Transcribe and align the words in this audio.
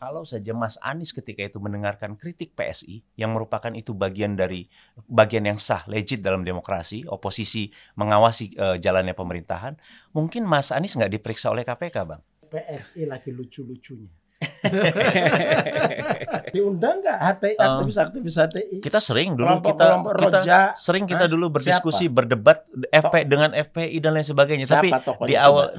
kalau 0.00 0.24
saja 0.24 0.56
Mas 0.56 0.80
Anies 0.80 1.12
ketika 1.12 1.44
itu 1.44 1.60
mendengarkan 1.60 2.16
kritik 2.16 2.56
PSI 2.56 3.04
yang 3.20 3.36
merupakan 3.36 3.68
itu 3.76 3.92
bagian 3.92 4.32
dari 4.32 4.64
bagian 5.04 5.44
yang 5.44 5.60
sah, 5.60 5.84
legit 5.92 6.24
dalam 6.24 6.40
demokrasi, 6.40 7.04
oposisi 7.04 7.68
mengawasi 8.00 8.56
uh, 8.56 8.80
jalannya 8.80 9.12
pemerintahan, 9.12 9.76
mungkin 10.16 10.48
Mas 10.48 10.72
Anies 10.72 10.96
nggak 10.96 11.20
diperiksa 11.20 11.52
oleh 11.52 11.68
KPK, 11.68 11.96
Bang. 12.08 12.24
PSI 12.48 13.04
lagi 13.04 13.28
lucu-lucunya. 13.28 14.08
Diundang 16.56 17.04
nggak 17.04 17.18
HTI 17.20 17.56
aktivis-aktivis 17.60 18.36
HTI? 18.40 18.76
Kita 18.80 19.04
sering 19.04 19.36
dulu 19.36 19.52
kelompok, 19.52 19.68
kita 19.68 19.84
kelompok 19.84 20.12
kita 20.16 20.38
roja. 20.40 20.58
sering 20.80 21.04
kita 21.04 21.28
dulu 21.28 21.60
berdiskusi, 21.60 22.08
Siapa? 22.08 22.16
berdebat 22.24 22.64
FP 22.88 23.14
dengan 23.28 23.52
FPI 23.52 24.00
dan 24.00 24.16
lain 24.16 24.24
sebagainya. 24.24 24.64
Siapa 24.64 24.80
Tapi 24.80 24.88
di 25.28 25.36
awal 25.36 25.76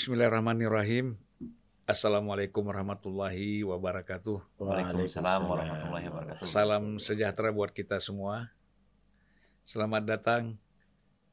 Bismillahirrahmanirrahim. 0.00 1.20
Assalamualaikum 1.84 2.64
warahmatullahi 2.64 3.60
wabarakatuh. 3.68 4.56
Waalaikumsalam 4.56 5.44
warahmatullahi 5.44 6.08
wabarakatuh. 6.08 6.48
Salam 6.48 6.96
sejahtera 6.96 7.52
buat 7.52 7.68
kita 7.68 8.00
semua. 8.00 8.48
Selamat 9.60 10.08
datang 10.08 10.56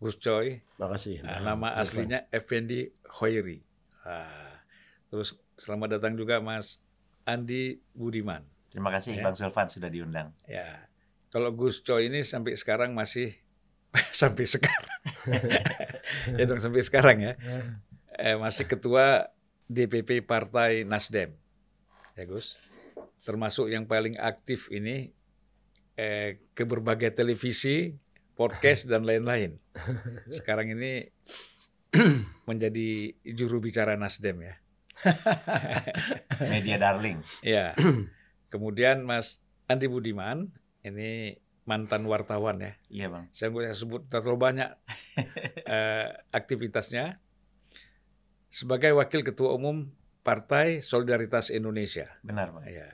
Gus 0.03 0.19
Coy. 0.19 0.67
Makasih. 0.83 1.23
Nah, 1.23 1.39
nama 1.47 1.79
aslinya 1.79 2.27
Effendi 2.27 2.91
Hoiri. 3.07 3.63
Nah, 4.03 4.59
terus 5.15 5.39
selamat 5.55 6.03
datang 6.03 6.19
juga 6.19 6.43
Mas 6.43 6.83
Andi 7.23 7.79
Budiman. 7.95 8.43
Terima 8.67 8.91
kasih 8.91 9.15
ya. 9.15 9.31
Bang 9.31 9.39
Zulfan 9.39 9.71
sudah 9.71 9.87
diundang. 9.87 10.35
Ya. 10.43 10.91
Kalau 11.31 11.55
Gus 11.55 11.79
Coy 11.79 12.11
ini 12.11 12.19
sampai 12.19 12.59
sekarang 12.59 12.91
masih 12.91 13.31
sampai 14.11 14.43
sekarang. 14.43 14.99
ya 16.35 16.43
dong 16.43 16.59
sampai 16.59 16.83
sekarang 16.83 17.23
ya. 17.23 17.39
Eh, 18.17 18.35
masih 18.35 18.65
ketua 18.65 19.29
DPP 19.69 20.25
Partai 20.25 20.83
Nasdem, 20.83 21.37
ya 22.17 22.23
Gus. 22.25 22.57
Termasuk 23.21 23.69
yang 23.69 23.85
paling 23.85 24.17
aktif 24.17 24.67
ini 24.73 25.13
eh, 25.95 26.41
ke 26.57 26.63
berbagai 26.65 27.13
televisi, 27.13 27.93
podcast 28.37 28.85
dan 28.85 29.05
lain-lain. 29.05 29.57
Sekarang 30.29 30.69
ini 30.69 31.09
menjadi 32.49 33.17
juru 33.25 33.61
bicara 33.61 33.97
Nasdem 33.97 34.45
ya. 34.45 34.55
Media 36.53 36.77
darling. 36.77 37.21
Ya. 37.45 37.73
Kemudian 38.53 39.05
Mas 39.05 39.41
Andi 39.67 39.89
Budiman 39.89 40.53
ini 40.85 41.37
mantan 41.67 42.07
wartawan 42.07 42.63
ya. 42.63 42.73
Iya 42.87 43.07
bang. 43.11 43.25
Saya 43.35 43.51
nggak 43.51 43.75
sebut 43.75 44.01
terlalu 44.07 44.37
banyak 44.39 44.69
uh, 45.67 46.07
aktivitasnya 46.39 47.19
sebagai 48.47 48.95
wakil 48.95 49.23
ketua 49.23 49.55
umum 49.55 49.91
Partai 50.27 50.83
Solidaritas 50.83 51.47
Indonesia. 51.55 52.11
Benar, 52.19 52.51
Pak. 52.51 52.67
Ya. 52.67 52.91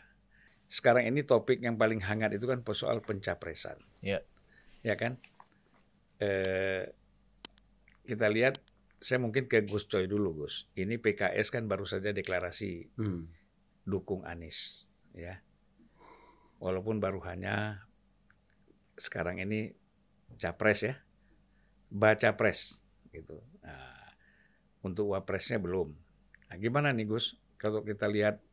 Sekarang 0.69 1.05
ini 1.09 1.25
topik 1.25 1.61
yang 1.65 1.81
paling 1.81 2.01
hangat 2.05 2.37
itu 2.37 2.45
kan 2.45 2.61
soal 2.77 3.01
pencapresan. 3.01 3.81
Ya. 4.05 4.21
Ya 4.85 4.93
kan? 4.93 5.17
Eh, 6.21 6.93
kita 8.05 8.29
lihat, 8.29 8.61
saya 9.01 9.17
mungkin 9.17 9.49
ke 9.49 9.65
Gus 9.65 9.89
Coy 9.89 10.05
dulu, 10.05 10.45
Gus. 10.45 10.69
Ini 10.77 11.01
PKS 11.01 11.49
kan 11.49 11.65
baru 11.65 11.89
saja 11.89 12.13
deklarasi 12.13 12.93
hmm. 13.01 13.21
dukung 13.89 14.21
Anies, 14.29 14.85
ya. 15.17 15.41
Walaupun 16.61 17.01
baru 17.01 17.19
hanya 17.27 17.89
sekarang 18.95 19.41
ini 19.41 19.73
capres 20.37 20.85
ya, 20.85 20.95
baca 21.89 22.37
pres 22.37 22.77
gitu. 23.11 23.41
Untuk 24.83 25.15
wapresnya 25.15 25.57
belum. 25.63 25.95
Nah, 26.51 26.55
gimana 26.59 26.91
nih 26.91 27.07
Gus? 27.07 27.39
Kalau 27.55 27.81
kita 27.81 28.11
lihat 28.11 28.43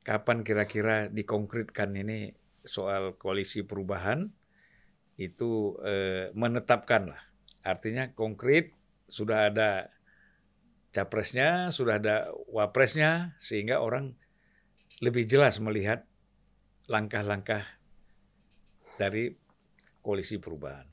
kapan 0.00 0.40
kira-kira 0.40 1.12
dikonkretkan 1.12 1.92
ini 1.92 2.32
soal 2.64 3.14
koalisi 3.20 3.62
perubahan 3.62 4.32
itu 5.20 5.76
eh, 5.84 6.32
menetapkan 6.32 7.12
lah. 7.12 7.22
Artinya 7.60 8.10
konkret 8.16 8.72
sudah 9.06 9.52
ada 9.52 9.92
capresnya, 10.96 11.68
sudah 11.68 12.00
ada 12.00 12.32
wapresnya 12.48 13.36
sehingga 13.36 13.84
orang 13.84 14.16
lebih 15.04 15.28
jelas 15.28 15.60
melihat 15.60 16.08
langkah-langkah 16.88 17.66
dari 18.96 19.36
koalisi 20.00 20.40
perubahan. 20.40 20.88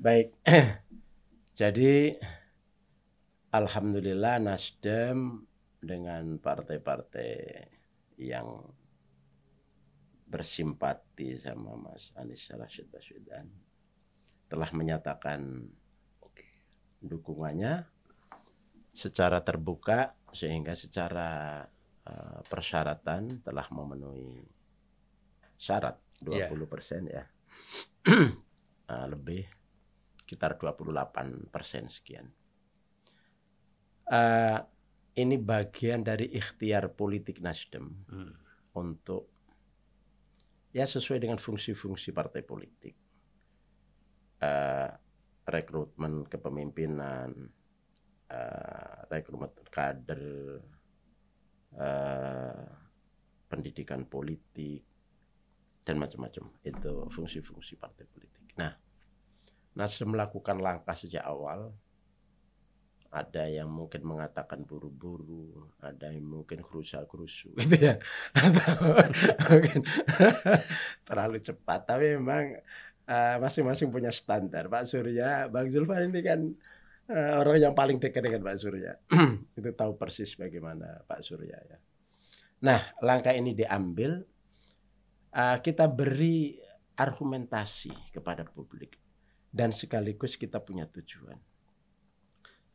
Baik. 0.00 0.34
Jadi 1.60 2.16
Alhamdulillah 3.50 4.38
Nasdem 4.38 5.42
dengan 5.82 6.38
partai-partai 6.38 7.66
yang 8.22 8.62
bersimpati 10.30 11.34
sama 11.34 11.74
Mas 11.74 12.14
Anies 12.14 12.46
Rashid 12.54 12.86
Baswedan 12.86 13.50
telah 14.46 14.70
menyatakan 14.70 15.66
dukungannya 17.02 17.90
secara 18.94 19.42
terbuka 19.42 20.14
sehingga 20.30 20.78
secara 20.78 21.66
uh, 22.06 22.40
persyaratan 22.46 23.42
telah 23.42 23.66
memenuhi 23.74 24.46
syarat 25.58 25.98
20 26.22 26.38
yeah. 26.38 26.68
persen 26.70 27.02
ya 27.10 27.26
uh, 28.06 29.06
lebih 29.18 29.42
sekitar 30.22 30.54
28 30.54 31.50
persen 31.50 31.90
sekian 31.90 32.30
uh, 34.10 34.58
ini 35.16 35.36
bagian 35.38 36.02
dari 36.02 36.30
ikhtiar 36.34 36.90
politik 36.94 37.38
Nasdem 37.42 37.86
hmm. 38.10 38.32
untuk 38.78 39.30
ya 40.70 40.86
sesuai 40.86 41.18
dengan 41.18 41.38
fungsi-fungsi 41.38 42.14
partai 42.14 42.42
politik, 42.46 42.94
uh, 44.42 44.90
rekrutmen 45.50 46.26
kepemimpinan, 46.30 47.30
uh, 48.30 48.98
rekrutmen 49.10 49.50
kader, 49.66 50.22
uh, 51.74 52.66
pendidikan 53.50 54.06
politik 54.06 54.86
dan 55.82 55.98
macam-macam 55.98 56.54
itu 56.62 56.92
fungsi-fungsi 57.10 57.74
partai 57.74 58.06
politik. 58.06 58.54
Nah, 58.54 58.70
Nasdem 59.74 60.14
melakukan 60.14 60.62
langkah 60.62 60.94
sejak 60.94 61.26
awal 61.26 61.74
ada 63.10 63.42
yang 63.50 63.66
mungkin 63.66 64.06
mengatakan 64.06 64.62
buru-buru, 64.62 65.74
ada 65.82 66.14
yang 66.14 66.22
mungkin 66.30 66.62
kerusa-kerusu 66.62 67.50
gitu 67.60 67.76
ya. 67.76 67.98
Atau 68.38 69.02
mungkin 69.50 69.82
terlalu 71.10 71.42
cepat. 71.42 71.90
Tapi 71.90 72.14
memang 72.14 72.62
eh, 73.10 73.36
masing-masing 73.42 73.90
uh, 73.90 73.94
punya 73.98 74.14
standar. 74.14 74.70
Pak 74.70 74.86
Surya, 74.86 75.50
Bang 75.50 75.66
Zulfan 75.66 76.06
ini 76.06 76.22
kan 76.22 76.40
uh, 77.10 77.42
orang 77.42 77.58
yang 77.58 77.74
paling 77.74 77.98
dekat 77.98 78.22
dengan 78.22 78.46
Pak 78.46 78.56
Surya. 78.62 78.94
Itu 79.58 79.74
tahu 79.74 79.98
persis 79.98 80.38
bagaimana 80.38 81.02
Pak 81.02 81.20
Surya 81.26 81.58
ya. 81.66 81.78
Nah, 82.62 82.78
langkah 83.02 83.34
ini 83.34 83.58
diambil 83.58 84.22
uh, 85.34 85.58
kita 85.58 85.90
beri 85.90 86.62
argumentasi 86.94 88.14
kepada 88.14 88.46
publik 88.46 89.00
dan 89.50 89.74
sekaligus 89.74 90.38
kita 90.38 90.62
punya 90.62 90.86
tujuan 90.86 91.49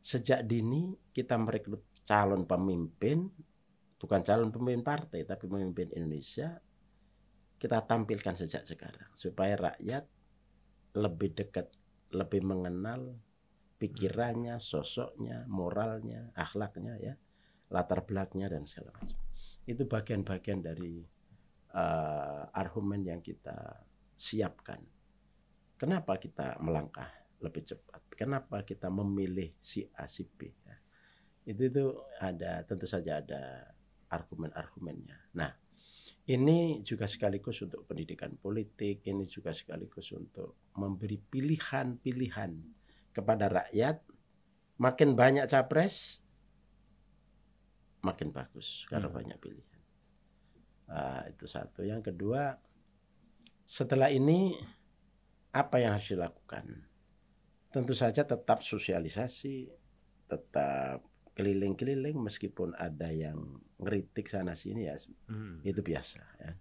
sejak 0.06 0.46
dini 0.46 0.94
kita 1.10 1.34
merekrut 1.34 1.82
calon 2.06 2.46
pemimpin, 2.46 3.26
bukan 3.98 4.22
calon 4.22 4.54
pemimpin 4.54 4.86
partai, 4.86 5.26
tapi 5.26 5.50
pemimpin 5.50 5.90
Indonesia, 5.98 6.62
kita 7.58 7.82
tampilkan 7.82 8.38
sejak 8.38 8.62
sekarang 8.62 9.10
supaya 9.18 9.58
rakyat 9.58 10.06
lebih 10.94 11.34
dekat, 11.34 11.66
lebih 12.14 12.46
mengenal 12.46 13.18
pikirannya, 13.82 14.62
sosoknya, 14.62 15.42
moralnya, 15.50 16.30
akhlaknya, 16.38 16.94
ya, 17.02 17.14
latar 17.74 18.06
belakangnya 18.06 18.54
dan 18.54 18.62
segala 18.62 18.94
macam. 18.94 19.18
Itu 19.66 19.90
bagian-bagian 19.90 20.62
dari 20.62 21.02
uh, 21.74 22.46
argumen 22.54 23.02
yang 23.02 23.18
kita 23.18 23.82
siapkan. 24.14 24.78
Kenapa 25.76 26.16
kita 26.22 26.62
melangkah 26.62 27.25
lebih 27.46 27.62
cepat. 27.62 28.02
Kenapa 28.18 28.66
kita 28.66 28.90
memilih 28.90 29.54
si 29.62 29.86
A 29.94 30.10
si 30.10 30.26
B? 30.26 30.50
Ya. 30.50 30.76
Itu 31.46 31.62
itu 31.70 31.84
ada 32.18 32.66
tentu 32.66 32.90
saja 32.90 33.22
ada 33.22 33.70
argumen-argumennya. 34.10 35.30
Nah, 35.38 35.50
ini 36.26 36.82
juga 36.82 37.06
sekaligus 37.06 37.62
untuk 37.62 37.86
pendidikan 37.86 38.34
politik, 38.34 39.06
ini 39.06 39.30
juga 39.30 39.54
sekaligus 39.54 40.10
untuk 40.10 40.58
memberi 40.74 41.22
pilihan-pilihan 41.22 42.52
kepada 43.14 43.46
rakyat. 43.46 44.02
Makin 44.76 45.16
banyak 45.16 45.46
capres, 45.48 46.20
makin 48.04 48.28
bagus 48.34 48.84
karena 48.90 49.08
hmm. 49.08 49.16
banyak 49.16 49.38
pilihan. 49.40 49.80
Uh, 50.86 51.22
itu 51.30 51.46
satu. 51.48 51.82
Yang 51.82 52.12
kedua, 52.12 52.58
setelah 53.66 54.12
ini 54.12 54.54
apa 55.50 55.82
yang 55.82 55.98
harus 55.98 56.12
dilakukan? 56.12 56.86
Tentu 57.76 57.92
saja 57.92 58.24
tetap 58.24 58.64
sosialisasi, 58.64 59.68
tetap 60.32 61.04
keliling-keliling 61.36 62.16
meskipun 62.16 62.72
ada 62.72 63.12
yang 63.12 63.60
ngeritik 63.76 64.32
sana 64.32 64.56
sini 64.56 64.88
ya 64.88 64.96
hmm. 65.28 65.60
itu 65.60 65.84
biasa 65.84 66.24
ya. 66.40 66.52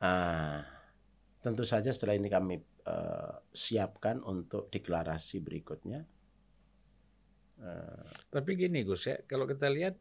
Ah, 0.00 0.64
tentu 1.44 1.68
saja 1.68 1.92
setelah 1.92 2.16
ini 2.16 2.32
kami 2.32 2.56
uh, 2.88 3.36
siapkan 3.52 4.24
untuk 4.24 4.72
deklarasi 4.72 5.44
berikutnya. 5.44 6.08
Uh, 7.60 8.08
Tapi 8.32 8.56
gini 8.56 8.88
Gus 8.88 9.04
ya, 9.04 9.20
kalau 9.28 9.44
kita 9.44 9.68
lihat 9.68 10.00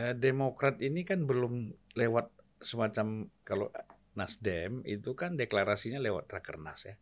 uh, 0.00 0.16
Demokrat 0.16 0.80
ini 0.80 1.04
kan 1.04 1.28
belum 1.28 1.76
lewat 1.92 2.32
semacam 2.64 3.28
kalau 3.44 3.68
Nasdem 4.16 4.80
itu 4.88 5.12
kan 5.12 5.36
deklarasinya 5.36 6.00
lewat 6.00 6.32
Rakernas 6.32 6.88
ya. 6.88 6.96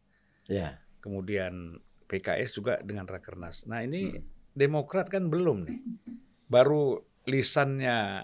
Ya 0.50 0.70
kemudian 1.04 1.76
PKS 2.08 2.56
juga 2.56 2.80
dengan 2.80 3.04
Rakernas. 3.04 3.68
Nah 3.68 3.84
ini 3.84 4.16
hmm. 4.16 4.32
Demokrat 4.54 5.10
kan 5.10 5.26
belum 5.26 5.66
nih, 5.66 5.82
baru 6.46 7.02
lisannya 7.26 8.22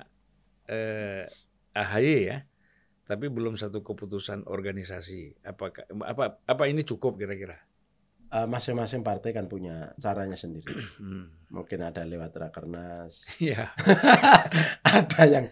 eh, 0.71 1.27
AHY 1.75 2.19
ya, 2.23 2.38
tapi 3.03 3.27
belum 3.27 3.59
satu 3.59 3.82
keputusan 3.82 4.47
organisasi. 4.47 5.43
Apakah 5.43 5.91
apa 6.06 6.38
apa 6.47 6.65
ini 6.71 6.87
cukup 6.87 7.19
kira-kira? 7.19 7.59
Uh, 8.31 8.47
masing-masing 8.47 9.03
partai 9.03 9.35
kan 9.35 9.50
punya 9.50 9.91
caranya 9.99 10.38
sendiri. 10.38 10.71
Hmm. 11.03 11.35
Mungkin 11.50 11.83
ada 11.83 12.06
lewat 12.06 12.31
rakernas. 12.38 13.26
Iya. 13.43 13.75
ada 14.87 15.23
yang 15.26 15.50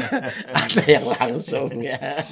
ada 0.64 0.82
yang 0.88 1.04
langsung 1.04 1.84
ya. 1.84 2.00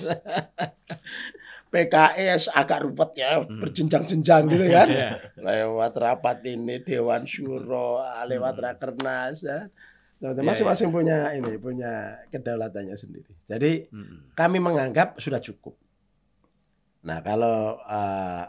PKS 1.72 2.52
agak 2.52 2.84
rupet 2.84 3.24
ya 3.24 3.40
hmm. 3.40 3.56
berjenjang-jenjang 3.64 4.44
gitu 4.52 4.66
kan 4.68 4.88
yeah. 4.92 5.16
lewat 5.40 5.96
rapat 5.96 6.44
ini 6.44 6.84
Dewan 6.84 7.24
Syuro 7.24 8.04
lewat 8.28 8.60
hmm. 8.60 8.64
Rakernas 8.68 9.40
ya 9.40 9.72
iya, 10.20 10.44
masing-masing 10.44 10.92
yeah, 10.92 11.00
yeah. 11.00 11.00
punya 11.00 11.18
ini 11.32 11.52
punya 11.56 11.92
kedaulatannya 12.28 12.92
sendiri 12.92 13.32
jadi 13.48 13.88
hmm. 13.88 14.36
kami 14.36 14.60
menganggap 14.60 15.16
sudah 15.16 15.40
cukup 15.40 15.80
nah 17.02 17.24
kalau 17.24 17.80
uh, 17.80 18.46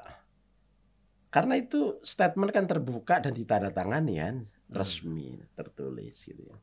karena 1.32 1.58
itu 1.58 2.04
statement 2.04 2.52
kan 2.52 2.68
terbuka 2.68 3.24
dan 3.24 3.32
ditandatangani 3.32 4.20
kan 4.20 4.36
hmm. 4.44 4.76
resmi 4.76 5.40
tertulis 5.56 6.28
gitu 6.28 6.44
ya 6.44 6.60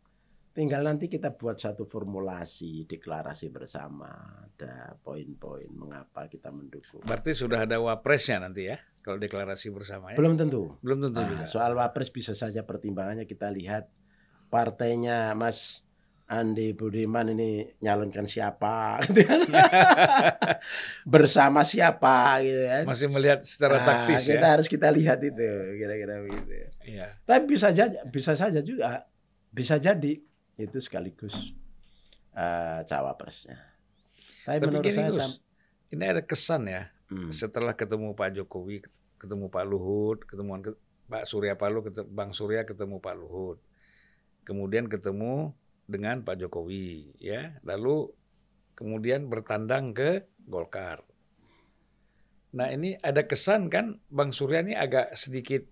Tinggal 0.61 0.85
nanti 0.85 1.09
kita 1.09 1.33
buat 1.41 1.57
satu 1.57 1.89
formulasi 1.89 2.85
deklarasi 2.85 3.49
bersama, 3.49 4.13
ada 4.45 4.93
poin-poin 5.01 5.73
mengapa 5.73 6.29
kita 6.29 6.53
mendukung. 6.53 7.01
Berarti 7.01 7.33
sudah 7.33 7.65
ada 7.65 7.81
wapresnya 7.81 8.45
nanti 8.45 8.69
ya, 8.69 8.77
kalau 9.01 9.17
deklarasi 9.17 9.73
bersama 9.73 10.13
ya? 10.13 10.21
Belum 10.21 10.37
tentu. 10.37 10.77
Belum 10.85 11.01
tentu 11.01 11.17
nah, 11.17 11.33
juga. 11.33 11.49
Soal 11.49 11.73
wapres 11.73 12.13
bisa 12.13 12.37
saja 12.37 12.69
pertimbangannya 12.69 13.25
kita 13.25 13.49
lihat 13.49 13.89
partainya 14.53 15.33
Mas 15.33 15.81
Andi 16.29 16.77
Budiman 16.77 17.33
ini 17.33 17.81
nyalonkan 17.81 18.29
siapa 18.29 19.01
gitu 19.09 19.25
kan. 19.25 19.41
bersama 21.17 21.65
siapa 21.65 22.37
gitu 22.45 22.69
kan. 22.69 22.85
Masih 22.85 23.09
melihat 23.09 23.41
secara 23.49 23.81
nah, 23.81 23.87
taktis 23.89 24.29
kita 24.29 24.45
ya. 24.45 24.53
harus 24.61 24.69
kita 24.69 24.93
lihat 24.93 25.25
itu 25.25 25.41
kira-kira 25.81 26.21
begitu. 26.21 26.69
Iya. 26.85 27.17
Tapi 27.25 27.49
bisa 27.49 27.73
saja 27.73 28.05
bisa 28.05 28.37
saja 28.37 28.61
juga 28.61 29.09
bisa 29.57 29.81
jadi 29.81 30.21
itu 30.61 30.79
sekaligus 30.79 31.57
uh, 32.37 32.85
cawapresnya. 32.85 33.57
Tapi, 34.45 34.61
Tapi 34.61 34.67
menurut 34.69 34.85
gini, 34.85 34.97
saya 34.97 35.11
Gus, 35.13 35.41
ini 35.93 36.05
ada 36.05 36.23
kesan 36.25 36.69
ya 36.69 36.89
hmm. 37.11 37.31
setelah 37.33 37.75
ketemu 37.75 38.13
Pak 38.13 38.31
Jokowi, 38.37 38.85
ketemu 39.21 39.47
Pak 39.49 39.65
Luhut, 39.67 40.19
ketemuan 40.25 40.61
ke, 40.65 40.73
Pak 41.11 41.27
Surya 41.27 41.59
Paloh, 41.59 41.83
ketemu, 41.83 42.09
Bang 42.09 42.31
Surya 42.31 42.63
ketemu 42.63 43.03
Pak 43.03 43.15
Luhut, 43.19 43.59
kemudian 44.47 44.87
ketemu 44.87 45.53
dengan 45.91 46.23
Pak 46.23 46.39
Jokowi, 46.39 47.19
ya, 47.19 47.59
lalu 47.67 48.15
kemudian 48.79 49.27
bertandang 49.27 49.93
ke 49.93 50.25
Golkar. 50.47 51.05
Nah 52.51 52.71
ini 52.71 52.99
ada 52.99 53.23
kesan 53.27 53.71
kan 53.71 53.99
Bang 54.11 54.35
Surya 54.35 54.63
ini 54.63 54.75
agak 54.75 55.15
sedikit 55.15 55.67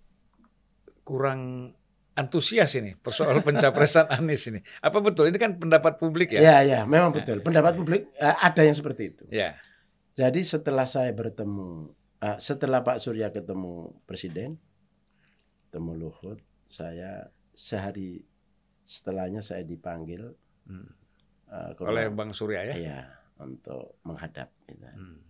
kurang 1.02 1.72
antusias 2.18 2.74
ini 2.74 2.98
persoal 2.98 3.38
pencapresan 3.46 4.10
Anies 4.10 4.50
ini. 4.50 4.58
Apa 4.82 4.98
betul? 4.98 5.30
Ini 5.30 5.38
kan 5.38 5.54
pendapat 5.54 6.02
publik 6.02 6.34
ya? 6.34 6.42
Ya, 6.42 6.56
ya, 6.66 6.80
memang 6.82 7.14
betul. 7.14 7.38
Pendapat 7.46 7.78
publik 7.78 8.10
uh, 8.18 8.34
ada 8.42 8.66
yang 8.66 8.74
seperti 8.74 9.14
itu. 9.14 9.24
Ya. 9.30 9.54
Jadi 10.18 10.42
setelah 10.42 10.82
saya 10.82 11.14
bertemu, 11.14 11.94
uh, 12.18 12.38
setelah 12.42 12.82
Pak 12.82 12.98
Surya 12.98 13.30
ketemu 13.30 13.94
Presiden, 14.02 14.58
ketemu 15.70 15.94
Luhut, 15.94 16.42
saya 16.66 17.30
sehari 17.54 18.26
setelahnya 18.82 19.38
saya 19.38 19.62
dipanggil 19.62 20.34
hmm. 20.66 20.90
uh, 21.54 21.70
oleh 21.86 22.10
Bang 22.10 22.34
Surya 22.34 22.66
ya? 22.66 22.74
Iya, 22.74 23.00
untuk 23.38 24.02
menghadap. 24.02 24.50
Gitu. 24.66 24.82
Hmm. 24.82 25.22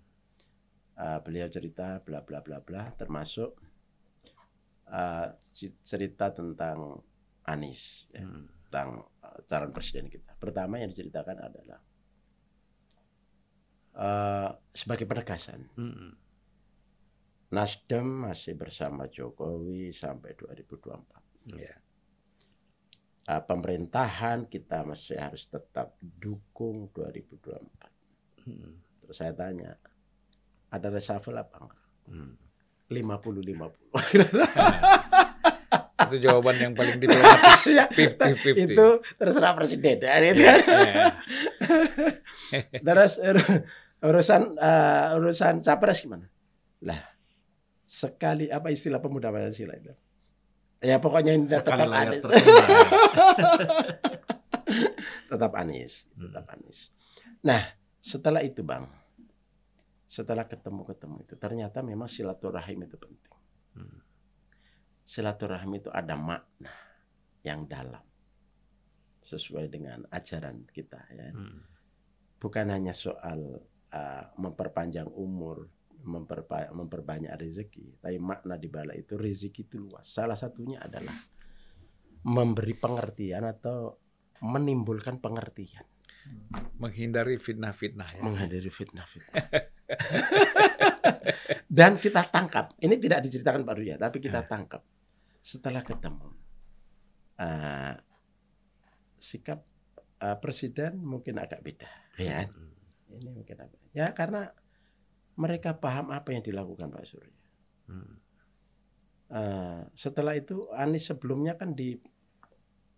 Uh, 0.99 1.19
beliau 1.20 1.46
cerita 1.52 2.00
bla 2.00 2.25
bla 2.25 2.40
bla 2.40 2.64
bla, 2.64 2.88
termasuk 2.96 3.68
uh, 4.88 5.29
cerita 5.85 6.32
tentang 6.32 7.00
Anies 7.49 8.05
ya, 8.12 8.20
hmm. 8.25 8.69
tentang 8.69 9.08
uh, 9.25 9.40
calon 9.49 9.73
presiden 9.73 10.12
kita. 10.12 10.37
Pertama 10.37 10.76
yang 10.76 10.93
diceritakan 10.93 11.37
adalah 11.40 11.81
uh, 13.96 14.50
sebagai 14.73 15.08
penegasan. 15.08 15.64
Hmm. 15.76 16.12
Nasdem 17.49 18.29
masih 18.29 18.61
bersama 18.61 19.08
Jokowi 19.08 19.88
sampai 19.88 20.37
2024. 20.37 21.56
Yeah. 21.56 21.81
Uh, 23.25 23.40
pemerintahan 23.45 24.49
kita 24.49 24.85
masih 24.85 25.16
harus 25.16 25.49
tetap 25.49 25.97
dukung 26.00 26.92
2024. 26.92 28.45
Hmm. 28.45 28.85
Terus 29.00 29.16
saya 29.16 29.33
tanya, 29.33 29.80
ada 30.68 30.88
reshuffle 30.92 31.40
apa 31.40 31.57
enggak? 31.57 31.85
Hmm. 32.09 32.48
50-50. 32.88 33.52
itu 36.09 36.25
jawaban 36.25 36.57
yang 36.57 36.73
paling 36.73 36.97
diplomatis. 36.97 37.68
50-50. 37.68 37.68
Ya, 37.76 37.85
itu 38.64 38.88
terserah 39.21 39.52
presiden. 39.52 40.00
Ya, 40.00 40.16
itu. 40.25 40.40
Yeah, 40.40 40.57
yeah. 40.64 41.12
Terus 42.88 43.21
urusan 44.00 44.57
uh, 44.57 45.21
urusan 45.21 45.61
capres 45.61 46.00
gimana? 46.00 46.33
Lah, 46.80 47.12
sekali 47.85 48.49
apa 48.49 48.73
istilah 48.73 48.97
pemuda 49.02 49.28
Pancasila 49.28 49.76
itu? 49.76 49.92
Ya 50.78 51.02
pokoknya 51.02 51.35
ini 51.35 51.50
tetap 51.50 51.75
Anies. 51.75 52.23
tetap 55.30 55.52
Anies, 55.59 56.07
tetap 56.14 56.47
Anies. 56.54 56.95
Nah, 57.42 57.75
setelah 57.99 58.47
itu 58.47 58.62
Bang, 58.62 58.87
setelah 60.09 60.49
ketemu-ketemu 60.49 61.29
itu 61.29 61.35
ternyata 61.37 61.85
memang 61.85 62.09
silaturahim 62.09 62.88
itu 62.88 62.97
penting. 62.97 63.37
Hmm. 63.77 64.00
Silaturahim 65.05 65.77
itu 65.77 65.93
ada 65.93 66.17
makna 66.17 66.73
yang 67.45 67.69
dalam 67.69 68.00
sesuai 69.21 69.69
dengan 69.69 70.09
ajaran 70.09 70.65
kita 70.73 71.00
ya. 71.12 71.29
Hmm. 71.37 71.61
Bukan 72.41 72.73
hanya 72.73 72.97
soal 72.97 73.61
uh, 73.93 74.25
memperpanjang 74.41 75.12
umur, 75.12 75.69
memperpa 76.09 76.73
memperbanyak 76.73 77.37
rezeki, 77.37 78.00
tapi 78.00 78.17
makna 78.17 78.57
di 78.57 78.73
balik 78.73 79.05
itu 79.05 79.21
rezeki 79.21 79.61
itu 79.69 79.77
luas. 79.77 80.09
Salah 80.09 80.41
satunya 80.41 80.81
adalah 80.81 81.12
memberi 82.25 82.73
pengertian 82.73 83.45
atau 83.45 83.93
menimbulkan 84.41 85.21
pengertian. 85.21 85.85
Menghindari 86.79 87.39
fitnah-fitnah 87.41 88.09
ya. 88.19 88.23
Menghindari 88.23 88.71
fitnah-fitnah. 88.71 89.39
Dan 91.79 92.01
kita 92.01 92.25
tangkap. 92.29 92.75
Ini 92.81 92.97
tidak 92.97 93.21
diceritakan 93.25 93.65
Pak 93.65 93.77
Ruya, 93.77 93.97
tapi 94.01 94.19
kita 94.19 94.43
eh. 94.43 94.49
tangkap 94.49 94.83
setelah 95.39 95.83
ketemu. 95.85 96.29
Uh, 97.39 97.95
sikap 99.19 99.63
uh, 100.23 100.37
presiden 100.43 100.99
mungkin 100.99 101.39
agak 101.39 101.63
beda, 101.63 101.87
ya. 102.19 102.51
Hmm. 102.51 102.75
Ini 103.15 103.31
mungkin 103.31 103.57
agak. 103.63 103.81
Ya 103.95 104.11
karena 104.11 104.51
mereka 105.39 105.79
paham 105.79 106.11
apa 106.11 106.35
yang 106.35 106.43
dilakukan 106.43 106.91
Pak 106.91 107.07
Surya. 107.07 107.39
Hmm. 107.87 108.19
Uh, 109.29 109.83
setelah 109.95 110.35
itu 110.35 110.67
Anies 110.75 111.07
sebelumnya 111.07 111.55
kan 111.55 111.77
di 111.77 111.95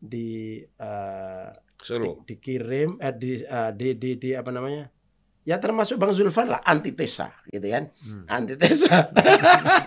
di 0.00 0.56
uh, 0.80 1.52
Solo 1.80 2.22
di, 2.24 2.36
dikirim 2.36 3.00
eh, 3.00 3.14
di, 3.16 3.40
uh, 3.40 3.72
di 3.72 3.96
di 3.96 4.10
di 4.20 4.30
apa 4.36 4.52
namanya 4.52 4.88
ya 5.44 5.56
termasuk 5.56 5.96
Bang 5.96 6.12
Zulfan 6.12 6.52
lah 6.52 6.60
antitesa 6.60 7.32
gitu 7.48 7.64
kan 7.64 7.88
hmm. 7.88 8.24
antitesa 8.28 9.08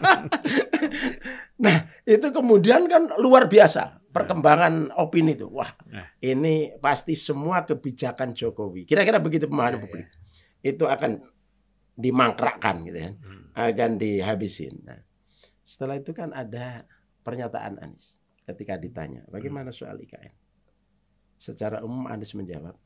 nah 1.63 1.77
itu 2.03 2.27
kemudian 2.33 2.89
kan 2.89 3.13
luar 3.21 3.45
biasa 3.45 4.01
perkembangan 4.09 4.91
opini 4.97 5.37
itu 5.37 5.47
wah 5.47 5.69
nah. 5.87 6.09
ini 6.19 6.73
pasti 6.81 7.13
semua 7.13 7.63
kebijakan 7.63 8.33
Jokowi 8.33 8.89
kira-kira 8.89 9.21
begitu 9.21 9.45
pemahaman 9.45 9.77
ya, 9.77 9.81
publik 9.81 10.07
ya. 10.09 10.73
itu 10.73 10.85
akan 10.89 11.21
dimangkrakkan 11.93 12.83
gitu 12.89 12.99
kan 12.99 13.13
hmm. 13.21 13.45
akan 13.53 13.91
dihabisin 14.01 14.81
nah 14.81 14.99
setelah 15.63 16.01
itu 16.01 16.11
kan 16.11 16.33
ada 16.33 16.83
pernyataan 17.23 17.79
Anies 17.79 18.17
ketika 18.43 18.75
ditanya 18.75 19.23
bagaimana 19.29 19.69
hmm. 19.71 19.77
soal 19.77 20.01
IKN 20.01 20.42
secara 21.43 21.83
umum 21.83 22.07
Anies 22.07 22.31
menjawab 22.39 22.79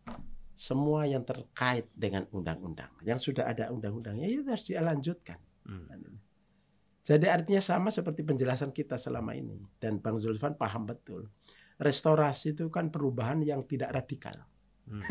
semua 0.58 1.06
yang 1.06 1.22
terkait 1.22 1.86
dengan 1.94 2.26
undang-undang 2.34 2.90
yang 3.06 3.22
sudah 3.22 3.46
ada 3.46 3.70
undang-undangnya 3.70 4.26
itu 4.26 4.42
harus 4.50 4.66
dilanjutkan. 4.66 5.38
Hmm. 5.70 5.86
Jadi 7.06 7.30
artinya 7.30 7.62
sama 7.62 7.94
seperti 7.94 8.26
penjelasan 8.26 8.74
kita 8.74 8.98
selama 8.98 9.38
ini 9.38 9.62
dan 9.78 10.02
Bang 10.02 10.18
Zulfan 10.18 10.58
paham 10.58 10.90
betul. 10.90 11.30
Restorasi 11.78 12.58
itu 12.58 12.74
kan 12.74 12.90
perubahan 12.90 13.46
yang 13.46 13.62
tidak 13.70 13.94
radikal. 13.94 14.42
Hmm. 14.90 15.06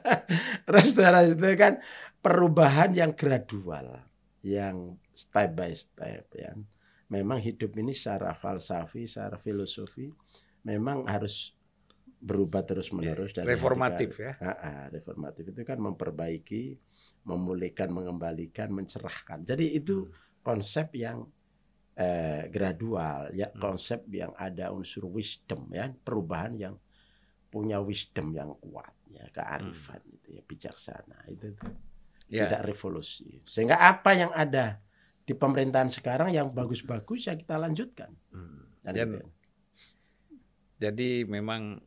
Restorasi 0.78 1.34
itu 1.34 1.58
kan 1.58 1.82
perubahan 2.22 2.94
yang 2.94 3.18
gradual, 3.18 4.06
yang 4.46 4.94
step 5.10 5.58
by 5.58 5.74
step 5.74 6.30
ya. 6.38 6.54
Memang 7.10 7.42
hidup 7.42 7.74
ini 7.74 7.90
secara 7.90 8.30
falsafi, 8.38 9.10
secara 9.10 9.34
filosofi 9.34 10.06
memang 10.62 11.06
harus 11.06 11.55
berubah 12.16 12.64
terus 12.64 12.90
menerus 12.90 13.30
ya, 13.36 13.42
dan 13.42 13.44
reformatif 13.44 14.16
ya. 14.16 14.34
Ah, 14.40 14.56
ah, 14.56 14.82
reformatif 14.88 15.52
itu 15.52 15.62
kan 15.62 15.78
memperbaiki, 15.78 16.76
memulihkan, 17.28 17.92
mengembalikan, 17.92 18.72
mencerahkan. 18.72 19.44
Jadi 19.44 19.76
itu 19.76 20.08
hmm. 20.08 20.40
konsep 20.40 20.96
yang 20.96 21.28
eh, 21.96 22.48
gradual, 22.48 23.30
ya 23.36 23.52
hmm. 23.52 23.60
konsep 23.60 24.08
yang 24.10 24.32
ada 24.34 24.72
unsur 24.72 25.06
wisdom 25.12 25.68
ya, 25.70 25.92
perubahan 25.92 26.56
yang 26.56 26.74
punya 27.52 27.78
wisdom 27.78 28.32
yang 28.32 28.56
kuat 28.58 28.92
ya, 29.12 29.24
kearifan 29.30 30.00
hmm. 30.02 30.16
itu 30.16 30.28
ya 30.40 30.42
bijaksana 30.44 31.18
itu 31.30 31.52
ya. 32.32 32.48
tidak 32.48 32.62
revolusi. 32.64 33.44
Sehingga 33.44 33.76
apa 33.76 34.16
yang 34.16 34.32
ada 34.32 34.80
di 35.26 35.34
pemerintahan 35.34 35.90
sekarang 35.90 36.30
yang 36.32 36.48
bagus-bagus 36.48 37.28
ya 37.28 37.34
kita 37.36 37.60
lanjutkan. 37.60 38.10
Hmm. 38.32 38.64
Dan, 38.86 39.18
jadi 40.78 41.26
memang 41.26 41.82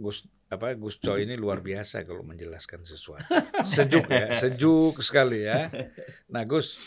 Gus 0.00 0.24
apa 0.48 0.72
Gus 0.80 0.96
Coy 0.96 1.28
ini 1.28 1.36
luar 1.36 1.60
biasa 1.60 2.08
kalau 2.08 2.24
menjelaskan 2.24 2.88
sesuatu. 2.88 3.28
Sejuk 3.68 4.08
ya, 4.08 4.32
sejuk 4.40 4.96
sekali 5.04 5.44
ya. 5.44 5.68
Nah 6.32 6.42
Gus, 6.48 6.80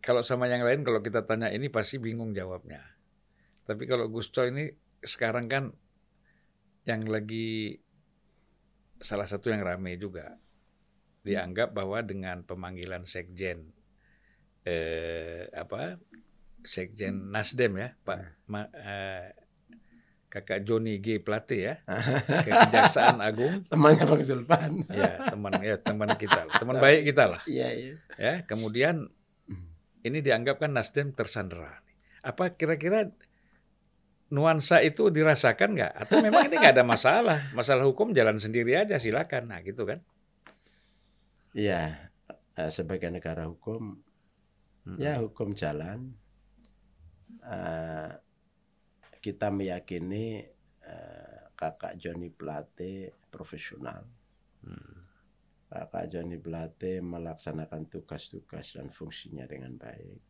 kalau 0.00 0.24
sama 0.24 0.48
yang 0.48 0.64
lain 0.64 0.82
kalau 0.82 1.04
kita 1.04 1.28
tanya 1.28 1.52
ini 1.52 1.68
pasti 1.68 2.00
bingung 2.00 2.32
jawabnya. 2.32 2.80
Tapi 3.68 3.84
kalau 3.84 4.08
Gus 4.08 4.32
Coy 4.32 4.48
ini 4.50 4.72
sekarang 5.04 5.46
kan 5.52 5.64
yang 6.88 7.06
lagi 7.06 7.78
salah 8.98 9.28
satu 9.28 9.52
yang 9.52 9.62
rame 9.62 9.94
juga 10.00 10.40
dianggap 11.22 11.70
bahwa 11.70 12.02
dengan 12.02 12.42
pemanggilan 12.42 13.06
sekjen 13.06 13.70
eh, 14.66 15.46
apa 15.54 15.98
sekjen 16.66 17.30
Nasdem 17.30 17.78
ya 17.78 17.94
Pak 18.02 18.46
Ma, 18.50 18.66
eh, 18.74 19.30
kakak 20.32 20.64
Joni 20.64 20.96
G. 21.04 21.20
Plate 21.20 21.56
ya. 21.60 21.74
Ke 22.48 22.48
Kejaksaan 22.48 23.20
Agung. 23.20 23.68
Temannya 23.68 24.08
Bang 24.08 24.24
Zulfan. 24.24 24.88
Ya 24.88 25.28
teman 25.28 25.52
ya 25.60 25.76
teman 25.76 26.08
kita 26.16 26.48
teman 26.56 26.80
baik 26.80 27.12
kita 27.12 27.36
lah. 27.36 27.42
Iya 27.44 27.68
iya. 27.76 27.94
Ya 28.16 28.34
kemudian 28.48 29.12
ini 30.00 30.24
dianggap 30.24 30.56
kan 30.56 30.72
Nasdem 30.72 31.12
tersandera 31.12 31.84
apa 32.24 32.54
kira-kira 32.54 33.10
nuansa 34.32 34.80
itu 34.80 35.12
dirasakan 35.12 35.76
nggak? 35.76 35.92
Atau 36.06 36.24
memang 36.24 36.48
ini 36.48 36.56
nggak 36.56 36.80
ada 36.80 36.86
masalah? 36.86 37.52
Masalah 37.52 37.84
hukum 37.84 38.16
jalan 38.16 38.40
sendiri 38.40 38.72
aja 38.72 38.96
silakan. 38.96 39.52
Nah 39.52 39.60
gitu 39.60 39.84
kan. 39.84 40.00
Iya 41.52 42.08
eh, 42.56 42.70
sebagai 42.72 43.12
negara 43.12 43.44
hukum 43.44 44.00
hmm. 44.88 44.96
ya 44.96 45.20
hukum 45.20 45.52
jalan 45.52 46.16
uh, 47.44 48.08
kita 49.22 49.54
meyakini 49.54 50.42
uh, 50.82 51.54
kakak 51.54 51.94
Joni 51.94 52.28
Plate 52.34 53.22
profesional. 53.30 54.02
Hmm. 54.66 54.98
Kakak 55.70 56.10
Joni 56.10 56.36
Plate 56.36 56.98
melaksanakan 56.98 57.86
tugas-tugas 57.86 58.74
dan 58.74 58.90
fungsinya 58.90 59.46
dengan 59.46 59.78
baik. 59.78 60.20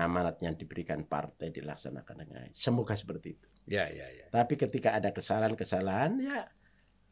Amanat 0.00 0.40
yang 0.40 0.56
diberikan 0.56 1.04
partai 1.04 1.52
dilaksanakan 1.52 2.14
dengan 2.24 2.48
baik. 2.48 2.56
Semoga 2.56 2.96
seperti 2.96 3.36
itu. 3.36 3.48
Ya, 3.68 3.86
ya, 3.92 4.08
ya. 4.08 4.26
Tapi 4.32 4.56
ketika 4.56 4.96
ada 4.96 5.12
kesalahan-kesalahan, 5.12 6.12
ya 6.24 6.48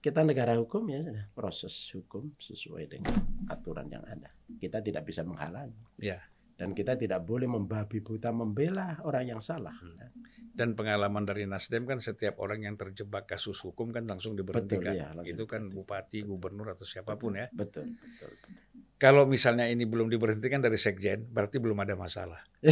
kita 0.00 0.24
negara 0.24 0.56
hukum 0.56 0.88
ya 0.88 1.04
sudah 1.04 1.26
proses 1.36 1.74
hukum 1.92 2.32
sesuai 2.40 2.88
dengan 2.88 3.12
aturan 3.52 3.92
yang 3.92 4.02
ada. 4.08 4.32
Kita 4.56 4.80
tidak 4.80 5.04
bisa 5.04 5.20
menghalangi. 5.20 6.00
Ya 6.00 6.22
dan 6.58 6.74
kita 6.74 6.98
tidak 6.98 7.22
boleh 7.22 7.46
membabi 7.46 8.02
buta 8.02 8.34
membela 8.34 8.98
orang 9.06 9.30
yang 9.30 9.38
salah. 9.38 9.78
Hmm. 9.78 10.10
Dan 10.50 10.74
pengalaman 10.74 11.22
dari 11.22 11.46
Nasdem 11.46 11.86
kan 11.86 12.02
setiap 12.02 12.42
orang 12.42 12.66
yang 12.66 12.74
terjebak 12.74 13.30
kasus 13.30 13.62
hukum 13.62 13.94
kan 13.94 14.10
langsung 14.10 14.34
diberhentikan. 14.34 14.90
Betul, 14.90 14.98
ya, 14.98 15.14
langsung 15.14 15.38
Itu 15.38 15.46
kan 15.46 15.70
bupati, 15.70 16.26
gubernur 16.26 16.74
atau 16.74 16.82
siapa 16.82 17.14
pun 17.14 17.38
betul, 17.38 17.46
ya. 17.46 17.46
Betul, 17.54 17.84
betul, 17.94 18.28
betul. 18.34 18.58
Kalau 18.98 19.30
misalnya 19.30 19.70
ini 19.70 19.86
belum 19.86 20.10
diberhentikan 20.10 20.58
dari 20.58 20.74
sekjen, 20.74 21.30
berarti 21.30 21.62
belum 21.62 21.78
ada 21.78 21.94
masalah. 21.94 22.42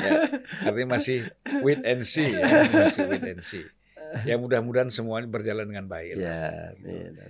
ya, 0.00 0.12
artinya 0.64 0.96
masih 0.96 1.28
wait 1.60 1.84
and 1.84 2.08
see, 2.08 2.32
ya. 2.32 2.40
masih 2.72 3.04
wait 3.04 3.20
and 3.28 3.44
see 3.44 3.68
ya 4.28 4.36
mudah-mudahan 4.38 4.88
semuanya 4.90 5.26
berjalan 5.26 5.66
dengan 5.66 5.86
baik. 5.90 6.18
Ya, 6.18 6.72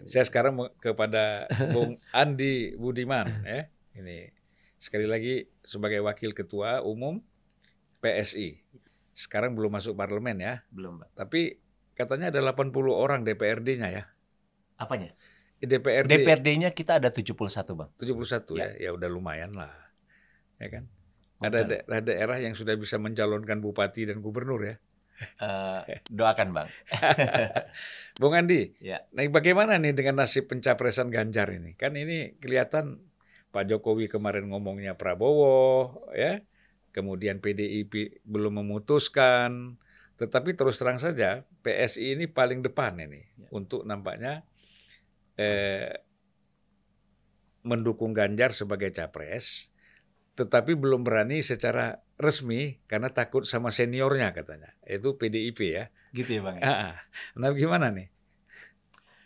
Saya 0.04 0.24
sekarang 0.28 0.58
kepada 0.78 1.48
Bung 1.72 1.96
Andi 2.12 2.76
Budiman 2.76 3.28
ya. 3.48 3.68
Ini 3.94 4.30
sekali 4.76 5.08
lagi 5.08 5.48
sebagai 5.64 6.04
wakil 6.04 6.36
ketua 6.36 6.84
umum 6.84 7.22
PSI. 8.04 8.60
Sekarang 9.14 9.54
belum 9.54 9.78
masuk 9.78 9.94
parlemen 9.94 10.42
ya. 10.42 10.54
Belum, 10.68 11.00
Pak. 11.00 11.14
Tapi 11.14 11.62
katanya 11.94 12.34
ada 12.34 12.42
80 12.42 12.74
orang 12.90 13.22
DPRD-nya 13.22 13.88
ya. 13.94 14.04
Apanya? 14.76 15.14
DPRD. 15.62 16.10
DPRD-nya 16.10 16.70
kita 16.74 16.98
ada 17.00 17.08
71, 17.08 17.32
Bang. 17.72 17.90
71 17.96 18.58
ya. 18.58 18.74
ya. 18.74 18.90
Ya 18.90 18.90
udah 18.92 19.08
lumayan 19.08 19.54
lah. 19.54 19.72
Ya 20.58 20.68
kan? 20.68 20.84
Ada 21.40 22.00
daerah 22.04 22.38
yang 22.40 22.58
sudah 22.58 22.74
bisa 22.76 22.96
mencalonkan 22.96 23.62
bupati 23.62 24.08
dan 24.08 24.20
gubernur 24.20 24.60
ya. 24.64 24.76
Uh, 25.38 25.86
doakan 26.10 26.50
bang. 26.50 26.68
Bung 28.20 28.34
Andi, 28.34 28.74
ya. 28.82 29.02
nah 29.14 29.22
bagaimana 29.30 29.78
nih 29.78 29.94
dengan 29.94 30.22
nasib 30.22 30.50
pencapresan 30.50 31.10
Ganjar 31.10 31.50
ini? 31.54 31.78
Kan 31.78 31.94
ini 31.94 32.34
kelihatan 32.38 33.02
Pak 33.54 33.70
Jokowi 33.70 34.10
kemarin 34.10 34.50
ngomongnya 34.50 34.98
Prabowo, 34.98 36.10
ya, 36.14 36.42
kemudian 36.90 37.38
PDIP 37.38 38.22
belum 38.26 38.62
memutuskan, 38.62 39.78
tetapi 40.18 40.54
terus 40.54 40.78
terang 40.78 40.98
saja 41.02 41.42
PSI 41.66 42.14
ini 42.18 42.30
paling 42.30 42.62
depan 42.62 42.94
ini 43.02 43.22
ya. 43.34 43.48
untuk 43.50 43.82
nampaknya 43.82 44.46
eh, 45.34 45.90
mendukung 47.66 48.14
Ganjar 48.14 48.54
sebagai 48.54 48.94
capres, 48.94 49.74
tetapi 50.38 50.78
belum 50.78 51.02
berani 51.02 51.42
secara 51.42 52.03
resmi 52.14 52.78
karena 52.86 53.10
takut 53.10 53.42
sama 53.42 53.74
seniornya 53.74 54.30
katanya. 54.30 54.74
Itu 54.86 55.18
PDIP 55.18 55.58
ya. 55.66 55.84
Gitu 56.14 56.38
ya 56.38 56.42
Bang. 56.46 56.56
Ya? 56.62 56.98
Nah 57.34 57.50
gimana 57.50 57.90
nih? 57.90 58.08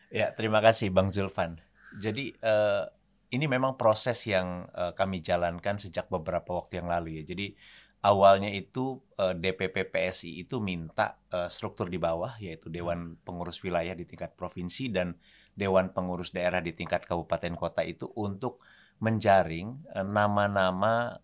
Ya 0.08 0.32
terima 0.32 0.64
kasih 0.64 0.88
Bang 0.88 1.12
Zulfan. 1.12 1.60
Jadi 2.00 2.32
uh, 2.40 2.88
ini 3.28 3.44
memang 3.44 3.76
proses 3.76 4.24
yang 4.24 4.64
uh, 4.72 4.96
kami 4.96 5.20
jalankan 5.20 5.76
sejak 5.76 6.08
beberapa 6.08 6.56
waktu 6.56 6.80
yang 6.80 6.88
lalu 6.88 7.20
ya. 7.20 7.28
Jadi 7.28 7.52
awalnya 8.00 8.48
itu 8.48 9.04
uh, 9.20 9.36
DPP 9.36 9.92
PSI 9.92 10.48
itu 10.48 10.64
minta 10.64 11.20
uh, 11.28 11.52
struktur 11.52 11.92
di 11.92 12.00
bawah 12.00 12.40
yaitu 12.40 12.72
Dewan 12.72 13.20
Pengurus 13.20 13.60
Wilayah 13.60 13.92
di 13.92 14.08
tingkat 14.08 14.32
provinsi 14.32 14.88
dan 14.88 15.12
Dewan 15.52 15.92
Pengurus 15.92 16.32
Daerah 16.32 16.64
di 16.64 16.72
tingkat 16.72 17.04
kabupaten 17.04 17.52
kota 17.52 17.84
itu 17.84 18.08
untuk 18.16 18.64
menjaring 18.98 19.84
nama-nama 19.94 21.22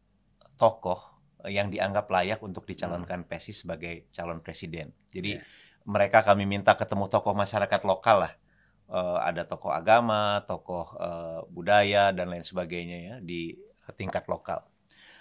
tokoh 0.54 1.13
yang 1.48 1.68
dianggap 1.68 2.08
layak 2.08 2.40
untuk 2.40 2.64
dicalonkan 2.64 3.24
hmm. 3.24 3.28
PSI 3.30 3.52
sebagai 3.52 3.94
calon 4.14 4.40
presiden. 4.40 4.92
Jadi 5.08 5.36
yeah. 5.38 5.44
mereka 5.84 6.24
kami 6.24 6.48
minta 6.48 6.76
ketemu 6.76 7.08
tokoh 7.08 7.36
masyarakat 7.36 7.80
lokal 7.84 8.28
lah 8.28 8.32
uh, 8.88 9.18
ada 9.20 9.44
tokoh 9.48 9.72
agama, 9.72 10.44
tokoh 10.44 10.96
uh, 10.96 11.40
budaya 11.48 12.12
dan 12.12 12.32
lain 12.32 12.44
sebagainya 12.44 12.98
ya 13.00 13.14
di 13.20 13.56
tingkat 13.96 14.24
lokal. 14.28 14.64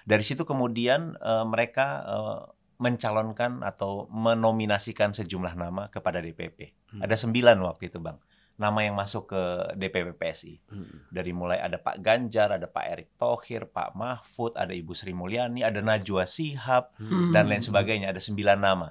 Dari 0.04 0.24
situ 0.24 0.44
kemudian 0.44 1.16
uh, 1.20 1.48
mereka 1.48 2.04
uh, 2.04 2.40
mencalonkan 2.80 3.64
atau 3.64 4.12
menominasikan 4.12 5.16
sejumlah 5.16 5.56
nama 5.56 5.88
kepada 5.88 6.20
DPP. 6.20 6.76
Hmm. 6.92 7.02
Ada 7.04 7.16
sembilan 7.16 7.56
waktu 7.64 7.88
itu 7.88 8.04
bang 8.04 8.20
nama 8.54 8.86
yang 8.86 8.94
masuk 8.94 9.34
ke 9.34 9.42
DPP 9.74 10.14
PSI. 10.14 10.54
Hmm. 10.70 11.10
Dari 11.10 11.34
mulai 11.34 11.58
ada 11.58 11.82
Pak 11.82 11.98
Ganjar, 12.06 12.54
ada 12.54 12.70
Pak 12.70 12.86
Erick 12.86 13.10
Thohir, 13.18 13.66
Pak 13.66 13.98
Mahfud, 13.98 14.54
ada 14.54 14.72
Ibu 14.72 14.94
Sri 14.94 15.12
Mulyani, 15.12 15.66
ada 15.66 15.82
Najwa 15.82 16.24
Sihab 16.30 16.94
hmm. 17.02 17.34
dan 17.34 17.50
lain 17.50 17.66
sebagainya. 17.66 18.14
Ada 18.14 18.22
sembilan 18.22 18.58
nama. 18.62 18.90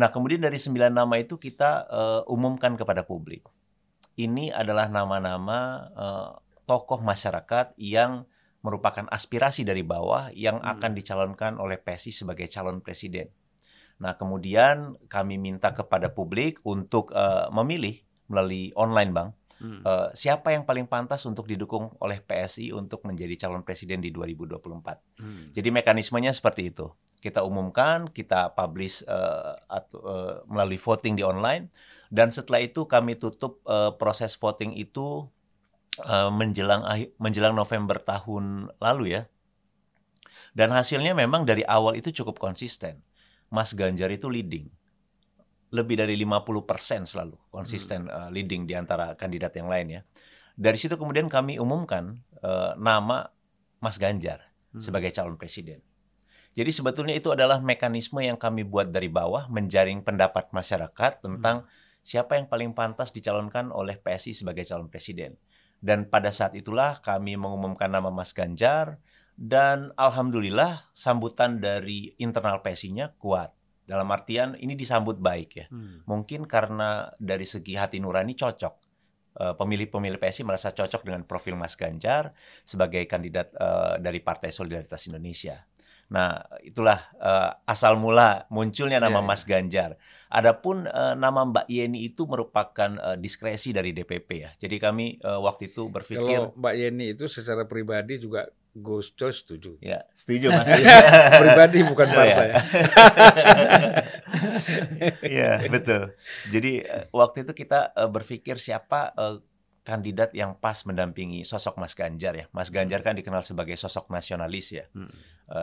Nah 0.00 0.08
kemudian 0.08 0.40
dari 0.40 0.56
sembilan 0.56 0.96
nama 0.96 1.14
itu 1.20 1.36
kita 1.36 1.70
uh, 1.92 2.22
umumkan 2.32 2.72
kepada 2.80 3.04
publik. 3.04 3.44
Ini 4.16 4.52
adalah 4.52 4.88
nama-nama 4.88 5.58
uh, 5.92 6.30
tokoh 6.64 7.04
masyarakat 7.04 7.76
yang 7.76 8.24
merupakan 8.60 9.08
aspirasi 9.08 9.64
dari 9.64 9.80
bawah 9.84 10.32
yang 10.32 10.60
hmm. 10.60 10.72
akan 10.76 10.90
dicalonkan 10.96 11.52
oleh 11.60 11.76
PSI 11.80 12.12
sebagai 12.12 12.48
calon 12.48 12.80
presiden. 12.80 13.28
Nah, 14.00 14.16
kemudian 14.16 14.96
kami 15.12 15.36
minta 15.36 15.76
kepada 15.76 16.08
publik 16.08 16.64
untuk 16.64 17.12
uh, 17.12 17.52
memilih 17.52 18.00
melalui 18.30 18.70
online, 18.78 19.10
Bang. 19.10 19.28
Hmm. 19.60 19.84
Uh, 19.84 20.08
siapa 20.16 20.56
yang 20.56 20.64
paling 20.64 20.88
pantas 20.88 21.20
untuk 21.28 21.44
didukung 21.44 21.92
oleh 22.00 22.16
PSI 22.24 22.72
untuk 22.72 23.04
menjadi 23.04 23.44
calon 23.44 23.60
presiden 23.60 24.00
di 24.00 24.08
2024. 24.08 24.56
Hmm. 25.20 25.52
Jadi 25.52 25.68
mekanismenya 25.68 26.32
seperti 26.32 26.72
itu. 26.72 26.88
Kita 27.20 27.44
umumkan, 27.44 28.08
kita 28.08 28.56
publish 28.56 29.04
uh, 29.04 29.52
atau, 29.68 30.00
uh, 30.00 30.34
melalui 30.48 30.80
voting 30.80 31.12
di 31.12 31.20
online, 31.20 31.68
dan 32.08 32.32
setelah 32.32 32.64
itu 32.64 32.88
kami 32.88 33.20
tutup 33.20 33.60
uh, 33.68 33.92
proses 34.00 34.32
voting 34.40 34.72
itu 34.72 35.28
uh, 36.08 36.32
menjelang 36.32 36.80
menjelang 37.20 37.52
November 37.52 38.00
tahun 38.00 38.72
lalu 38.80 39.20
ya. 39.20 39.22
Dan 40.56 40.72
hasilnya 40.72 41.12
memang 41.12 41.44
dari 41.44 41.68
awal 41.68 42.00
itu 42.00 42.08
cukup 42.16 42.40
konsisten. 42.40 43.04
Mas 43.52 43.76
Ganjar 43.76 44.08
itu 44.08 44.32
leading 44.32 44.79
lebih 45.70 46.02
dari 46.02 46.18
50% 46.18 47.06
selalu 47.06 47.38
konsisten 47.50 48.10
hmm. 48.10 48.14
uh, 48.14 48.28
leading 48.34 48.66
di 48.66 48.74
antara 48.74 49.14
kandidat 49.14 49.54
yang 49.54 49.70
lain 49.70 49.86
ya. 49.88 50.00
Dari 50.58 50.76
situ 50.76 50.98
kemudian 50.98 51.30
kami 51.30 51.56
umumkan 51.62 52.20
uh, 52.42 52.74
nama 52.74 53.30
Mas 53.78 53.96
Ganjar 53.96 54.50
hmm. 54.74 54.82
sebagai 54.82 55.14
calon 55.14 55.38
presiden. 55.38 55.80
Jadi 56.50 56.74
sebetulnya 56.74 57.14
itu 57.14 57.30
adalah 57.30 57.62
mekanisme 57.62 58.18
yang 58.18 58.34
kami 58.34 58.66
buat 58.66 58.90
dari 58.90 59.06
bawah 59.06 59.46
menjaring 59.46 60.02
pendapat 60.02 60.50
masyarakat 60.50 61.22
tentang 61.22 61.62
hmm. 61.62 62.02
siapa 62.02 62.34
yang 62.34 62.50
paling 62.50 62.74
pantas 62.74 63.14
dicalonkan 63.14 63.70
oleh 63.70 63.94
PSI 64.02 64.34
sebagai 64.34 64.66
calon 64.66 64.90
presiden. 64.90 65.38
Dan 65.80 66.10
pada 66.10 66.34
saat 66.34 66.52
itulah 66.58 67.00
kami 67.00 67.38
mengumumkan 67.38 67.88
nama 67.88 68.10
Mas 68.12 68.34
Ganjar 68.36 69.00
dan 69.40 69.94
alhamdulillah 69.96 70.92
sambutan 70.92 71.62
dari 71.62 72.12
internal 72.20 72.60
PSI-nya 72.60 73.16
kuat 73.16 73.56
dalam 73.90 74.06
artian 74.14 74.54
ini 74.62 74.78
disambut 74.78 75.18
baik 75.18 75.50
ya. 75.58 75.66
Hmm. 75.66 76.06
Mungkin 76.06 76.46
karena 76.46 77.10
dari 77.18 77.42
segi 77.42 77.74
hati 77.74 77.98
nurani 77.98 78.38
cocok. 78.38 78.90
Eh, 79.30 79.54
pemilih-pemilih 79.54 80.18
PSI 80.18 80.42
merasa 80.42 80.74
cocok 80.74 81.06
dengan 81.06 81.22
profil 81.22 81.54
Mas 81.54 81.78
Ganjar 81.78 82.34
sebagai 82.66 83.06
kandidat 83.06 83.54
uh, 83.56 83.96
dari 83.96 84.18
Partai 84.20 84.50
Solidaritas 84.50 85.06
Indonesia. 85.06 85.64
Nah, 86.10 86.42
itulah 86.66 87.08
uh, 87.22 87.54
asal 87.62 87.94
mula 87.94 88.50
munculnya 88.50 88.98
nama 88.98 89.22
yeah, 89.22 89.28
Mas 89.30 89.46
Ganjar. 89.46 89.94
Adapun 90.26 90.90
uh, 90.90 91.14
nama 91.14 91.46
Mbak 91.46 91.70
Yeni 91.70 92.10
itu 92.10 92.26
merupakan 92.26 92.90
uh, 92.98 93.14
diskresi 93.14 93.70
dari 93.70 93.94
DPP 93.94 94.28
ya. 94.34 94.50
Jadi 94.58 94.76
kami 94.82 95.22
uh, 95.22 95.38
waktu 95.40 95.70
itu 95.70 95.86
berpikir 95.86 96.50
Kalau 96.50 96.58
Mbak 96.58 96.74
Yeni 96.74 97.14
itu 97.14 97.30
secara 97.30 97.64
pribadi 97.70 98.18
juga 98.18 98.50
Gus 98.70 99.10
Coy 99.18 99.34
setuju. 99.34 99.74
Ya, 99.82 100.06
setuju 100.14 100.54
Mas. 100.54 100.66
Pribadi 101.42 101.78
bukan 101.82 102.06
so, 102.06 102.14
partai. 102.14 102.48
Ya. 105.30 105.58
Iya, 105.60 105.72
betul. 105.72 106.14
Jadi 106.52 106.84
eh, 106.84 107.08
waktu 107.10 107.42
itu 107.42 107.52
kita 107.64 107.90
uh, 107.96 108.06
berpikir 108.06 108.60
siapa 108.60 109.10
uh, 109.16 109.42
kandidat 109.82 110.30
yang 110.36 110.54
pas 110.54 110.86
mendampingi 110.86 111.42
sosok 111.42 111.80
Mas 111.80 111.96
Ganjar 111.98 112.36
ya. 112.36 112.46
Mas 112.54 112.70
Ganjar 112.70 113.02
kan 113.02 113.16
dikenal 113.16 113.42
sebagai 113.42 113.74
sosok 113.74 114.12
nasionalis 114.12 114.76
ya. 114.76 114.86
Hmm. 114.92 115.10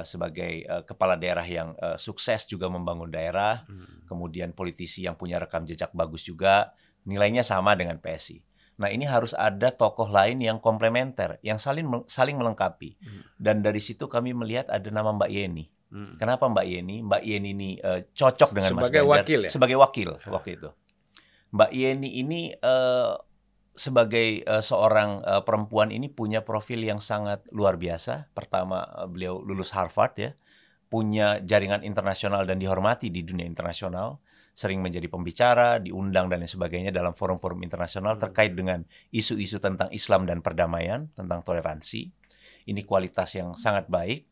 Sebagai 0.04 0.68
kepala 0.84 1.16
daerah 1.16 1.48
yang 1.48 1.72
sukses 1.96 2.44
juga 2.44 2.68
membangun 2.68 3.08
daerah, 3.08 3.64
hmm. 3.72 4.04
kemudian 4.10 4.52
politisi 4.52 5.08
yang 5.08 5.16
punya 5.16 5.40
rekam 5.40 5.64
jejak 5.64 5.96
bagus 5.96 6.28
juga, 6.28 6.76
nilainya 7.08 7.40
sama 7.40 7.72
dengan 7.80 7.96
PSI. 8.04 8.44
Nah, 8.78 8.94
ini 8.94 9.10
harus 9.10 9.34
ada 9.34 9.74
tokoh 9.74 10.06
lain 10.06 10.38
yang 10.38 10.62
komplementer, 10.62 11.42
yang 11.42 11.58
saling 11.58 11.90
saling 12.06 12.38
melengkapi. 12.38 12.94
Hmm. 13.02 13.22
Dan 13.34 13.66
dari 13.66 13.82
situ 13.82 14.06
kami 14.06 14.38
melihat 14.38 14.70
ada 14.70 14.86
nama 14.94 15.10
Mbak 15.10 15.32
Yeni. 15.34 15.66
Hmm. 15.90 16.14
Kenapa 16.22 16.46
Mbak 16.46 16.66
Yeni? 16.70 17.02
Mbak 17.02 17.24
Yeni 17.26 17.50
ini 17.58 17.70
uh, 17.82 18.06
cocok 18.14 18.54
dengan 18.54 18.78
sebagai 18.78 19.02
Mas 19.02 19.10
Ganjar 19.10 19.24
wakil 19.26 19.40
ya? 19.42 19.50
sebagai 19.50 19.78
wakil 19.82 20.10
ha. 20.14 20.30
waktu 20.38 20.50
itu. 20.62 20.70
Mbak 21.58 21.72
Yeni 21.74 22.10
ini 22.22 22.42
uh, 22.62 23.18
sebagai 23.74 24.46
uh, 24.46 24.62
seorang 24.62 25.26
uh, 25.26 25.42
perempuan 25.42 25.90
ini 25.90 26.10
punya 26.14 26.46
profil 26.46 26.86
yang 26.86 27.02
sangat 27.02 27.42
luar 27.50 27.82
biasa. 27.82 28.30
Pertama, 28.38 28.86
uh, 28.94 29.10
beliau 29.10 29.42
lulus 29.42 29.74
Harvard 29.74 30.14
ya, 30.22 30.38
punya 30.86 31.42
jaringan 31.42 31.82
internasional 31.82 32.46
dan 32.46 32.62
dihormati 32.62 33.10
di 33.10 33.26
dunia 33.26 33.50
internasional 33.50 34.22
sering 34.58 34.82
menjadi 34.82 35.06
pembicara, 35.06 35.78
diundang 35.78 36.34
dan 36.34 36.42
lain 36.42 36.50
sebagainya 36.50 36.90
dalam 36.90 37.14
forum-forum 37.14 37.62
internasional 37.62 38.18
hmm. 38.18 38.22
terkait 38.26 38.58
dengan 38.58 38.82
isu-isu 39.14 39.62
tentang 39.62 39.94
Islam 39.94 40.26
dan 40.26 40.42
perdamaian, 40.42 41.14
tentang 41.14 41.46
toleransi. 41.46 42.10
Ini 42.66 42.82
kualitas 42.82 43.38
yang 43.38 43.54
sangat 43.54 43.86
baik. 43.86 44.26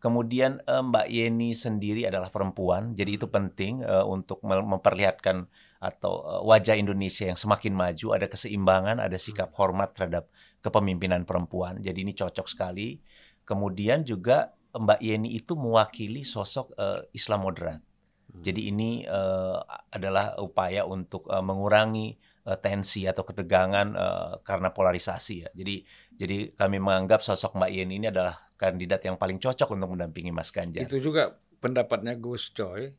Kemudian 0.00 0.64
eh, 0.64 0.80
Mbak 0.80 1.06
Yeni 1.12 1.52
sendiri 1.52 2.08
adalah 2.08 2.32
perempuan, 2.32 2.96
jadi 2.96 3.20
itu 3.20 3.28
penting 3.28 3.84
uh, 3.84 4.08
untuk 4.08 4.40
memperlihatkan 4.40 5.44
atau 5.84 6.24
uh, 6.24 6.42
wajah 6.48 6.72
Indonesia 6.72 7.28
yang 7.28 7.36
semakin 7.36 7.76
maju, 7.76 8.16
ada 8.16 8.24
keseimbangan, 8.24 9.04
ada 9.04 9.20
sikap 9.20 9.52
hmm. 9.52 9.58
hormat 9.60 9.92
terhadap 9.92 10.32
kepemimpinan 10.64 11.28
perempuan. 11.28 11.76
Jadi 11.84 12.08
ini 12.08 12.16
cocok 12.16 12.48
sekali. 12.48 12.96
Kemudian 13.44 14.00
juga 14.00 14.56
Mbak 14.72 15.00
Yeni 15.04 15.36
itu 15.36 15.52
mewakili 15.60 16.24
sosok 16.24 16.72
uh, 16.80 17.04
Islam 17.12 17.44
moderat. 17.44 17.84
Hmm. 18.28 18.44
Jadi 18.44 18.68
ini 18.68 19.02
uh, 19.08 19.58
adalah 19.88 20.36
upaya 20.36 20.84
untuk 20.84 21.24
uh, 21.32 21.40
mengurangi 21.40 22.20
uh, 22.44 22.56
tensi 22.60 23.08
atau 23.08 23.24
ketegangan 23.24 23.88
uh, 23.96 24.32
karena 24.44 24.72
polarisasi 24.72 25.34
ya. 25.44 25.50
Jadi 25.56 25.84
jadi 26.12 26.52
kami 26.52 26.76
menganggap 26.80 27.24
sosok 27.24 27.56
Mbak 27.56 27.70
Yeni 27.72 27.94
ini 28.00 28.06
adalah 28.12 28.36
kandidat 28.60 29.00
yang 29.08 29.16
paling 29.16 29.40
cocok 29.40 29.68
untuk 29.72 29.96
mendampingi 29.96 30.32
Mas 30.34 30.52
Ganjar. 30.52 30.84
Itu 30.84 31.00
juga 31.00 31.40
pendapatnya 31.64 32.12
Gus 32.18 32.52
Coy. 32.52 32.92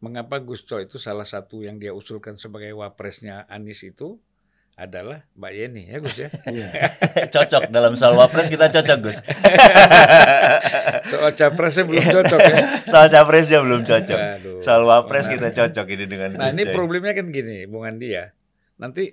Mengapa 0.00 0.40
Gus 0.40 0.64
Coy 0.64 0.88
itu 0.88 0.96
salah 0.96 1.28
satu 1.28 1.60
yang 1.60 1.76
dia 1.76 1.92
usulkan 1.92 2.38
sebagai 2.40 2.72
wapresnya 2.72 3.44
Anies 3.50 3.84
itu 3.84 4.16
adalah 4.78 5.26
Mbak 5.36 5.52
Yeni 5.52 5.82
ya 5.92 5.98
Gus 6.00 6.16
ya. 6.16 6.28
Iya. 6.54 6.68
cocok 7.28 7.68
dalam 7.68 7.94
soal 7.94 8.16
wapres 8.16 8.48
kita 8.48 8.72
cocok 8.72 8.98
Gus. 9.04 9.18
soal 11.10 11.30
capresnya 11.36 11.84
belum 11.84 12.04
cocok 12.04 12.40
ya. 12.40 12.56
soal 12.88 13.06
capresnya 13.12 13.58
belum 13.60 13.82
cocok. 13.84 14.18
Aduh. 14.18 14.58
Soal 14.64 14.82
wapres 14.88 15.26
kita 15.28 15.52
cocok 15.52 15.86
ini 15.92 16.04
dengan 16.08 16.28
Nah, 16.36 16.48
Gus 16.50 16.56
ini 16.56 16.64
problemnya 16.72 17.12
kan 17.12 17.28
gini, 17.28 17.68
Bung 17.68 17.84
Andi 17.84 18.08
ya. 18.14 18.32
Nanti 18.80 19.12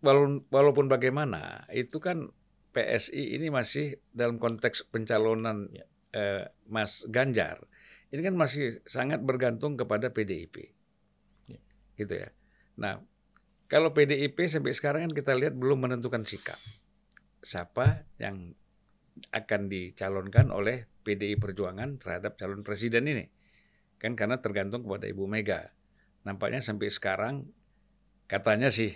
walaupun, 0.00 0.48
walaupun 0.48 0.86
bagaimana 0.88 1.68
itu 1.72 2.00
kan 2.00 2.32
PSI 2.70 3.36
ini 3.36 3.50
masih 3.50 3.98
dalam 4.14 4.38
konteks 4.38 4.88
pencalonan 4.88 5.68
ya. 5.74 5.84
eh, 6.14 6.44
Mas 6.70 7.04
Ganjar. 7.10 7.60
Ini 8.10 8.26
kan 8.26 8.34
masih 8.34 8.82
sangat 8.86 9.22
bergantung 9.22 9.78
kepada 9.78 10.10
PDIP. 10.10 10.72
Ya. 11.46 11.60
Gitu 11.94 12.14
ya. 12.16 12.28
Nah, 12.80 12.98
kalau 13.70 13.94
PDIP 13.94 14.50
sampai 14.50 14.74
sekarang 14.74 15.06
kan 15.06 15.12
kita 15.14 15.38
lihat 15.38 15.54
belum 15.54 15.86
menentukan 15.86 16.26
sikap. 16.26 16.58
Siapa 17.38 18.02
yang 18.18 18.50
akan 19.30 19.70
dicalonkan 19.70 20.50
oleh 20.50 20.90
PDI 21.06 21.38
Perjuangan 21.38 22.02
terhadap 22.02 22.34
calon 22.34 22.66
presiden 22.66 23.06
ini. 23.06 23.30
Kan 24.02 24.18
karena 24.18 24.42
tergantung 24.42 24.82
kepada 24.82 25.06
Ibu 25.06 25.30
Mega. 25.30 25.70
Nampaknya 26.26 26.58
sampai 26.58 26.90
sekarang 26.90 27.46
katanya 28.26 28.74
sih 28.74 28.90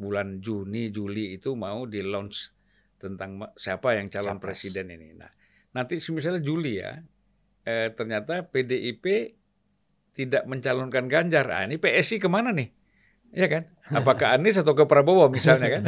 bulan 0.00 0.40
Juni 0.40 0.88
Juli 0.88 1.36
itu 1.36 1.52
mau 1.52 1.84
di 1.84 2.00
launch 2.00 2.56
tentang 2.96 3.52
siapa 3.52 4.00
yang 4.00 4.08
calon 4.08 4.40
Capres. 4.40 4.64
presiden 4.64 4.96
ini. 4.96 5.12
Nah, 5.12 5.28
nanti 5.76 6.00
misalnya 6.08 6.40
Juli 6.40 6.80
ya, 6.80 7.04
eh, 7.68 7.92
ternyata 7.92 8.48
PDIP 8.48 9.36
tidak 10.16 10.48
mencalonkan 10.48 11.04
Ganjar. 11.04 11.52
Ah, 11.52 11.68
ini 11.68 11.76
PSI 11.76 12.16
ke 12.16 12.32
mana 12.32 12.48
nih? 12.56 12.79
Iya 13.30 13.46
kan? 13.46 13.62
Apakah 13.94 14.34
Anies 14.34 14.58
atau 14.58 14.74
ke 14.74 14.82
Prabowo 14.90 15.30
misalnya 15.30 15.78
kan? 15.78 15.82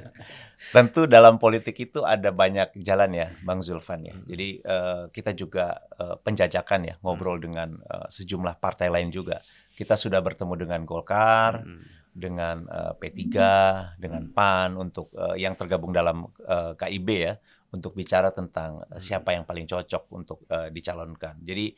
Tentu 0.74 1.10
dalam 1.10 1.38
politik 1.42 1.74
itu 1.74 2.06
ada 2.06 2.30
banyak 2.30 2.78
jalan 2.82 3.10
ya, 3.18 3.28
Bang 3.42 3.58
Zulfan 3.62 4.06
ya. 4.06 4.14
Hmm. 4.14 4.26
Jadi 4.30 4.48
uh, 4.62 5.10
kita 5.10 5.34
juga 5.34 5.74
uh, 5.98 6.14
penjajakan 6.22 6.80
ya, 6.86 6.94
ngobrol 7.02 7.42
hmm. 7.42 7.44
dengan 7.50 7.68
uh, 7.82 8.06
sejumlah 8.06 8.62
partai 8.62 8.94
lain 8.94 9.10
juga. 9.10 9.42
Kita 9.74 9.98
sudah 9.98 10.22
bertemu 10.22 10.54
dengan 10.54 10.80
Golkar, 10.86 11.66
hmm. 11.66 12.14
dengan 12.14 12.66
uh, 12.70 12.94
P3, 12.94 13.26
dengan 13.98 14.30
PAN 14.30 14.78
untuk 14.78 15.10
uh, 15.18 15.34
yang 15.34 15.58
tergabung 15.58 15.90
dalam 15.90 16.30
uh, 16.46 16.78
KIB 16.78 17.08
ya 17.10 17.34
untuk 17.68 17.92
bicara 17.92 18.32
tentang 18.32 18.80
siapa 18.96 19.36
yang 19.36 19.44
paling 19.44 19.68
cocok 19.68 20.08
untuk 20.16 20.40
uh, 20.48 20.72
dicalonkan. 20.72 21.36
Jadi 21.44 21.76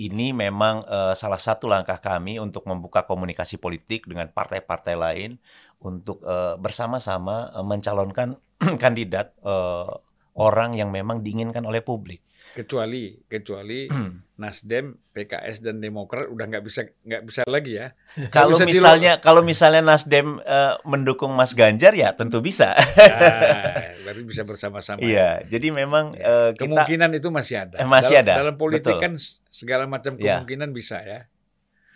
ini 0.00 0.32
memang 0.32 0.80
uh, 0.88 1.12
salah 1.12 1.36
satu 1.36 1.68
langkah 1.68 2.00
kami 2.00 2.40
untuk 2.40 2.64
membuka 2.64 3.04
komunikasi 3.04 3.60
politik 3.60 4.08
dengan 4.08 4.32
partai-partai 4.32 4.96
lain 4.96 5.36
untuk 5.76 6.24
uh, 6.24 6.56
bersama-sama 6.56 7.52
uh, 7.52 7.60
mencalonkan 7.60 8.40
kandidat 8.82 9.36
uh, 9.44 10.00
orang 10.40 10.72
yang 10.72 10.88
memang 10.88 11.20
diinginkan 11.20 11.68
oleh 11.68 11.84
publik 11.84 12.24
kecuali 12.54 13.14
kecuali 13.30 13.86
Nasdem, 14.40 14.96
PKS 15.12 15.60
dan 15.60 15.84
Demokrat 15.84 16.32
udah 16.32 16.48
nggak 16.48 16.64
bisa 16.64 16.88
nggak 17.04 17.22
bisa 17.28 17.42
lagi 17.44 17.76
ya. 17.76 17.92
Kalau 18.32 18.56
misalnya 18.56 19.20
kalau 19.20 19.44
misalnya 19.44 19.84
Nasdem 19.84 20.40
uh, 20.40 20.80
mendukung 20.88 21.36
Mas 21.36 21.52
Ganjar 21.52 21.92
ya 21.92 22.16
tentu 22.16 22.40
bisa. 22.40 22.72
ya, 22.72 23.92
berarti 24.08 24.22
bisa 24.24 24.42
bersama-sama. 24.48 25.04
Iya, 25.04 25.44
ya. 25.44 25.46
jadi 25.46 25.68
memang 25.76 26.16
ya. 26.16 26.24
uh, 26.24 26.50
kita, 26.56 26.64
kemungkinan 26.64 27.10
itu 27.20 27.28
masih 27.28 27.68
ada. 27.68 27.76
Eh, 27.76 27.88
masih 27.88 28.16
dalam, 28.16 28.24
ada. 28.24 28.34
Dalam 28.48 28.56
politik 28.56 28.96
Betul. 28.96 29.04
kan 29.04 29.12
segala 29.52 29.84
macam 29.84 30.16
iya. 30.16 30.40
kemungkinan 30.40 30.68
ya. 30.72 30.74
bisa 30.74 30.96
ya. 31.04 31.20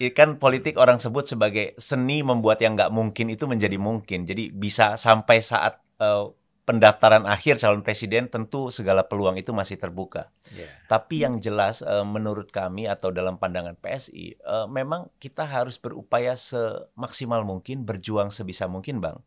Ikan 0.04 0.36
politik 0.36 0.76
orang 0.76 1.00
sebut 1.00 1.24
sebagai 1.24 1.72
seni 1.80 2.20
membuat 2.20 2.60
yang 2.60 2.76
nggak 2.76 2.92
mungkin 2.92 3.32
itu 3.32 3.48
menjadi 3.48 3.80
mungkin. 3.80 4.28
Jadi 4.28 4.52
bisa 4.52 5.00
sampai 5.00 5.40
saat 5.40 5.80
uh, 5.96 6.28
pendaftaran 6.64 7.28
akhir 7.28 7.60
calon 7.60 7.84
presiden 7.84 8.32
tentu 8.32 8.72
segala 8.72 9.04
peluang 9.04 9.36
itu 9.36 9.52
masih 9.52 9.76
terbuka. 9.76 10.32
Yeah. 10.48 10.72
Tapi 10.88 11.20
yang 11.20 11.36
jelas 11.44 11.84
uh, 11.84 12.08
menurut 12.08 12.48
kami 12.48 12.88
atau 12.88 13.12
dalam 13.12 13.36
pandangan 13.36 13.76
PSI 13.76 14.40
uh, 14.40 14.64
eh, 14.64 14.66
memang 14.72 15.12
kita 15.20 15.44
harus 15.44 15.76
berupaya 15.76 16.32
semaksimal 16.40 17.44
mungkin 17.44 17.84
berjuang 17.84 18.32
sebisa 18.32 18.64
mungkin, 18.64 19.04
Bang. 19.04 19.20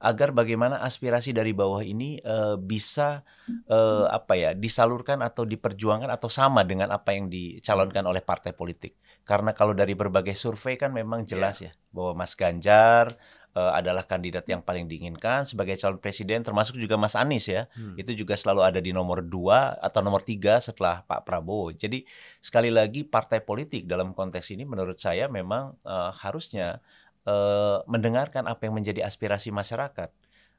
Agar 0.00 0.32
bagaimana 0.32 0.80
aspirasi 0.80 1.36
dari 1.36 1.52
bawah 1.52 1.84
ini 1.84 2.24
uh, 2.24 2.56
bisa 2.56 3.20
uh, 3.68 4.08
apa 4.08 4.40
ya, 4.40 4.50
disalurkan 4.56 5.20
atau 5.20 5.44
diperjuangkan 5.44 6.08
atau 6.08 6.32
sama 6.32 6.64
dengan 6.64 6.88
apa 6.88 7.12
yang 7.12 7.28
dicalonkan 7.28 8.06
oleh 8.08 8.24
partai 8.24 8.56
politik. 8.56 8.96
Karena 9.28 9.52
kalau 9.52 9.76
dari 9.76 9.92
berbagai 9.92 10.32
survei 10.32 10.80
kan 10.80 10.96
memang 10.96 11.28
jelas 11.28 11.60
yeah. 11.60 11.76
ya 11.76 11.92
bahwa 11.92 12.24
Mas 12.24 12.32
Ganjar 12.32 13.16
uh, 13.54 13.72
adalah 13.72 14.04
kandidat 14.04 14.44
yang 14.50 14.60
paling 14.60 14.90
diinginkan 14.90 15.46
sebagai 15.48 15.78
calon 15.78 16.00
presiden 16.00 16.44
termasuk 16.44 16.76
juga 16.76 16.98
Mas 17.00 17.16
Anies 17.16 17.48
ya. 17.48 17.70
Hmm. 17.76 17.94
itu 17.96 18.12
juga 18.12 18.34
selalu 18.34 18.60
ada 18.64 18.80
di 18.82 18.90
nomor 18.92 19.24
dua 19.24 19.76
atau 19.80 20.02
nomor 20.02 20.24
tiga 20.24 20.58
setelah 20.58 21.06
Pak 21.06 21.24
Prabowo. 21.24 21.72
Jadi 21.72 22.04
sekali 22.42 22.68
lagi 22.68 23.06
partai 23.06 23.40
politik 23.40 23.88
dalam 23.88 24.12
konteks 24.12 24.52
ini 24.52 24.66
menurut 24.66 24.98
saya 24.98 25.30
memang 25.30 25.78
uh, 25.86 26.10
harusnya 26.12 26.82
uh, 27.28 27.80
mendengarkan 27.88 28.48
apa 28.48 28.66
yang 28.68 28.74
menjadi 28.76 29.04
aspirasi 29.04 29.52
masyarakat 29.54 30.10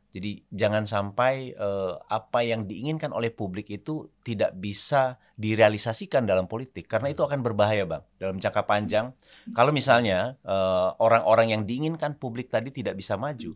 jadi 0.10 0.41
jangan 0.50 0.89
sampai 0.89 1.54
uh, 1.54 2.02
apa 2.10 2.41
yang 2.41 2.65
diinginkan 2.65 3.13
oleh 3.13 3.30
publik 3.30 3.69
itu 3.69 4.10
tidak 4.26 4.58
bisa 4.58 5.22
direalisasikan 5.38 6.26
dalam 6.26 6.50
politik 6.50 6.89
karena 6.89 7.13
itu 7.13 7.22
akan 7.22 7.45
berbahaya 7.45 7.86
bang 7.86 8.02
dalam 8.17 8.41
jangka 8.41 8.65
panjang. 8.65 9.13
Kalau 9.54 9.69
misalnya 9.69 10.36
eh, 10.43 10.89
orang-orang 10.98 11.48
uh, 11.48 11.52
yang 11.56 11.63
diinginkan 11.63 12.17
publik 12.17 12.50
tadi 12.50 12.74
tidak 12.74 12.98
bisa 12.98 13.15
maju, 13.15 13.54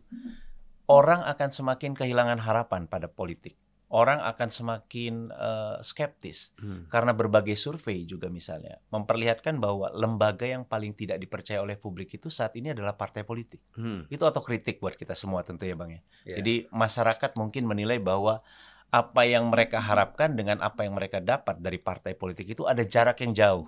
orang 0.86 1.26
akan 1.26 1.50
semakin 1.50 1.92
kehilangan 1.98 2.38
harapan 2.40 2.86
pada 2.86 3.10
politik 3.10 3.58
orang 3.94 4.18
akan 4.26 4.50
semakin 4.50 5.30
uh, 5.30 5.78
skeptis 5.78 6.50
hmm. 6.58 6.90
karena 6.90 7.14
berbagai 7.14 7.54
survei 7.54 8.02
juga 8.02 8.26
misalnya 8.26 8.82
memperlihatkan 8.90 9.62
bahwa 9.62 9.86
lembaga 9.94 10.50
yang 10.50 10.66
paling 10.66 10.90
tidak 10.98 11.22
dipercaya 11.22 11.62
oleh 11.62 11.78
publik 11.78 12.10
itu 12.18 12.26
saat 12.26 12.58
ini 12.58 12.74
adalah 12.74 12.98
partai 12.98 13.22
politik. 13.22 13.62
Hmm. 13.78 14.10
Itu 14.10 14.26
atau 14.26 14.42
kritik 14.42 14.82
buat 14.82 14.98
kita 14.98 15.14
semua 15.14 15.46
tentu 15.46 15.62
ya 15.62 15.78
Bang 15.78 15.94
ya. 15.94 16.02
Yeah. 16.26 16.42
Jadi 16.42 16.54
masyarakat 16.74 17.38
mungkin 17.38 17.70
menilai 17.70 18.02
bahwa 18.02 18.42
apa 18.90 19.22
yang 19.30 19.46
mereka 19.46 19.78
harapkan 19.78 20.34
dengan 20.34 20.58
apa 20.58 20.82
yang 20.82 20.98
mereka 20.98 21.22
dapat 21.22 21.62
dari 21.62 21.78
partai 21.78 22.18
politik 22.18 22.50
itu 22.50 22.66
ada 22.66 22.82
jarak 22.82 23.22
yang 23.22 23.30
jauh. 23.30 23.66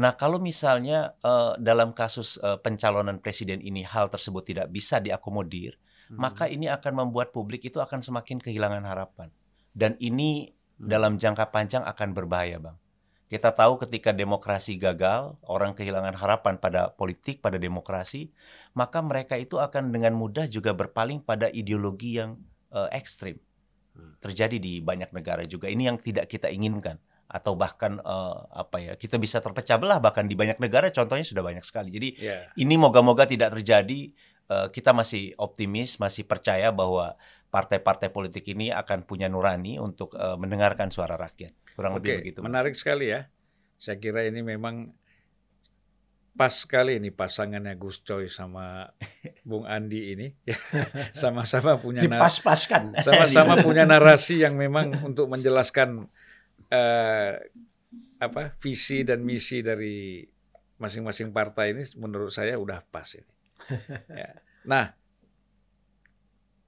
Nah, 0.00 0.16
kalau 0.16 0.40
misalnya 0.40 1.16
uh, 1.20 1.52
dalam 1.60 1.92
kasus 1.92 2.40
uh, 2.40 2.56
pencalonan 2.60 3.20
presiden 3.20 3.60
ini 3.60 3.84
hal 3.84 4.08
tersebut 4.08 4.48
tidak 4.48 4.72
bisa 4.72 4.96
diakomodir, 5.00 5.76
hmm. 6.08 6.16
maka 6.16 6.48
ini 6.48 6.72
akan 6.72 7.04
membuat 7.04 7.32
publik 7.32 7.68
itu 7.68 7.80
akan 7.80 8.00
semakin 8.00 8.40
kehilangan 8.40 8.84
harapan 8.84 9.28
dan 9.76 9.92
ini 10.00 10.56
hmm. 10.80 10.88
dalam 10.88 11.20
jangka 11.20 11.52
panjang 11.52 11.84
akan 11.84 12.16
berbahaya, 12.16 12.56
Bang. 12.56 12.80
Kita 13.26 13.52
tahu 13.52 13.76
ketika 13.82 14.14
demokrasi 14.14 14.78
gagal, 14.78 15.34
orang 15.44 15.74
kehilangan 15.74 16.14
harapan 16.14 16.62
pada 16.62 16.94
politik, 16.94 17.42
pada 17.42 17.58
demokrasi, 17.58 18.30
maka 18.72 19.02
mereka 19.02 19.34
itu 19.36 19.58
akan 19.58 19.90
dengan 19.90 20.14
mudah 20.14 20.46
juga 20.46 20.72
berpaling 20.72 21.20
pada 21.20 21.50
ideologi 21.50 22.22
yang 22.22 22.40
uh, 22.72 22.88
ekstrim. 22.88 23.36
Hmm. 23.92 24.16
Terjadi 24.22 24.56
di 24.56 24.80
banyak 24.80 25.12
negara 25.12 25.44
juga. 25.44 25.68
Ini 25.68 25.92
yang 25.92 25.98
tidak 26.00 26.30
kita 26.30 26.48
inginkan 26.48 26.96
atau 27.26 27.58
bahkan 27.58 27.98
uh, 28.06 28.46
apa 28.54 28.78
ya 28.78 28.92
kita 28.94 29.18
bisa 29.18 29.42
terpecah 29.42 29.82
belah 29.82 29.98
bahkan 29.98 30.30
di 30.30 30.38
banyak 30.38 30.62
negara 30.62 30.94
contohnya 30.94 31.26
sudah 31.26 31.42
banyak 31.42 31.66
sekali 31.66 31.90
jadi 31.90 32.08
yeah. 32.22 32.42
ini 32.54 32.78
moga-moga 32.78 33.26
tidak 33.26 33.50
terjadi 33.50 34.14
uh, 34.46 34.70
kita 34.70 34.94
masih 34.94 35.34
optimis 35.34 35.98
masih 35.98 36.22
percaya 36.22 36.70
bahwa 36.70 37.18
partai-partai 37.56 38.12
politik 38.12 38.44
ini 38.52 38.68
akan 38.68 39.08
punya 39.08 39.32
nurani 39.32 39.80
untuk 39.80 40.12
uh, 40.12 40.36
mendengarkan 40.36 40.92
suara 40.92 41.16
rakyat. 41.16 41.72
Kurang 41.72 41.96
Oke, 41.96 42.12
lebih 42.12 42.28
begitu. 42.28 42.38
Menarik 42.44 42.76
sekali 42.76 43.08
ya. 43.08 43.32
Saya 43.80 43.96
kira 43.96 44.28
ini 44.28 44.44
memang 44.44 44.92
pas 46.36 46.52
sekali 46.52 47.00
ini 47.00 47.08
pasangannya 47.08 47.80
Gus 47.80 48.04
Coy 48.04 48.28
sama 48.28 48.92
Bung 49.48 49.64
Andi 49.64 50.12
ini 50.12 50.28
sama-sama 51.16 51.80
punya 51.80 52.04
dipas-paskan 52.04 52.92
sama-sama 53.00 53.56
punya 53.64 53.88
narasi 53.88 54.44
yang 54.44 54.52
memang 54.52 55.00
untuk 55.00 55.32
menjelaskan 55.32 56.04
uh, 56.68 57.32
apa 58.20 58.52
visi 58.60 59.00
dan 59.00 59.24
misi 59.24 59.64
dari 59.64 60.28
masing-masing 60.76 61.32
partai 61.32 61.72
ini 61.72 61.82
menurut 61.96 62.32
saya 62.32 62.56
udah 62.60 62.84
pas 62.88 63.08
ini. 63.16 63.32
ya. 64.20 64.30
Nah, 64.68 64.92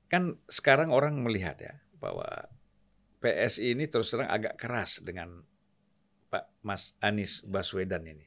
kan 0.09 0.41
sekarang 0.49 0.89
orang 0.89 1.21
melihat 1.21 1.61
ya 1.61 1.75
bahwa 2.01 2.49
PSI 3.21 3.77
ini 3.77 3.85
terus 3.91 4.09
terang 4.15 4.31
agak 4.31 4.57
keras 4.57 5.05
dengan 5.05 5.43
Pak 6.29 6.49
Mas 6.65 6.95
Anies 7.03 7.45
Baswedan 7.45 8.07
ini. 8.07 8.27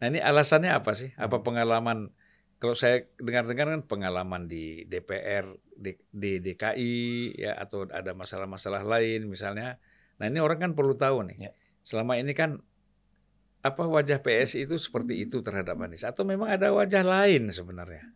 Nah 0.00 0.06
ini 0.08 0.18
alasannya 0.20 0.72
apa 0.72 0.92
sih? 0.96 1.12
Apa 1.16 1.40
pengalaman? 1.40 2.12
Kalau 2.60 2.76
saya 2.76 3.08
dengar-dengar 3.16 3.72
kan 3.72 3.82
pengalaman 3.88 4.44
di 4.44 4.84
DPR, 4.84 5.48
di, 5.72 5.96
di 6.12 6.44
DKI, 6.44 6.96
ya 7.40 7.56
atau 7.56 7.88
ada 7.88 8.12
masalah-masalah 8.12 8.84
lain 8.84 9.32
misalnya. 9.32 9.80
Nah 10.20 10.28
ini 10.28 10.44
orang 10.44 10.60
kan 10.60 10.72
perlu 10.76 10.92
tahu 10.92 11.24
nih. 11.32 11.48
Ya. 11.48 11.52
Selama 11.80 12.20
ini 12.20 12.36
kan 12.36 12.60
apa 13.60 13.84
wajah 13.84 14.20
PSI 14.20 14.68
itu 14.68 14.76
seperti 14.76 15.24
itu 15.24 15.40
terhadap 15.44 15.76
Anies 15.80 16.04
atau 16.04 16.24
memang 16.24 16.52
ada 16.52 16.68
wajah 16.72 17.00
lain 17.00 17.48
sebenarnya? 17.48 18.12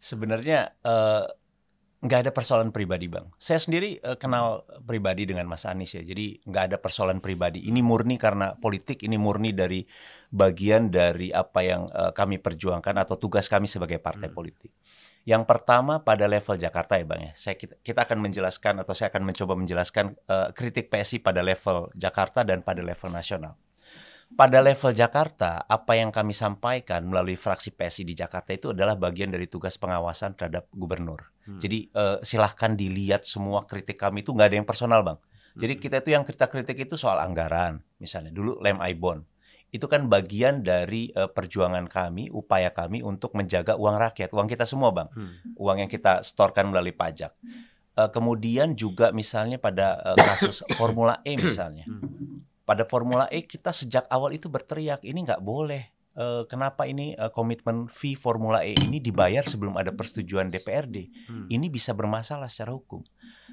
Sebenarnya 0.00 0.72
uh, 0.80 1.28
nggak 2.00 2.20
ada 2.26 2.32
persoalan 2.32 2.72
pribadi 2.72 3.12
bang. 3.12 3.28
Saya 3.36 3.60
sendiri 3.60 4.00
uh, 4.00 4.16
kenal 4.16 4.64
pribadi 4.88 5.28
dengan 5.28 5.44
Mas 5.44 5.68
Anies 5.68 5.92
ya, 5.92 6.00
jadi 6.00 6.40
nggak 6.48 6.64
ada 6.72 6.76
persoalan 6.80 7.20
pribadi. 7.20 7.68
Ini 7.68 7.84
murni 7.84 8.16
karena 8.16 8.56
politik, 8.56 9.04
ini 9.04 9.20
murni 9.20 9.52
dari 9.52 9.84
bagian 10.32 10.88
dari 10.88 11.28
apa 11.28 11.60
yang 11.60 11.84
uh, 11.92 12.16
kami 12.16 12.40
perjuangkan 12.40 12.96
atau 13.04 13.20
tugas 13.20 13.52
kami 13.52 13.68
sebagai 13.68 14.00
partai 14.00 14.32
hmm. 14.32 14.36
politik. 14.36 14.72
Yang 15.28 15.44
pertama 15.44 16.00
pada 16.00 16.24
level 16.24 16.56
Jakarta 16.56 16.96
ya 16.96 17.04
bang 17.04 17.20
ya, 17.28 17.32
saya 17.36 17.60
kita, 17.60 17.76
kita 17.84 18.08
akan 18.08 18.18
menjelaskan 18.24 18.80
atau 18.80 18.96
saya 18.96 19.12
akan 19.12 19.22
mencoba 19.28 19.52
menjelaskan 19.52 20.16
uh, 20.32 20.48
kritik 20.56 20.88
PSI 20.88 21.20
pada 21.20 21.44
level 21.44 21.92
Jakarta 21.92 22.40
dan 22.40 22.64
pada 22.64 22.80
level 22.80 23.12
nasional 23.12 23.60
pada 24.30 24.62
level 24.62 24.94
Jakarta, 24.94 25.66
apa 25.66 25.98
yang 25.98 26.14
kami 26.14 26.30
sampaikan 26.30 27.02
melalui 27.02 27.34
fraksi 27.34 27.74
PSI 27.74 28.06
di 28.06 28.14
Jakarta 28.14 28.54
itu 28.54 28.70
adalah 28.70 28.94
bagian 28.94 29.34
dari 29.34 29.50
tugas 29.50 29.74
pengawasan 29.74 30.38
terhadap 30.38 30.70
gubernur. 30.70 31.34
Hmm. 31.50 31.58
Jadi 31.58 31.90
uh, 31.98 32.22
silahkan 32.22 32.78
dilihat 32.78 33.26
semua 33.26 33.66
kritik 33.66 33.98
kami 33.98 34.22
itu 34.22 34.30
nggak 34.30 34.48
ada 34.54 34.56
yang 34.62 34.68
personal 34.68 35.02
bang. 35.02 35.18
Jadi 35.58 35.72
hmm. 35.74 35.82
kita 35.82 35.96
itu 35.98 36.10
yang 36.14 36.22
kita 36.22 36.46
kritik 36.46 36.78
itu 36.78 36.94
soal 36.94 37.18
anggaran, 37.18 37.82
misalnya 37.98 38.30
dulu 38.30 38.62
lem 38.62 38.78
ibon 38.78 39.26
itu 39.70 39.86
kan 39.86 40.10
bagian 40.10 40.66
dari 40.66 41.14
uh, 41.14 41.30
perjuangan 41.30 41.86
kami, 41.86 42.26
upaya 42.34 42.74
kami 42.74 43.06
untuk 43.06 43.38
menjaga 43.38 43.78
uang 43.78 44.02
rakyat, 44.02 44.34
uang 44.34 44.50
kita 44.50 44.66
semua 44.66 44.90
bang, 44.90 45.06
hmm. 45.14 45.54
uang 45.54 45.86
yang 45.86 45.90
kita 45.90 46.26
setorkan 46.26 46.74
melalui 46.74 46.90
pajak. 46.90 47.30
Uh, 47.94 48.10
kemudian 48.10 48.74
juga 48.74 49.14
misalnya 49.14 49.62
pada 49.62 50.02
uh, 50.02 50.18
kasus 50.18 50.66
Formula 50.74 51.22
E 51.22 51.38
misalnya. 51.38 51.86
Hmm 51.86 52.30
pada 52.70 52.86
Formula 52.86 53.26
E 53.34 53.42
kita 53.42 53.74
sejak 53.74 54.06
awal 54.06 54.38
itu 54.38 54.46
berteriak 54.46 55.02
ini 55.02 55.26
nggak 55.26 55.42
boleh. 55.42 55.90
Uh, 56.10 56.42
kenapa 56.50 56.90
ini 56.90 57.14
uh, 57.14 57.30
komitmen 57.30 57.86
fee 57.86 58.18
Formula 58.18 58.66
E 58.66 58.74
ini 58.74 58.98
dibayar 58.98 59.46
sebelum 59.46 59.78
ada 59.78 59.94
persetujuan 59.94 60.50
DPRD? 60.50 61.06
Hmm. 61.30 61.46
Ini 61.46 61.70
bisa 61.70 61.94
bermasalah 61.94 62.50
secara 62.50 62.74
hukum. 62.74 63.06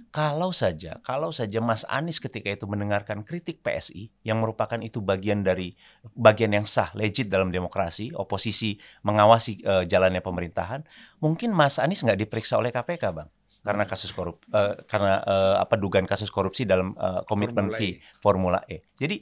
kalau 0.07 0.55
saja 0.55 1.03
kalau 1.03 1.35
saja 1.35 1.59
Mas 1.59 1.83
Anies 1.91 2.23
ketika 2.23 2.47
itu 2.47 2.63
mendengarkan 2.63 3.27
kritik 3.27 3.59
PSI 3.59 4.07
yang 4.23 4.39
merupakan 4.39 4.79
itu 4.79 5.03
bagian 5.03 5.43
dari 5.43 5.75
bagian 6.15 6.55
yang 6.55 6.63
sah 6.63 6.95
legit 6.95 7.27
dalam 7.27 7.51
demokrasi 7.51 8.15
oposisi 8.15 8.79
mengawasi 9.03 9.59
uh, 9.67 9.83
jalannya 9.83 10.23
pemerintahan 10.23 10.87
mungkin 11.19 11.51
Mas 11.51 11.75
Anies 11.77 12.03
nggak 12.07 12.23
diperiksa 12.23 12.55
oleh 12.55 12.71
KPK 12.71 13.03
bang 13.11 13.29
karena 13.67 13.83
kasus 13.83 14.15
korup 14.15 14.39
uh, 14.55 14.79
karena 14.87 15.19
uh, 15.27 15.55
apa 15.59 15.75
dugaan 15.75 16.07
kasus 16.07 16.31
korupsi 16.31 16.63
dalam 16.63 16.95
uh, 16.95 17.27
komitmen 17.27 17.67
Formula 17.67 17.75
fee 17.75 17.93
E. 17.99 18.01
Formula 18.23 18.59
E 18.63 18.77
jadi 18.95 19.19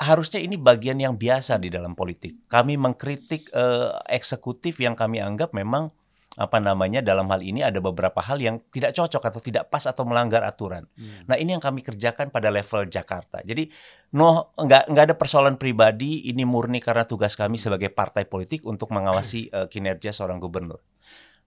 harusnya 0.00 0.42
ini 0.42 0.58
bagian 0.58 0.98
yang 0.98 1.14
biasa 1.14 1.58
di 1.62 1.70
dalam 1.70 1.94
politik 1.94 2.46
kami 2.50 2.74
mengkritik 2.74 3.50
uh, 3.54 4.02
eksekutif 4.10 4.82
yang 4.82 4.98
kami 4.98 5.22
anggap 5.22 5.54
memang 5.54 5.94
apa 6.34 6.58
namanya 6.58 6.98
dalam 6.98 7.30
hal 7.30 7.38
ini 7.46 7.62
ada 7.62 7.78
beberapa 7.78 8.18
hal 8.18 8.42
yang 8.42 8.58
tidak 8.74 8.90
cocok 8.90 9.22
atau 9.22 9.38
tidak 9.38 9.70
pas 9.70 9.86
atau 9.86 10.02
melanggar 10.02 10.42
aturan. 10.42 10.82
Hmm. 10.98 11.30
Nah 11.30 11.38
ini 11.38 11.54
yang 11.54 11.62
kami 11.62 11.78
kerjakan 11.78 12.34
pada 12.34 12.50
level 12.50 12.90
Jakarta. 12.90 13.38
Jadi 13.46 13.70
no 14.18 14.50
nggak 14.58 14.90
nggak 14.90 15.04
ada 15.10 15.14
persoalan 15.14 15.54
pribadi. 15.54 16.26
Ini 16.26 16.42
murni 16.42 16.82
karena 16.82 17.06
tugas 17.06 17.38
kami 17.38 17.54
sebagai 17.54 17.94
partai 17.94 18.26
politik 18.26 18.66
untuk 18.66 18.90
mengawasi 18.90 19.46
uh, 19.54 19.66
kinerja 19.72 20.10
seorang 20.10 20.42
gubernur. 20.42 20.82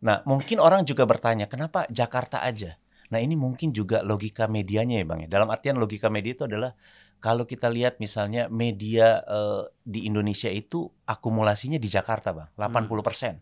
Nah 0.07 0.23
mungkin 0.23 0.63
orang 0.63 0.87
juga 0.87 1.03
bertanya 1.03 1.51
kenapa 1.51 1.83
Jakarta 1.91 2.39
aja. 2.39 2.79
Nah 3.11 3.19
ini 3.19 3.35
mungkin 3.35 3.75
juga 3.75 4.03
logika 4.03 4.47
medianya 4.47 5.03
ya 5.03 5.05
bang 5.07 5.19
ya. 5.27 5.29
Dalam 5.35 5.51
artian 5.51 5.75
logika 5.79 6.07
media 6.07 6.31
itu 6.31 6.47
adalah 6.47 6.71
kalau 7.17 7.49
kita 7.49 7.67
lihat 7.67 7.97
misalnya 7.97 8.45
media 8.47 9.25
uh, 9.25 9.65
di 9.81 10.05
Indonesia 10.05 10.51
itu 10.51 10.85
akumulasinya 11.09 11.81
di 11.81 11.89
Jakarta 11.89 12.33
bang, 12.33 12.49
80 12.55 12.87
persen. 13.01 13.33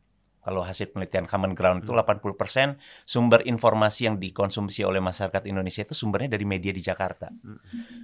Kalau 0.46 0.62
hasil 0.62 0.94
penelitian 0.94 1.26
Common 1.26 1.58
Ground 1.58 1.82
itu 1.82 1.90
80% 1.90 2.78
sumber 3.02 3.42
informasi 3.50 4.06
yang 4.06 4.22
dikonsumsi 4.22 4.86
oleh 4.86 5.02
masyarakat 5.02 5.42
Indonesia 5.50 5.82
itu 5.82 5.98
sumbernya 5.98 6.38
dari 6.38 6.46
media 6.46 6.70
di 6.70 6.86
Jakarta. 6.86 7.34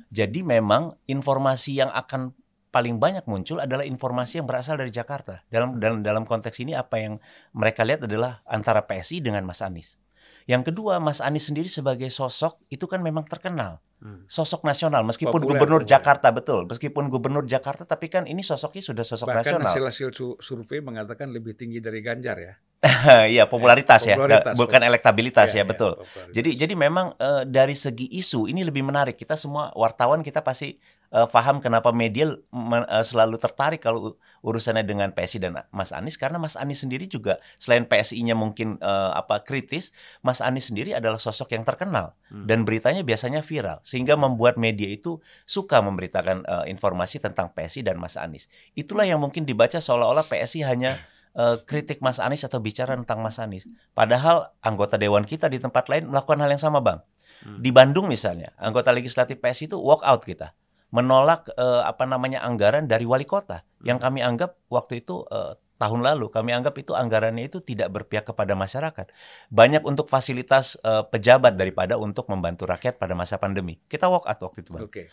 Jadi 0.10 0.42
memang 0.42 0.90
informasi 1.06 1.86
yang 1.86 1.94
akan 1.94 2.34
paling 2.74 2.98
banyak 2.98 3.30
muncul 3.30 3.62
adalah 3.62 3.86
informasi 3.86 4.42
yang 4.42 4.50
berasal 4.50 4.82
dari 4.82 4.90
Jakarta. 4.90 5.46
Dalam 5.54 5.78
dalam 5.78 6.02
dalam 6.02 6.26
konteks 6.26 6.58
ini 6.66 6.74
apa 6.74 6.98
yang 6.98 7.22
mereka 7.54 7.86
lihat 7.86 8.10
adalah 8.10 8.42
antara 8.50 8.90
PSI 8.90 9.22
dengan 9.22 9.46
Mas 9.46 9.62
Anies. 9.62 10.02
Yang 10.50 10.74
kedua, 10.74 10.98
Mas 10.98 11.22
Anies 11.22 11.48
sendiri 11.50 11.70
sebagai 11.70 12.10
sosok 12.10 12.58
itu 12.74 12.86
kan 12.90 13.02
memang 13.02 13.26
terkenal. 13.28 13.82
Hmm. 14.02 14.26
Sosok 14.26 14.66
nasional 14.66 15.06
meskipun 15.06 15.38
Populer, 15.38 15.62
gubernur 15.62 15.82
populer. 15.86 15.94
Jakarta 15.94 16.28
betul, 16.34 16.66
meskipun 16.66 17.06
gubernur 17.14 17.46
Jakarta 17.46 17.86
tapi 17.86 18.10
kan 18.10 18.26
ini 18.26 18.42
sosoknya 18.42 18.82
sudah 18.82 19.06
sosok 19.06 19.30
Bahkan 19.30 19.38
nasional. 19.62 19.70
hasil-hasil 19.70 20.10
su- 20.10 20.38
survei 20.42 20.82
mengatakan 20.82 21.30
lebih 21.30 21.54
tinggi 21.54 21.78
dari 21.78 22.02
Ganjar 22.02 22.38
ya. 22.42 22.54
Iya, 23.34 23.46
popularitas 23.46 24.02
ya, 24.02 24.18
popularitas, 24.18 24.58
bukan 24.58 24.82
elektabilitas 24.82 25.54
ya, 25.54 25.62
iya, 25.62 25.64
betul. 25.70 25.94
popularitas. 26.02 26.34
Jadi 26.34 26.50
jadi 26.58 26.74
memang 26.74 27.14
eh, 27.14 27.44
dari 27.46 27.78
segi 27.78 28.10
isu 28.10 28.50
ini 28.50 28.66
lebih 28.66 28.82
menarik. 28.82 29.14
Kita 29.14 29.38
semua 29.38 29.70
wartawan 29.78 30.26
kita 30.26 30.42
pasti 30.42 30.82
eh, 31.12 31.28
paham 31.28 31.60
kenapa 31.60 31.92
media 31.92 32.32
men- 32.50 32.88
eh, 32.88 33.04
selalu 33.04 33.36
tertarik 33.38 33.84
kalau 33.84 34.16
urusannya 34.42 34.82
dengan 34.82 35.12
PSI 35.14 35.38
dan 35.38 35.60
Mas 35.70 35.92
Anies 35.92 36.18
karena 36.18 36.40
Mas 36.40 36.58
Anies 36.58 36.82
sendiri 36.82 37.06
juga 37.06 37.38
selain 37.60 37.86
PSI-nya 37.86 38.34
mungkin 38.34 38.82
eh, 38.82 39.12
apa 39.14 39.44
kritis, 39.44 39.92
Mas 40.24 40.42
Anies 40.42 40.72
sendiri 40.72 40.96
adalah 40.96 41.20
sosok 41.20 41.54
yang 41.54 41.68
terkenal 41.68 42.16
Hmm. 42.32 42.48
dan 42.48 42.64
beritanya 42.64 43.04
biasanya 43.04 43.44
viral 43.44 43.84
sehingga 43.84 44.16
membuat 44.16 44.56
media 44.56 44.88
itu 44.88 45.20
suka 45.44 45.84
memberitakan 45.84 46.48
eh, 46.48 46.66
informasi 46.72 47.20
tentang 47.20 47.52
PSI 47.52 47.84
dan 47.84 48.00
Mas 48.00 48.16
Anies. 48.16 48.48
Itulah 48.72 49.04
yang 49.04 49.20
mungkin 49.20 49.44
dibaca 49.44 49.78
seolah-olah 49.78 50.24
PSI 50.26 50.64
hanya 50.64 51.04
eh, 51.36 51.60
kritik 51.68 52.00
Mas 52.00 52.24
Anies 52.24 52.48
atau 52.48 52.64
bicara 52.64 52.96
tentang 52.96 53.20
Mas 53.20 53.36
Anies. 53.36 53.68
Padahal 53.92 54.56
anggota 54.64 54.96
dewan 54.96 55.28
kita 55.28 55.52
di 55.52 55.60
tempat 55.60 55.92
lain 55.92 56.08
melakukan 56.08 56.40
hal 56.40 56.50
yang 56.56 56.64
sama, 56.64 56.80
Bang. 56.80 57.04
Hmm. 57.44 57.60
Di 57.60 57.72
Bandung 57.72 58.08
misalnya, 58.08 58.56
anggota 58.56 58.96
legislatif 58.96 59.40
PSI 59.40 59.68
itu 59.68 59.76
walk 59.76 60.06
out 60.06 60.24
kita, 60.24 60.54
menolak 60.92 61.48
eh, 61.56 61.84
apa 61.88 62.04
namanya 62.04 62.44
anggaran 62.44 62.86
dari 62.86 63.08
wali 63.08 63.24
kota 63.24 63.64
yang 63.82 63.98
kami 63.98 64.20
anggap 64.20 64.60
waktu 64.68 65.00
itu 65.02 65.24
eh, 65.32 65.56
tahun 65.82 66.06
lalu 66.06 66.30
kami 66.30 66.54
anggap 66.54 66.78
itu 66.78 66.94
anggarannya 66.94 67.50
itu 67.50 67.64
tidak 67.66 67.90
berpihak 67.90 68.28
kepada 68.28 68.54
masyarakat. 68.54 69.10
Banyak 69.50 69.82
untuk 69.88 70.12
fasilitas 70.12 70.78
eh, 70.84 71.04
pejabat 71.08 71.58
daripada 71.58 71.98
untuk 71.98 72.30
membantu 72.30 72.70
rakyat 72.70 73.02
pada 73.02 73.18
masa 73.18 73.42
pandemi. 73.42 73.82
Kita 73.90 74.12
walk 74.12 74.30
out 74.30 74.40
waktu 74.46 74.62
itu, 74.62 74.72
Bang. 74.78 74.86
Oke. 74.86 75.10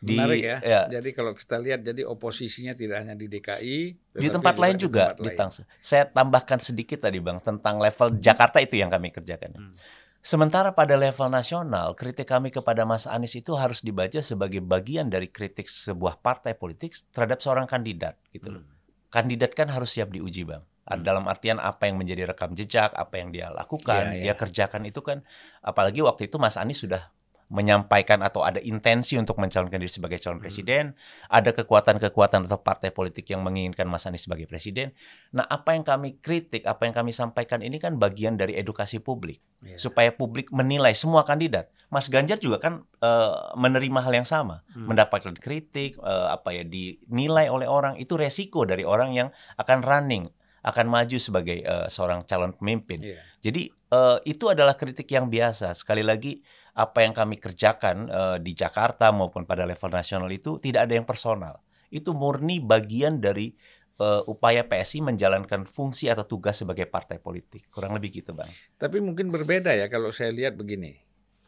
Di 0.00 0.16
Menarik 0.16 0.40
ya. 0.40 0.56
ya, 0.64 0.80
Jadi 0.88 1.12
kalau 1.12 1.36
kita 1.36 1.60
lihat 1.60 1.84
jadi 1.84 2.08
oposisinya 2.08 2.72
tidak 2.72 3.04
hanya 3.04 3.12
di 3.12 3.28
DKI, 3.28 3.78
di 4.16 4.28
tempat 4.32 4.56
lain 4.56 4.80
juga 4.80 5.12
di 5.12 5.28
di 5.28 5.36
tempat 5.36 5.60
lain. 5.60 5.68
saya 5.76 6.08
tambahkan 6.08 6.56
sedikit 6.56 7.04
tadi 7.04 7.20
bang 7.20 7.36
tentang 7.44 7.76
level 7.76 8.16
Jakarta 8.16 8.64
itu 8.64 8.80
yang 8.80 8.88
kami 8.88 9.12
kerjakan 9.12 9.52
Hmm. 9.52 9.72
Sementara 10.20 10.76
pada 10.76 10.94
level 10.96 11.28
nasional 11.28 11.96
kritik 11.96 12.28
kami 12.28 12.52
kepada 12.52 12.84
Mas 12.84 13.08
Anies 13.08 13.32
itu 13.32 13.56
harus 13.56 13.80
dibaca 13.80 14.20
sebagai 14.20 14.60
bagian 14.60 15.08
dari 15.08 15.28
kritik 15.28 15.66
sebuah 15.66 16.20
partai 16.20 16.52
politik 16.52 16.92
terhadap 17.10 17.40
seorang 17.40 17.64
kandidat 17.64 18.20
gitu 18.30 18.60
loh 18.60 18.62
Hmm. 18.62 18.76
kandidat 19.10 19.56
kan 19.56 19.66
harus 19.72 19.90
siap 19.96 20.12
diuji 20.12 20.44
bang 20.44 20.62
Hmm. 20.90 21.02
dalam 21.06 21.24
artian 21.30 21.56
apa 21.56 21.86
yang 21.86 21.96
menjadi 21.96 22.34
rekam 22.34 22.52
jejak 22.52 22.90
apa 22.92 23.14
yang 23.16 23.30
dia 23.30 23.48
lakukan 23.50 24.10
Iya, 24.10 24.22
dia 24.22 24.26
iya. 24.28 24.34
kerjakan 24.36 24.82
itu 24.86 25.00
kan 25.00 25.22
apalagi 25.62 26.02
waktu 26.02 26.26
itu 26.28 26.36
Mas 26.36 26.58
Anies 26.60 26.82
sudah 26.82 27.10
menyampaikan 27.50 28.22
atau 28.22 28.46
ada 28.46 28.62
intensi 28.62 29.18
untuk 29.18 29.36
mencalonkan 29.36 29.82
diri 29.82 29.90
sebagai 29.90 30.22
calon 30.22 30.38
Hmm. 30.38 30.46
presiden, 30.46 30.84
ada 31.26 31.50
kekuatan-kekuatan 31.50 32.46
atau 32.46 32.62
partai 32.62 32.94
politik 32.94 33.26
yang 33.26 33.42
menginginkan 33.42 33.90
Mas 33.90 34.06
Anies 34.06 34.24
sebagai 34.24 34.46
presiden. 34.46 34.94
Nah, 35.34 35.44
apa 35.50 35.74
yang 35.74 35.82
kami 35.82 36.22
kritik, 36.22 36.62
apa 36.64 36.86
yang 36.86 36.94
kami 36.94 37.10
sampaikan 37.10 37.58
ini 37.60 37.82
kan 37.82 37.98
bagian 37.98 38.38
dari 38.38 38.54
edukasi 38.54 39.02
publik 39.02 39.42
Iya. 39.60 39.76
supaya 39.76 40.14
publik 40.14 40.48
menilai 40.54 40.94
semua 40.94 41.26
kandidat. 41.26 41.68
Mas 41.90 42.06
Ganjar 42.06 42.38
juga 42.38 42.62
kan 42.62 42.86
eh, 43.02 43.34
menerima 43.58 43.98
hal 43.98 44.14
yang 44.22 44.28
sama, 44.28 44.62
Hmm. 44.70 44.86
mendapatkan 44.86 45.34
kritik, 45.34 45.98
eh, 45.98 46.26
apa 46.30 46.54
ya 46.54 46.62
dinilai 46.62 47.50
oleh 47.50 47.66
orang 47.66 47.98
itu 47.98 48.14
resiko 48.14 48.62
dari 48.62 48.86
orang 48.86 49.10
yang 49.10 49.28
akan 49.58 49.82
running, 49.82 50.30
akan 50.62 50.86
maju 50.86 51.18
sebagai 51.18 51.66
eh, 51.66 51.86
seorang 51.90 52.22
calon 52.30 52.54
pemimpin. 52.54 53.02
Iya. 53.02 53.18
Jadi 53.42 53.72
eh, 53.90 54.18
itu 54.26 54.48
adalah 54.48 54.78
kritik 54.78 55.10
yang 55.10 55.28
biasa. 55.28 55.74
Sekali 55.74 56.00
lagi 56.00 56.40
apa 56.74 57.02
yang 57.02 57.12
kami 57.12 57.36
kerjakan 57.36 58.06
eh, 58.08 58.38
di 58.40 58.54
Jakarta 58.54 59.10
maupun 59.10 59.44
pada 59.44 59.66
level 59.66 59.90
nasional 59.90 60.30
itu 60.30 60.56
tidak 60.62 60.88
ada 60.88 60.94
yang 60.96 61.06
personal. 61.06 61.60
Itu 61.90 62.14
murni 62.14 62.62
bagian 62.62 63.18
dari 63.18 63.52
eh, 64.00 64.22
upaya 64.30 64.64
PSI 64.64 65.02
menjalankan 65.02 65.66
fungsi 65.66 66.08
atau 66.08 66.24
tugas 66.24 66.56
sebagai 66.62 66.86
partai 66.86 67.18
politik. 67.18 67.68
Kurang 67.68 67.92
lebih 67.98 68.22
gitu, 68.22 68.32
Bang. 68.32 68.48
Tapi 68.78 69.02
mungkin 69.02 69.28
berbeda 69.28 69.74
ya 69.74 69.90
kalau 69.90 70.14
saya 70.14 70.30
lihat 70.32 70.56
begini. 70.56 70.96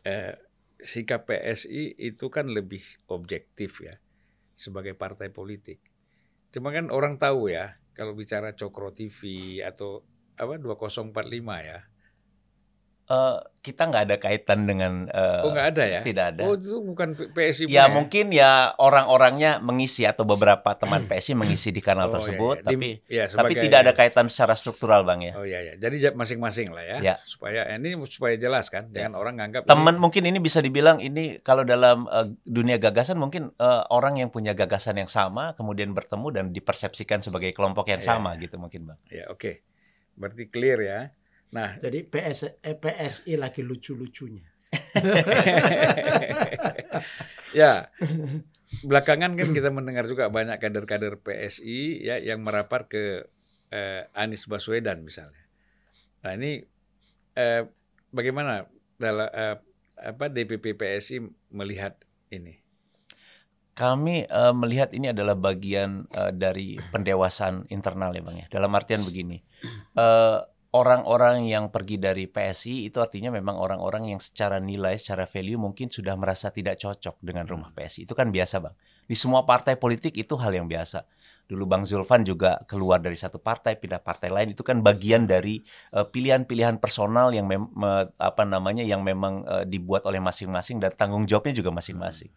Eh, 0.03 0.35
sikap 0.83 1.31
PSI 1.31 1.95
itu 1.95 2.27
kan 2.27 2.51
lebih 2.51 2.83
objektif 3.07 3.79
ya 3.81 4.03
sebagai 4.59 4.99
partai 4.99 5.31
politik. 5.31 5.79
Cuma 6.53 6.75
kan 6.75 6.91
orang 6.91 7.17
tahu 7.17 7.49
ya 7.49 7.79
kalau 7.95 8.13
bicara 8.13 8.53
Cokro 8.53 8.93
TV 8.93 9.63
atau 9.63 10.05
apa 10.37 10.59
2045 10.59 11.15
ya. 11.63 11.81
Eh, 13.13 13.37
kita 13.61 13.87
nggak 13.87 14.03
ada 14.09 14.17
kaitan 14.17 14.65
dengan 14.65 15.05
eh, 15.05 15.45
Oh 15.45 15.53
nggak 15.53 15.69
ada 15.77 15.85
ya? 15.85 16.01
tidak 16.01 16.33
ada. 16.33 16.49
Oh 16.49 16.57
itu 16.57 16.81
bukan 16.81 17.13
PSI 17.13 17.69
Ya 17.69 17.85
punya 17.85 17.93
mungkin 17.93 18.27
ya 18.33 18.73
orang-orangnya 18.75 19.61
mengisi 19.61 20.09
atau 20.09 20.25
beberapa 20.25 20.73
teman 20.73 21.05
PSI 21.13 21.37
mengisi 21.37 21.69
di 21.71 21.79
kanal 21.79 22.09
Oh, 22.09 22.09
iya, 22.09 22.15
tersebut, 22.17 22.57
iya. 22.57 22.65
Di- 22.65 22.69
tapi 22.73 22.89
ya, 23.07 23.25
tapi 23.29 23.53
sebagai- 23.53 23.63
tidak 23.63 23.79
ada 23.85 23.93
kaitan 23.93 24.27
secara 24.27 24.57
struktural, 24.57 25.05
Bang 25.05 25.21
ya. 25.21 25.37
Oh 25.37 25.45
iya 25.45 25.61
ya. 25.61 25.75
Jadi 25.77 25.97
ja- 26.01 26.17
masing-masing 26.17 26.73
lah 26.73 26.83
ya. 26.83 26.99
Ya. 27.05 27.15
Supaya 27.23 27.69
ini 27.69 27.93
supaya 28.09 28.33
jelas 28.35 28.67
kan, 28.67 28.89
jangan 28.89 29.13
orang 29.13 29.37
nganggap 29.37 29.69
Teman 29.69 29.93
ini- 29.93 30.01
mungkin 30.01 30.23
ini 30.25 30.39
bisa 30.41 30.65
dibilang 30.65 30.97
ini 30.97 31.37
kalau 31.39 31.63
dalam 31.63 32.09
eh, 32.09 32.33
dunia 32.43 32.81
gagasan 32.81 33.21
mungkin 33.21 33.53
eh, 33.53 33.83
orang 33.93 34.25
yang 34.25 34.33
punya 34.33 34.57
gagasan 34.57 34.97
yang 34.97 35.07
sama 35.07 35.53
kemudian 35.53 35.93
bertemu 35.93 36.27
dan 36.33 36.45
dipersepsikan 36.49 37.21
sebagai 37.21 37.53
kelompok 37.53 37.93
yang 37.93 38.01
Iya, 38.01 38.09
sama 38.09 38.41
gitu 38.41 38.57
mungkin, 38.57 38.89
Bang. 38.89 38.99
Ya 39.07 39.29
oke. 39.29 39.61
Berarti 40.17 40.49
clear 40.49 40.81
ya. 40.81 41.01
Nah, 41.53 41.77
Jadi 41.77 42.09
PS, 42.09 42.65
eh, 42.65 42.77
PSI 42.77 43.37
lagi 43.37 43.61
lucu-lucunya. 43.61 44.49
ya 47.53 47.93
belakangan 48.81 49.37
kan 49.37 49.53
kita 49.53 49.69
mendengar 49.69 50.09
juga 50.09 50.33
banyak 50.33 50.57
kader-kader 50.57 51.21
PSI 51.21 52.09
ya 52.09 52.17
yang 52.17 52.41
merapat 52.41 52.89
ke 52.89 53.29
eh, 53.69 54.09
Anies 54.17 54.49
Baswedan 54.49 55.05
misalnya. 55.05 55.45
Nah 56.25 56.33
ini 56.41 56.65
eh, 57.37 57.69
bagaimana 58.09 58.65
dalam 58.97 59.29
eh, 59.29 59.61
apa 60.01 60.25
DPP 60.33 60.73
PSI 60.73 61.21
melihat 61.53 62.01
ini? 62.33 62.65
Kami 63.77 64.25
eh, 64.25 64.55
melihat 64.57 64.97
ini 64.97 65.13
adalah 65.13 65.37
bagian 65.37 66.09
eh, 66.09 66.33
dari 66.33 66.81
pendewasaan 66.81 67.69
internal 67.69 68.17
ya 68.17 68.25
Bang 68.25 68.41
ya. 68.41 68.49
Dalam 68.49 68.73
artian 68.73 69.05
begini. 69.05 69.37
eh, 70.01 70.39
orang-orang 70.73 71.45
yang 71.53 71.69
pergi 71.69 72.01
dari 72.01 72.25
PSI 72.25 72.89
itu 72.89 73.05
artinya 73.05 73.29
memang 73.29 73.61
orang-orang 73.61 74.17
yang 74.17 74.21
secara 74.21 74.57
nilai, 74.57 74.97
secara 74.97 75.29
value 75.29 75.61
mungkin 75.61 75.93
sudah 75.93 76.17
merasa 76.17 76.49
tidak 76.49 76.81
cocok 76.81 77.21
dengan 77.21 77.45
rumah 77.45 77.69
PSI. 77.77 78.09
Itu 78.09 78.17
kan 78.17 78.33
biasa, 78.33 78.65
Bang. 78.65 78.75
Di 79.05 79.13
semua 79.13 79.45
partai 79.45 79.77
politik 79.77 80.17
itu 80.17 80.33
hal 80.41 80.57
yang 80.57 80.65
biasa. 80.65 81.05
Dulu 81.45 81.69
Bang 81.69 81.85
Zulfan 81.85 82.25
juga 82.25 82.65
keluar 82.65 83.05
dari 83.05 83.19
satu 83.19 83.37
partai 83.37 83.77
pindah 83.77 84.01
partai 84.01 84.33
lain 84.33 84.57
itu 84.57 84.65
kan 84.65 84.81
bagian 84.81 85.29
dari 85.29 85.61
uh, 85.93 86.09
pilihan-pilihan 86.09 86.81
personal 86.81 87.29
yang 87.37 87.45
mem 87.45 87.69
me 87.77 88.09
apa 88.17 88.49
namanya 88.49 88.81
yang 88.81 89.05
memang 89.05 89.45
uh, 89.45 89.67
dibuat 89.69 90.09
oleh 90.09 90.23
masing-masing 90.23 90.81
dan 90.81 90.97
tanggung 90.97 91.29
jawabnya 91.29 91.53
juga 91.53 91.69
masing-masing. 91.69 92.33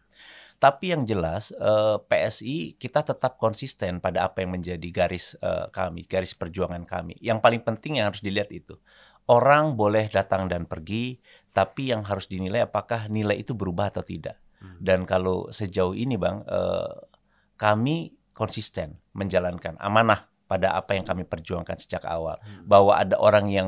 Tapi 0.55 0.95
yang 0.95 1.03
jelas 1.03 1.51
uh, 1.59 1.99
PSI 2.07 2.79
kita 2.79 3.03
tetap 3.03 3.35
konsisten 3.35 3.99
pada 3.99 4.25
apa 4.25 4.41
yang 4.41 4.55
menjadi 4.55 4.87
garis 4.89 5.35
uh, 5.43 5.67
kami, 5.69 6.07
garis 6.07 6.31
perjuangan 6.31 6.87
kami. 6.87 7.19
Yang 7.19 7.39
paling 7.43 7.61
penting 7.61 7.99
yang 7.99 8.09
harus 8.09 8.23
dilihat 8.23 8.49
itu 8.55 8.79
orang 9.25 9.73
boleh 9.73 10.09
datang 10.09 10.45
dan 10.45 10.69
pergi, 10.69 11.17
tapi 11.49 11.89
yang 11.89 12.05
harus 12.05 12.29
dinilai 12.29 12.65
apakah 12.65 13.09
nilai 13.09 13.41
itu 13.41 13.57
berubah 13.57 13.89
atau 13.89 14.05
tidak. 14.05 14.37
Hmm. 14.61 14.77
Dan 14.77 15.03
kalau 15.03 15.49
sejauh 15.49 15.97
ini, 15.97 16.15
Bang, 16.15 16.45
uh, 16.45 16.93
kami 17.57 18.13
konsisten 18.35 18.99
menjalankan 19.15 19.79
amanah 19.81 20.29
pada 20.45 20.77
apa 20.77 20.93
yang 20.93 21.07
kami 21.07 21.25
perjuangkan 21.25 21.77
sejak 21.81 22.05
awal, 22.05 22.37
hmm. 22.37 22.69
bahwa 22.69 22.93
ada 22.93 23.17
orang 23.17 23.49
yang 23.49 23.67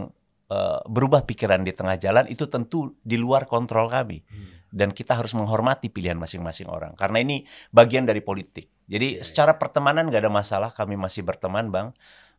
uh, 0.53 0.81
berubah 0.85 1.25
pikiran 1.25 1.65
di 1.65 1.73
tengah 1.73 1.97
jalan 1.97 2.29
itu 2.29 2.45
tentu 2.45 2.93
di 3.01 3.17
luar 3.17 3.49
kontrol 3.49 3.89
kami. 3.89 4.21
Hmm 4.29 4.56
dan 4.71 4.91
kita 4.91 5.15
harus 5.15 5.31
menghormati 5.31 5.87
pilihan 5.87 6.19
masing-masing 6.19 6.67
orang 6.67 6.93
karena 6.99 7.23
ini 7.23 7.47
bagian 7.71 8.03
dari 8.03 8.19
politik. 8.19 8.67
Jadi 8.87 9.19
yeah, 9.19 9.23
secara 9.23 9.53
yeah. 9.53 9.59
pertemanan 9.59 10.07
nggak 10.07 10.23
ada 10.23 10.31
masalah, 10.31 10.69
kami 10.71 10.95
masih 10.95 11.21
berteman, 11.21 11.69
bang. 11.69 11.89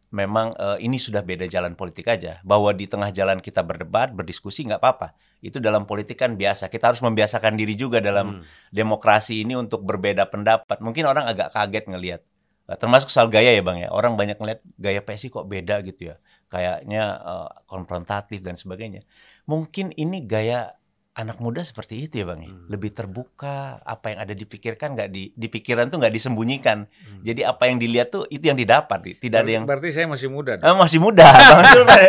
Memang 0.08 0.56
uh, 0.56 0.80
ini 0.80 0.96
sudah 0.96 1.20
beda 1.20 1.44
jalan 1.44 1.76
politik 1.76 2.08
aja. 2.08 2.40
Bahwa 2.40 2.72
di 2.72 2.88
tengah 2.88 3.12
jalan 3.12 3.44
kita 3.44 3.60
berdebat, 3.60 4.16
berdiskusi 4.16 4.64
nggak 4.64 4.80
apa-apa. 4.80 5.12
Itu 5.44 5.60
dalam 5.60 5.84
politik 5.84 6.16
kan 6.16 6.40
biasa. 6.40 6.72
Kita 6.72 6.88
harus 6.88 7.04
membiasakan 7.04 7.60
diri 7.60 7.76
juga 7.76 8.00
dalam 8.00 8.40
hmm. 8.40 8.72
demokrasi 8.72 9.44
ini 9.44 9.52
untuk 9.52 9.84
berbeda 9.84 10.32
pendapat. 10.32 10.80
Mungkin 10.80 11.04
orang 11.04 11.28
agak 11.28 11.52
kaget 11.52 11.84
ngelihat. 11.92 12.20
Uh, 12.64 12.80
termasuk 12.80 13.12
soal 13.12 13.28
gaya 13.28 13.52
ya 13.52 13.60
bang 13.60 13.84
ya. 13.84 13.88
Orang 13.92 14.16
banyak 14.16 14.40
ngelihat 14.40 14.64
gaya 14.80 15.04
PSI 15.04 15.28
kok 15.28 15.44
beda 15.44 15.84
gitu 15.84 16.16
ya. 16.16 16.16
Kayaknya 16.48 17.04
uh, 17.20 17.48
konfrontatif 17.68 18.40
dan 18.40 18.56
sebagainya. 18.56 19.04
Mungkin 19.44 19.92
ini 19.92 20.24
gaya 20.24 20.72
anak 21.18 21.42
muda 21.42 21.66
seperti 21.66 22.06
itu 22.06 22.22
ya 22.22 22.30
bang 22.30 22.46
ya? 22.46 22.50
hmm. 22.54 22.70
lebih 22.70 22.94
terbuka 22.94 23.82
apa 23.82 24.14
yang 24.14 24.18
ada 24.22 24.34
dipikirkan 24.38 24.94
nggak 24.94 25.10
di 25.10 25.34
di 25.34 25.46
pikiran 25.50 25.90
tuh 25.90 25.98
nggak 25.98 26.14
disembunyikan 26.14 26.86
hmm. 26.86 27.26
jadi 27.26 27.50
apa 27.50 27.66
yang 27.66 27.82
dilihat 27.82 28.14
tuh 28.14 28.22
itu 28.30 28.46
yang 28.46 28.54
didapat 28.54 29.18
tidak 29.18 29.42
ada 29.42 29.50
yang 29.50 29.66
berarti 29.66 29.90
saya 29.90 30.06
masih 30.06 30.30
muda 30.30 30.62
eh, 30.62 30.76
masih 30.78 31.02
muda 31.02 31.26
bang 31.58 31.66
Zulfan 31.74 32.00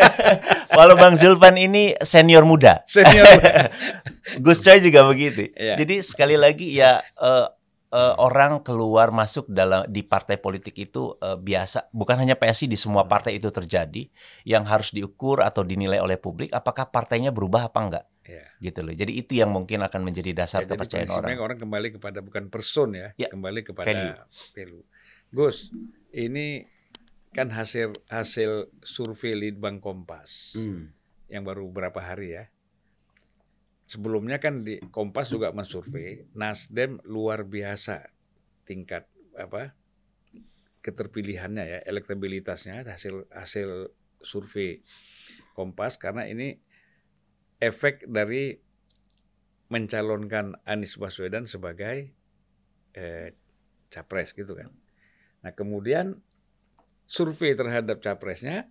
kalau 0.69 0.93
bang 0.93 1.15
Zulfan 1.17 1.55
ini 1.57 1.97
senior 2.05 2.45
muda 2.45 2.85
senior 2.85 3.25
Gus 4.45 4.61
Coy 4.61 4.77
juga 4.77 5.01
begitu 5.09 5.49
yeah. 5.57 5.73
jadi 5.73 6.05
sekali 6.05 6.37
lagi 6.37 6.77
ya 6.77 7.01
uh, 7.17 7.49
uh, 7.93 8.13
orang 8.21 8.61
keluar 8.61 9.09
masuk 9.09 9.49
dalam 9.49 9.85
di 9.89 10.05
partai 10.05 10.37
politik 10.37 10.77
itu 10.77 11.17
uh, 11.17 11.37
biasa 11.37 11.89
bukan 11.93 12.21
hanya 12.21 12.37
PSI 12.37 12.69
di 12.69 12.77
semua 12.77 13.05
partai 13.09 13.41
itu 13.41 13.49
terjadi 13.49 14.05
yang 14.45 14.63
harus 14.69 14.93
diukur 14.93 15.41
atau 15.41 15.65
dinilai 15.65 15.97
oleh 15.97 16.17
publik 16.21 16.53
apakah 16.53 16.89
partainya 16.89 17.33
berubah 17.33 17.69
apa 17.69 17.79
enggak 17.81 18.05
Ya. 18.29 18.45
Gitu 18.61 18.85
loh. 18.85 18.93
Jadi 18.93 19.17
itu 19.17 19.41
yang 19.41 19.49
mungkin 19.49 19.81
akan 19.81 20.05
menjadi 20.05 20.45
dasar 20.45 20.63
ya, 20.63 20.77
kepercayaan 20.77 21.09
orang. 21.09 21.41
orang 21.41 21.57
kembali 21.57 21.97
kepada 21.97 22.21
bukan 22.21 22.53
person 22.53 22.93
ya, 22.93 23.09
ya. 23.17 23.33
kembali 23.33 23.65
kepada 23.65 23.89
value. 23.89 24.15
value. 24.53 24.85
Gus, 25.33 25.73
ini 26.13 26.69
kan 27.33 27.49
hasil 27.53 27.93
hasil 28.09 28.69
survei 28.81 29.33
Litbang 29.37 29.81
Kompas 29.81 30.53
hmm. 30.57 30.93
yang 31.29 31.41
baru 31.45 31.69
beberapa 31.69 32.01
hari 32.01 32.37
ya. 32.37 32.45
Sebelumnya 33.89 34.37
kan 34.37 34.61
di 34.61 34.77
Kompas 34.93 35.33
juga 35.33 35.49
mensurvei 35.49 36.29
Nasdem 36.37 37.01
luar 37.09 37.41
biasa 37.41 38.05
tingkat 38.65 39.09
apa 39.33 39.73
keterpilihannya 40.85 41.65
ya, 41.65 41.79
elektabilitasnya 41.89 42.85
hasil 42.85 43.25
hasil 43.33 43.89
survei 44.21 44.85
Kompas 45.57 45.97
karena 45.97 46.29
ini 46.29 46.61
efek 47.59 48.07
dari 48.07 48.55
mencalonkan 49.69 50.57
Anies 50.65 50.97
Baswedan 50.97 51.45
sebagai 51.45 52.09
eh, 52.97 53.35
capres 53.93 54.33
gitu 54.33 54.57
kan. 54.57 54.73
Nah 55.45 55.53
kemudian 55.53 56.19
survei 57.05 57.53
terhadap 57.53 58.01
capresnya 58.01 58.67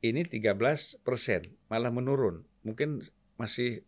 ini 0.00 0.24
13 0.26 0.56
persen 1.04 1.46
malah 1.68 1.92
menurun, 1.92 2.42
mungkin 2.64 3.04
masih 3.38 3.84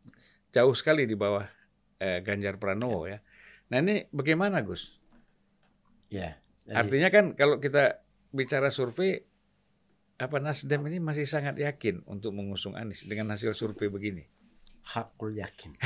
jauh 0.54 0.76
sekali 0.76 1.08
di 1.08 1.16
bawah 1.16 1.48
eh, 1.98 2.20
Ganjar 2.20 2.60
Pranowo 2.60 3.08
ya. 3.08 3.24
Nah 3.72 3.80
ini 3.80 4.06
bagaimana 4.12 4.60
Gus? 4.60 5.00
Ya. 6.12 6.38
Jadi... 6.68 6.76
Artinya 6.76 7.08
kan 7.08 7.24
kalau 7.34 7.56
kita 7.58 8.04
bicara 8.34 8.68
survei 8.68 9.24
apa 10.14 10.38
Nasdem 10.38 10.86
ini 10.86 11.02
masih 11.02 11.26
sangat 11.26 11.58
yakin 11.58 12.06
untuk 12.06 12.30
mengusung 12.30 12.78
Anies 12.78 13.02
dengan 13.02 13.34
hasil 13.34 13.50
survei 13.50 13.90
begini? 13.90 14.22
Hakul 14.84 15.40
yakin. 15.40 15.80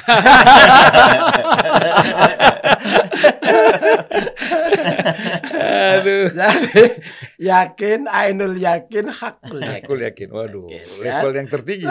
Aduh. 5.99 6.29
Jadi 6.35 6.99
yakin, 7.39 8.11
Ainul 8.11 8.59
yakin, 8.59 9.07
hakul 9.09 9.63
yakin. 9.63 9.87
Hakul 9.87 9.99
yakin. 10.03 10.29
Waduh, 10.35 10.67
yakin, 10.67 10.99
level 10.99 11.33
yang 11.39 11.49
tertinggi. 11.49 11.87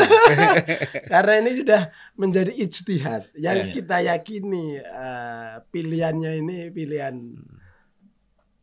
Karena 1.12 1.34
ini 1.40 1.52
sudah 1.64 1.82
menjadi 2.20 2.52
ijtihad. 2.52 3.24
Yang 3.40 3.58
ya. 3.58 3.72
kita 3.72 3.98
yakini 4.04 4.84
uh, 4.84 5.64
pilihannya 5.72 6.32
ini 6.44 6.58
pilihan 6.76 7.16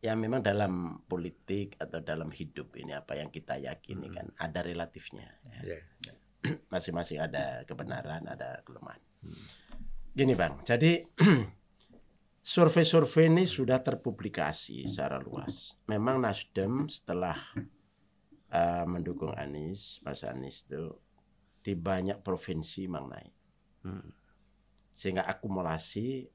ya 0.05 0.13
memang 0.13 0.45
dalam 0.45 1.01
politik 1.09 1.81
atau 1.81 1.97
dalam 1.97 2.29
hidup 2.29 2.77
ini 2.77 2.93
apa 2.93 3.17
yang 3.17 3.33
kita 3.33 3.57
yakini 3.57 4.05
hmm. 4.05 4.13
kan 4.13 4.27
ada 4.37 4.61
relatifnya. 4.61 5.33
Ya. 5.65 5.81
Ya. 6.05 6.13
Masing-masing 6.73 7.17
ada 7.17 7.65
kebenaran, 7.65 8.29
ada 8.29 8.61
kelemahan. 8.61 9.01
Hmm. 9.25 9.45
Gini 10.13 10.37
bang, 10.37 10.61
jadi 10.61 11.01
survei-survei 12.53 13.33
ini 13.33 13.49
sudah 13.49 13.81
terpublikasi 13.81 14.85
secara 14.85 15.17
luas. 15.17 15.73
Memang 15.89 16.21
Nasdem 16.21 16.85
setelah 16.85 17.35
uh, 18.53 18.85
mendukung 18.85 19.33
Anies, 19.33 20.05
Mas 20.05 20.21
Anies 20.21 20.69
itu 20.69 20.93
di 21.65 21.73
banyak 21.73 22.21
provinsi 22.21 22.85
memang 22.85 23.09
naik. 23.09 23.33
Hmm. 23.81 24.13
Sehingga 24.93 25.25
akumulasi 25.25 26.29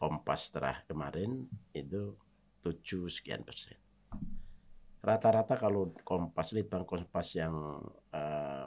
Kompas 0.00 0.48
setelah 0.48 0.80
kemarin 0.88 1.44
itu 1.76 2.16
7 2.60 3.08
sekian 3.08 3.42
persen. 3.42 3.76
Rata-rata 5.00 5.56
kalau 5.56 5.96
Kompas, 6.04 6.52
Litbang 6.52 6.84
Kompas 6.84 7.32
yang 7.32 7.80
uh, 8.12 8.64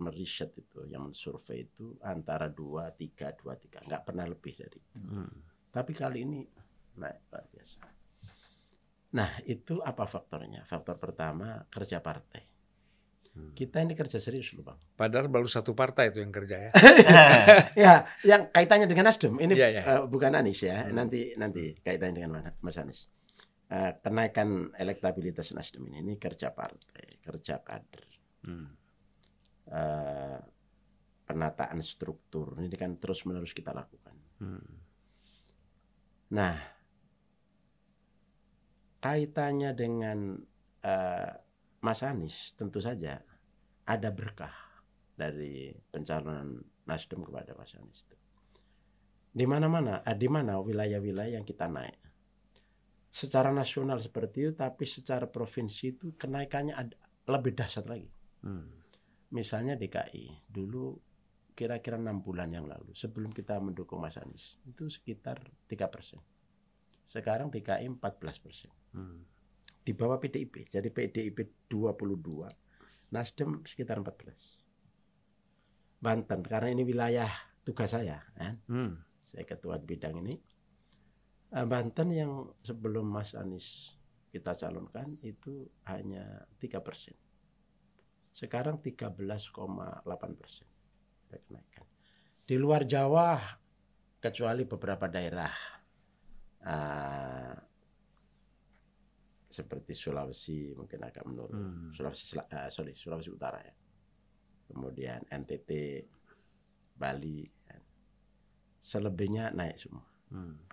meriset 0.00 0.56
itu, 0.56 0.88
yang 0.88 1.04
mensurvei 1.04 1.68
itu 1.68 2.00
antara 2.00 2.48
2, 2.48 2.96
3, 2.96 3.36
2, 3.44 3.84
3. 3.84 3.84
Nggak 3.84 4.02
pernah 4.08 4.24
lebih 4.24 4.56
dari 4.56 4.80
itu. 4.80 4.96
Hmm. 4.96 5.32
Tapi 5.68 5.92
kali 5.92 6.24
ini 6.24 6.40
naik 6.96 7.28
luar 7.28 7.44
biasa. 7.52 7.78
Nah 9.20 9.30
itu 9.44 9.84
apa 9.84 10.08
faktornya? 10.08 10.64
Faktor 10.64 10.96
pertama 10.96 11.60
kerja 11.68 12.00
partai. 12.00 12.56
Hmm. 13.36 13.52
Kita 13.52 13.84
ini 13.84 13.92
kerja 13.92 14.16
serius 14.16 14.56
loh 14.56 14.64
bang. 14.64 14.80
Padahal 14.96 15.28
baru 15.28 15.44
satu 15.44 15.76
partai 15.76 16.08
itu 16.08 16.24
yang 16.24 16.32
kerja 16.32 16.56
ya. 16.56 16.70
ya, 17.84 17.94
yang 18.24 18.48
kaitannya 18.48 18.88
dengan 18.88 19.12
Nasdem. 19.12 19.36
Ini 19.36 19.52
ya, 19.52 19.68
ya. 19.68 19.82
Uh, 19.84 20.02
bukan 20.08 20.32
Anies 20.32 20.64
ya. 20.64 20.88
Hmm. 20.88 20.96
Nanti 20.96 21.36
nanti 21.36 21.76
kaitannya 21.84 22.16
dengan 22.16 22.48
Mas 22.64 22.80
Anies. 22.80 23.12
Uh, 23.66 23.98
kenaikan 23.98 24.70
elektabilitas 24.78 25.50
Nasdem 25.50 25.90
ini, 25.90 25.98
ini 25.98 26.14
kerja 26.22 26.54
partai, 26.54 27.18
kerja 27.18 27.58
kader. 27.66 28.06
Hmm. 28.46 28.70
Uh, 29.66 30.38
penataan 31.26 31.82
struktur 31.82 32.54
ini 32.62 32.70
kan 32.78 32.94
terus 33.02 33.26
menerus 33.26 33.50
kita 33.50 33.74
lakukan. 33.74 34.14
Hmm. 34.38 34.70
Nah, 36.30 36.54
kaitannya 39.02 39.74
dengan 39.74 40.38
uh, 40.86 41.30
Mas 41.82 42.06
Anies 42.06 42.54
tentu 42.54 42.78
saja 42.78 43.18
ada 43.82 44.08
berkah 44.14 44.54
dari 45.18 45.74
pencalonan 45.90 46.62
Nasdem 46.86 47.26
kepada 47.26 47.50
Mas 47.58 47.74
Anies 47.74 48.06
itu. 48.06 48.16
Di 49.34 49.42
mana-mana, 49.42 50.06
di 50.14 50.28
mana 50.30 50.62
wilayah-wilayah 50.62 51.42
yang 51.42 51.46
kita 51.46 51.66
naik 51.66 52.05
secara 53.16 53.48
nasional 53.48 53.96
seperti 53.96 54.36
itu, 54.44 54.52
tapi 54.52 54.84
secara 54.84 55.24
provinsi 55.24 55.96
itu 55.96 56.06
kenaikannya 56.20 56.76
ada, 56.76 56.96
lebih 57.32 57.56
dahsyat 57.56 57.88
lagi. 57.88 58.12
Hmm. 58.44 58.68
Misalnya 59.32 59.80
DKI, 59.80 60.44
dulu 60.44 60.92
kira-kira 61.56 61.96
enam 61.96 62.20
bulan 62.20 62.52
yang 62.52 62.68
lalu 62.68 62.92
sebelum 62.92 63.32
kita 63.32 63.56
mendukung 63.56 64.04
Mas 64.04 64.20
Anies 64.20 64.60
itu 64.68 64.92
sekitar 64.92 65.40
tiga 65.64 65.88
persen. 65.88 66.20
Sekarang 67.08 67.48
DKI 67.48 67.88
14 67.88 68.44
persen. 68.44 68.68
Hmm. 68.92 69.24
Di 69.80 69.96
bawah 69.96 70.20
PDIP. 70.20 70.68
Jadi 70.68 70.92
PDIP 70.92 71.64
22, 71.72 73.16
Nasdem 73.16 73.64
sekitar 73.64 73.96
14. 73.96 74.60
Banten, 75.96 76.44
karena 76.44 76.68
ini 76.68 76.84
wilayah 76.84 77.32
tugas 77.64 77.96
saya, 77.96 78.20
kan? 78.36 78.60
Hmm. 78.68 79.00
Saya 79.24 79.48
ketua 79.48 79.80
di 79.80 79.88
bidang 79.88 80.20
ini 80.20 80.36
Banten 81.50 82.08
yang 82.10 82.32
sebelum 82.60 83.06
Mas 83.06 83.32
Anies 83.32 83.96
kita 84.34 84.52
calonkan 84.52 85.16
itu 85.24 85.64
hanya 85.88 86.44
tiga 86.60 86.82
persen. 86.82 87.14
Sekarang 88.36 88.82
13,8 88.82 90.04
persen 90.36 90.68
kenaikan. 91.30 91.86
Di 92.46 92.60
luar 92.60 92.84
Jawa, 92.84 93.40
kecuali 94.20 94.66
beberapa 94.66 95.06
daerah 95.06 95.54
uh, 96.66 97.54
seperti 99.46 99.96
Sulawesi 99.96 100.74
mungkin 100.76 101.00
agak 101.00 101.24
menurun. 101.24 101.56
Hmm. 101.56 101.90
Sulawesi 101.94 102.36
uh, 102.36 102.68
sorry 102.68 102.92
Sulawesi 102.92 103.30
Utara 103.30 103.62
ya. 103.62 103.74
Kemudian 104.66 105.22
NTT, 105.30 105.70
Bali, 106.98 107.46
kan. 107.62 107.82
selebihnya 108.82 109.54
naik 109.54 109.78
semua. 109.78 110.02
Hmm. 110.34 110.65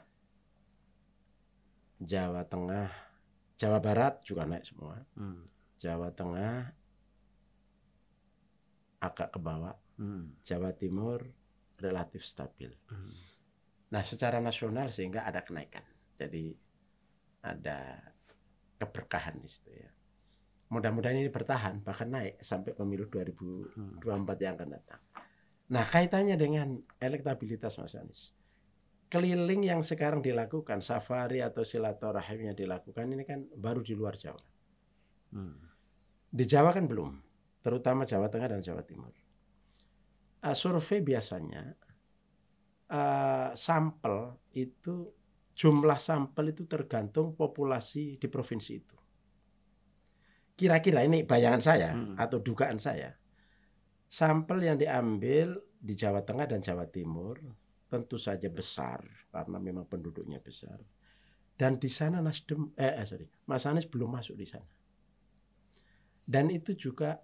Jawa 2.04 2.44
Tengah, 2.44 2.92
Jawa 3.56 3.80
Barat 3.80 4.20
juga 4.28 4.44
naik 4.44 4.68
semua. 4.68 5.00
Hmm. 5.16 5.48
Jawa 5.80 6.12
Tengah 6.12 6.72
agak 9.00 9.32
ke 9.32 9.40
bawah. 9.40 9.76
Hmm. 9.96 10.36
Jawa 10.44 10.76
Timur 10.76 11.24
relatif 11.80 12.28
stabil. 12.28 12.72
Hmm. 12.92 13.16
Nah, 13.96 14.04
secara 14.04 14.44
nasional 14.44 14.92
sehingga 14.92 15.24
ada 15.24 15.44
kenaikan. 15.44 15.84
Jadi 16.20 16.52
ada 17.44 18.00
keberkahan 18.80 19.40
di 19.40 19.48
situ 19.48 19.72
ya. 19.72 19.92
Mudah-mudahan 20.74 21.22
ini 21.22 21.30
bertahan 21.30 21.86
bahkan 21.86 22.10
naik 22.10 22.42
sampai 22.42 22.74
pemilu 22.74 23.06
2024 23.08 24.44
yang 24.44 24.54
akan 24.58 24.70
datang. 24.74 25.02
Nah, 25.70 25.86
kaitannya 25.86 26.36
dengan 26.36 26.82
elektabilitas 26.98 27.78
Mas 27.78 27.96
Anies 27.96 28.34
keliling 29.14 29.62
yang 29.62 29.86
sekarang 29.86 30.26
dilakukan 30.26 30.82
safari 30.82 31.46
atau 31.46 31.62
silaturahim 31.62 32.50
yang 32.50 32.58
dilakukan 32.58 33.06
ini 33.14 33.22
kan 33.22 33.46
baru 33.54 33.86
di 33.86 33.94
luar 33.94 34.18
Jawa. 34.18 34.42
Hmm. 35.38 35.62
Di 36.34 36.42
Jawa 36.50 36.74
kan 36.74 36.90
belum, 36.90 37.14
terutama 37.62 38.10
Jawa 38.10 38.26
Tengah 38.34 38.58
dan 38.58 38.66
Jawa 38.66 38.82
Timur. 38.82 39.14
Uh, 40.42 40.58
survei 40.58 41.06
biasanya 41.06 41.78
uh, 42.90 43.54
sampel 43.54 44.34
itu 44.58 45.14
jumlah 45.54 46.02
sampel 46.02 46.50
itu 46.50 46.66
tergantung 46.66 47.38
populasi 47.38 48.18
di 48.18 48.26
provinsi 48.26 48.72
itu. 48.74 48.98
Kira-kira 50.58 51.06
ini 51.06 51.22
bayangan 51.22 51.62
saya 51.62 51.94
hmm. 51.94 52.18
atau 52.18 52.42
dugaan 52.42 52.82
saya, 52.82 53.14
sampel 54.10 54.58
yang 54.66 54.82
diambil 54.82 55.54
di 55.78 55.94
Jawa 55.94 56.26
Tengah 56.26 56.50
dan 56.50 56.66
Jawa 56.66 56.90
Timur 56.90 57.63
tentu 57.94 58.18
saja 58.18 58.50
besar 58.50 59.06
karena 59.30 59.62
memang 59.62 59.86
penduduknya 59.86 60.42
besar. 60.42 60.82
Dan 61.54 61.78
di 61.78 61.86
sana 61.86 62.18
Nasdem 62.18 62.74
eh, 62.74 62.98
eh 62.98 63.06
sorry, 63.06 63.30
Mas 63.46 63.70
Anies 63.70 63.86
belum 63.86 64.18
masuk 64.18 64.34
di 64.34 64.50
sana. 64.50 64.66
Dan 66.26 66.50
itu 66.50 66.74
juga 66.74 67.22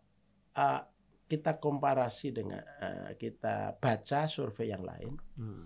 uh, 0.53 0.81
kita 1.25 1.57
komparasi 1.57 2.29
dengan 2.29 2.61
uh, 2.61 3.17
kita 3.17 3.81
baca 3.81 4.29
survei 4.29 4.69
yang 4.69 4.85
lain. 4.85 5.17
Hmm. 5.33 5.65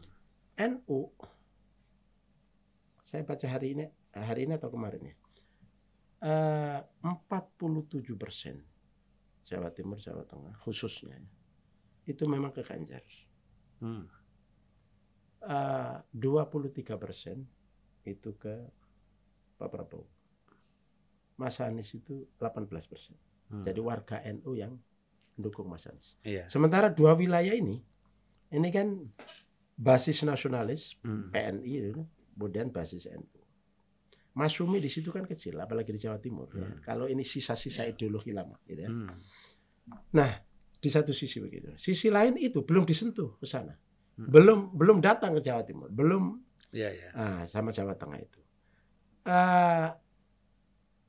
NU 0.54 1.12
saya 3.04 3.28
baca 3.28 3.44
hari 3.52 3.76
ini 3.76 3.86
hari 4.16 4.48
ini 4.48 4.56
atau 4.56 4.72
kemarin 4.72 5.12
ya. 5.12 5.16
Uh, 6.24 6.80
47 7.04 8.16
persen 8.16 8.64
Jawa 9.44 9.68
Timur, 9.76 10.00
Jawa 10.00 10.24
Tengah 10.24 10.56
khususnya 10.64 11.20
itu 12.08 12.24
memang 12.24 12.56
ke 12.56 12.64
Ganjar. 12.64 13.04
Hmm. 13.84 14.08
Eh, 15.44 15.98
uh, 16.00 16.00
23 16.16 16.96
persen 16.96 17.44
itu 18.08 18.32
ke 18.40 18.56
Pak 19.60 19.70
Prabowo. 19.72 20.08
Mas 21.36 21.60
Anies 21.60 21.92
itu 21.92 22.28
18 22.40 22.88
persen. 22.88 23.16
Hmm. 23.52 23.64
Jadi 23.66 23.80
warga 23.84 24.24
NU 24.24 24.56
yang 24.56 24.80
mendukung 25.36 25.68
Mas 25.68 25.84
Anies. 25.90 26.16
Iya. 26.24 26.48
Sementara 26.48 26.88
dua 26.94 27.18
wilayah 27.18 27.52
ini, 27.52 27.76
ini 28.54 28.70
kan 28.72 29.04
basis 29.76 30.24
nasionalis 30.24 30.96
hmm. 31.04 31.34
PNI, 31.34 31.74
kemudian 32.38 32.72
basis 32.72 33.10
NU. 33.10 33.42
Mas 34.34 34.56
Sumi 34.56 34.82
di 34.82 34.90
situ 34.90 35.14
kan 35.14 35.30
kecil, 35.30 35.62
apalagi 35.62 35.94
di 35.94 36.02
Jawa 36.02 36.18
Timur. 36.18 36.50
Ya. 36.56 36.66
Hmm. 36.66 36.80
Ya. 36.80 36.88
Kalau 36.88 37.06
ini 37.12 37.28
sisa-sisa 37.28 37.86
yeah. 37.86 37.94
ideologi 37.94 38.32
lama, 38.32 38.58
gitu 38.66 38.82
ya. 38.88 38.90
Hmm. 38.90 39.12
Nah, 40.16 40.32
di 40.80 40.90
satu 40.90 41.12
sisi 41.12 41.40
begitu. 41.44 41.76
Sisi 41.78 42.08
lain 42.08 42.40
itu 42.40 42.64
belum 42.64 42.88
disentuh 42.88 43.38
ke 43.38 43.46
sana. 43.46 43.78
Hmm. 44.14 44.30
belum 44.30 44.60
belum 44.78 44.98
datang 45.02 45.34
ke 45.34 45.42
Jawa 45.42 45.66
Timur, 45.66 45.90
belum 45.90 46.38
ya, 46.70 46.94
ya. 46.94 47.10
Uh, 47.18 47.42
sama 47.50 47.74
Jawa 47.74 47.98
Tengah 47.98 48.20
itu. 48.22 48.40
Uh, 49.26 49.90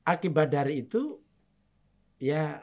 akibat 0.05 0.49
dari 0.49 0.81
itu 0.81 1.19
ya 2.17 2.61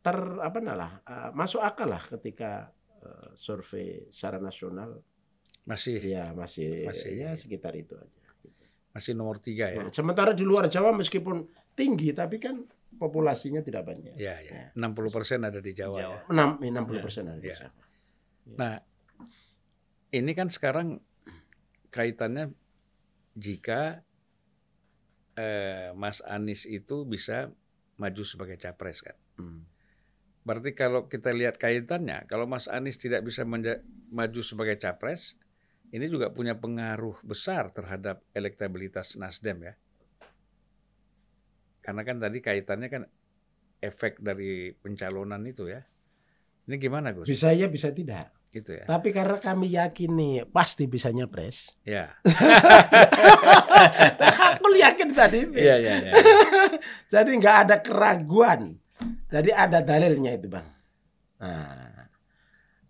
ter 0.00 0.18
apa 0.40 0.58
nalah 0.62 1.02
uh, 1.04 1.30
masuk 1.34 1.58
akal 1.58 1.90
lah 1.90 2.02
ketika 2.06 2.70
uh, 3.02 3.32
survei 3.34 4.06
secara 4.12 4.38
nasional 4.38 5.00
masih 5.66 6.00
ya 6.00 6.32
masih, 6.32 6.88
masih 6.88 7.12
ya 7.18 7.30
sekitar 7.34 7.74
itu 7.76 7.94
aja. 7.98 8.20
Masih 8.90 9.14
nomor 9.14 9.38
tiga 9.38 9.70
ya. 9.70 9.86
Nah, 9.86 9.92
sementara 9.94 10.34
di 10.34 10.42
luar 10.42 10.66
Jawa 10.66 10.90
meskipun 10.90 11.46
tinggi 11.78 12.10
tapi 12.10 12.42
kan 12.42 12.66
populasinya 12.98 13.62
tidak 13.62 13.86
banyak. 13.86 14.18
Ya, 14.18 14.42
ya. 14.42 14.74
60 14.74 15.14
persen 15.14 15.38
ada 15.46 15.62
di 15.62 15.70
Jawa. 15.70 15.98
Jawa. 16.02 16.18
Ya. 16.26 16.74
60 16.74 17.04
persen 17.04 17.22
ya. 17.26 17.30
ada 17.30 17.40
di 17.40 17.50
ya. 17.54 17.58
Jawa. 17.62 17.72
Nah, 18.58 18.74
ini 20.10 20.32
kan 20.34 20.50
sekarang 20.50 20.98
kaitannya 21.90 22.54
jika 23.38 24.02
eh, 25.38 25.90
Mas 25.94 26.22
Anies 26.26 26.66
itu 26.66 27.06
bisa 27.06 27.50
maju 27.98 28.22
sebagai 28.26 28.58
capres 28.58 29.02
kan. 29.02 29.16
Hmm. 29.38 29.66
Berarti 30.40 30.72
kalau 30.72 31.06
kita 31.06 31.30
lihat 31.36 31.60
kaitannya, 31.60 32.24
kalau 32.26 32.48
Mas 32.48 32.66
Anies 32.66 32.96
tidak 32.96 33.22
bisa 33.22 33.44
maju 33.44 34.40
sebagai 34.40 34.80
capres, 34.80 35.36
ini 35.92 36.08
juga 36.08 36.32
punya 36.32 36.56
pengaruh 36.56 37.20
besar 37.22 37.70
terhadap 37.76 38.24
elektabilitas 38.32 39.20
Nasdem 39.20 39.68
ya. 39.68 39.74
Karena 41.84 42.02
kan 42.06 42.16
tadi 42.18 42.38
kaitannya 42.40 42.88
kan 42.88 43.02
efek 43.80 44.20
dari 44.20 44.72
pencalonan 44.72 45.44
itu 45.44 45.68
ya. 45.68 45.84
Ini 46.68 46.76
gimana 46.80 47.12
Gus? 47.12 47.28
Bisa 47.28 47.52
ya, 47.52 47.68
bisa 47.68 47.92
tidak. 47.92 48.39
Gitu 48.50 48.74
ya. 48.74 48.82
Tapi 48.82 49.14
karena 49.14 49.38
kami 49.38 49.78
yakin 49.78 50.10
nih 50.10 50.34
pasti 50.50 50.90
bisa 50.90 51.14
nyapres. 51.14 51.70
Ya. 51.86 52.18
Aku 54.50 54.74
yakin 54.74 55.14
tadi. 55.14 55.46
Iya, 55.54 55.74
iya, 55.78 55.94
iya. 56.02 56.12
Jadi 57.14 57.30
nggak 57.38 57.56
ada 57.66 57.76
keraguan. 57.78 58.74
Jadi 59.30 59.54
ada 59.54 59.78
dalilnya 59.86 60.34
itu 60.34 60.50
bang. 60.50 60.66
Nah, 61.40 62.04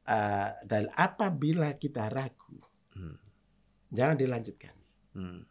uh, 0.08 0.48
dalil 0.64 0.90
apabila 0.96 1.76
kita 1.76 2.08
ragu, 2.08 2.56
hmm. 2.96 3.20
jangan 3.92 4.16
dilanjutkan. 4.16 4.74
Hmm. 5.12 5.44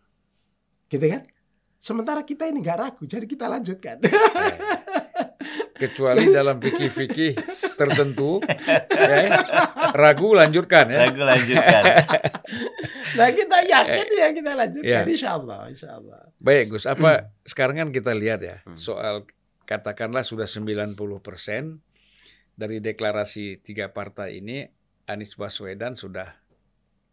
Gitu 0.89 1.05
kan? 1.05 1.21
Sementara 1.79 2.27
kita 2.27 2.49
ini 2.49 2.59
nggak 2.59 2.79
ragu, 2.81 3.07
jadi 3.07 3.23
kita 3.23 3.47
lanjutkan. 3.47 4.03
Kecuali 5.79 6.27
dalam 6.27 6.59
fikih-fikih 6.59 7.39
tertentu, 7.79 8.43
ya, 8.91 9.39
ragu 9.95 10.35
lanjutkan 10.35 10.91
ya. 10.91 11.07
Ragu 11.07 11.23
lanjutkan. 11.23 11.83
nah 13.17 13.31
kita 13.31 13.57
yakin 13.63 14.07
ya 14.11 14.27
kita 14.35 14.51
lanjutkan, 14.59 15.03
ya. 15.07 15.07
insya 15.07 15.39
Allah, 15.39 15.71
insya 15.71 15.95
Allah. 15.95 16.27
Baik 16.43 16.75
Gus, 16.75 16.83
apa 16.83 17.23
hmm. 17.23 17.47
sekarang 17.47 17.75
kan 17.87 17.89
kita 17.95 18.11
lihat 18.11 18.43
ya 18.43 18.59
hmm. 18.67 18.75
soal 18.75 19.23
katakanlah 19.63 20.27
sudah 20.27 20.49
90 20.49 20.99
persen 21.23 21.79
dari 22.59 22.83
deklarasi 22.83 23.63
tiga 23.63 23.95
partai 23.95 24.43
ini 24.43 24.67
Anies 25.07 25.39
Baswedan 25.39 25.95
sudah 25.95 26.35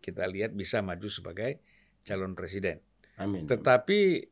kita 0.03 0.27
lihat 0.27 0.53
bisa 0.59 0.83
maju 0.83 1.07
sebagai 1.07 1.63
calon 2.03 2.35
presiden. 2.35 2.83
Amin. 3.17 3.47
Tetapi 3.47 4.31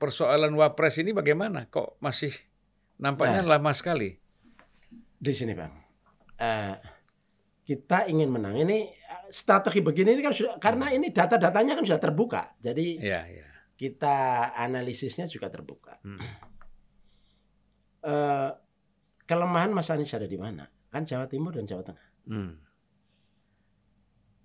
persoalan 0.00 0.54
wapres 0.56 0.96
ini 1.02 1.12
bagaimana? 1.12 1.66
Kok 1.68 2.00
masih 2.00 2.32
nampaknya 2.98 3.42
nah, 3.42 3.56
lama 3.56 3.72
sekali? 3.74 4.14
Di 5.18 5.32
sini 5.34 5.54
bang, 5.54 5.72
uh, 6.38 6.74
kita 7.66 8.06
ingin 8.06 8.30
menang. 8.30 8.58
Ini 8.58 8.90
strategi 9.30 9.82
begini 9.82 10.14
ini 10.14 10.22
kan 10.22 10.34
sudah 10.34 10.58
karena 10.62 10.94
ini 10.94 11.10
data-datanya 11.10 11.78
kan 11.78 11.84
sudah 11.86 12.02
terbuka. 12.02 12.42
Jadi 12.62 13.02
ya, 13.02 13.26
ya. 13.26 13.46
kita 13.74 14.50
analisisnya 14.54 15.26
juga 15.26 15.50
terbuka. 15.50 15.98
Hmm. 16.02 16.20
Uh, 17.98 18.50
kelemahan 19.26 19.74
Mas 19.74 19.90
Anies 19.90 20.14
ada 20.14 20.30
di 20.30 20.38
mana? 20.38 20.70
Kan 20.88 21.02
Jawa 21.02 21.26
Timur 21.26 21.54
dan 21.54 21.66
Jawa 21.66 21.82
Tengah. 21.82 22.08
Hmm. 22.30 22.54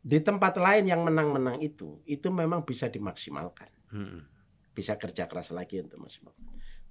Di 0.04 0.20
tempat 0.20 0.60
lain 0.60 0.90
yang 0.90 1.06
menang-menang 1.06 1.64
itu, 1.64 2.04
itu 2.04 2.28
memang 2.28 2.68
bisa 2.68 2.92
dimaksimalkan. 2.92 3.72
Hmm 3.94 4.34
bisa 4.74 4.98
kerja 4.98 5.30
keras 5.30 5.54
lagi 5.54 5.80
untuk 5.80 6.02
maksimal. 6.02 6.34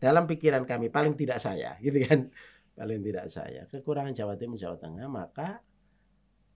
Dalam 0.02 0.26
pikiran 0.26 0.66
kami 0.66 0.90
paling 0.90 1.14
tidak 1.14 1.38
saya, 1.38 1.78
gitu 1.84 2.02
kan, 2.02 2.26
paling 2.74 3.00
tidak 3.04 3.30
saya 3.30 3.68
kekurangan 3.68 4.16
Jawa 4.16 4.34
Timur 4.34 4.56
Jawa 4.56 4.80
Tengah 4.80 5.04
maka 5.06 5.60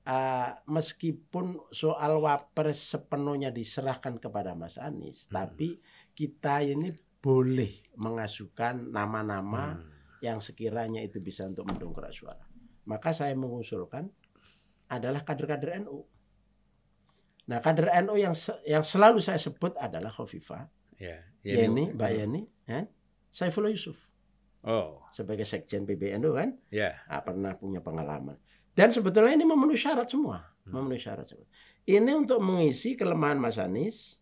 uh, 0.08 0.50
meskipun 0.64 1.60
soal 1.74 2.18
wapres 2.22 2.80
sepenuhnya 2.80 3.52
diserahkan 3.52 4.16
kepada 4.16 4.56
Mas 4.56 4.80
Anies, 4.80 5.28
hmm. 5.28 5.32
tapi 5.34 5.68
kita 6.16 6.64
ini 6.64 6.94
boleh 7.20 7.92
mengasuhkan 7.98 8.88
nama-nama 8.88 9.76
hmm. 9.76 10.22
yang 10.24 10.38
sekiranya 10.38 11.02
itu 11.02 11.18
bisa 11.18 11.44
untuk 11.44 11.68
mendongkrak 11.68 12.14
suara. 12.14 12.46
Maka 12.86 13.10
saya 13.10 13.34
mengusulkan 13.34 14.06
adalah 14.86 15.26
kader-kader 15.26 15.82
NU. 15.82 16.06
Nah, 17.50 17.58
kader 17.58 17.90
NU 18.06 18.14
yang 18.14 18.34
yang 18.62 18.82
selalu 18.86 19.18
saya 19.18 19.38
sebut 19.38 19.74
adalah 19.78 20.10
Khofifah, 20.14 20.70
ya, 20.98 21.18
Yeni, 21.42 21.94
Mbak 21.94 22.10
Yeni, 22.14 22.42
ya, 22.66 22.86
Saifullah 23.30 23.72
Yusuf. 23.72 24.12
Oh. 24.66 25.06
Sebagai 25.14 25.46
sekjen 25.46 25.86
PBNU 25.86 26.30
kan, 26.34 26.58
ya. 26.74 26.98
Yeah. 26.98 27.22
pernah 27.22 27.54
punya 27.54 27.78
pengalaman. 27.78 28.34
Dan 28.76 28.92
sebetulnya 28.92 29.32
ini 29.32 29.46
memenuhi 29.46 29.78
syarat 29.78 30.10
semua, 30.10 30.42
hmm. 30.66 30.72
memenuhi 30.74 31.00
syarat 31.00 31.24
semua. 31.24 31.46
Ini 31.86 32.12
untuk 32.12 32.42
mengisi 32.42 32.98
kelemahan 32.98 33.38
Mas 33.38 33.56
Anies, 33.56 34.18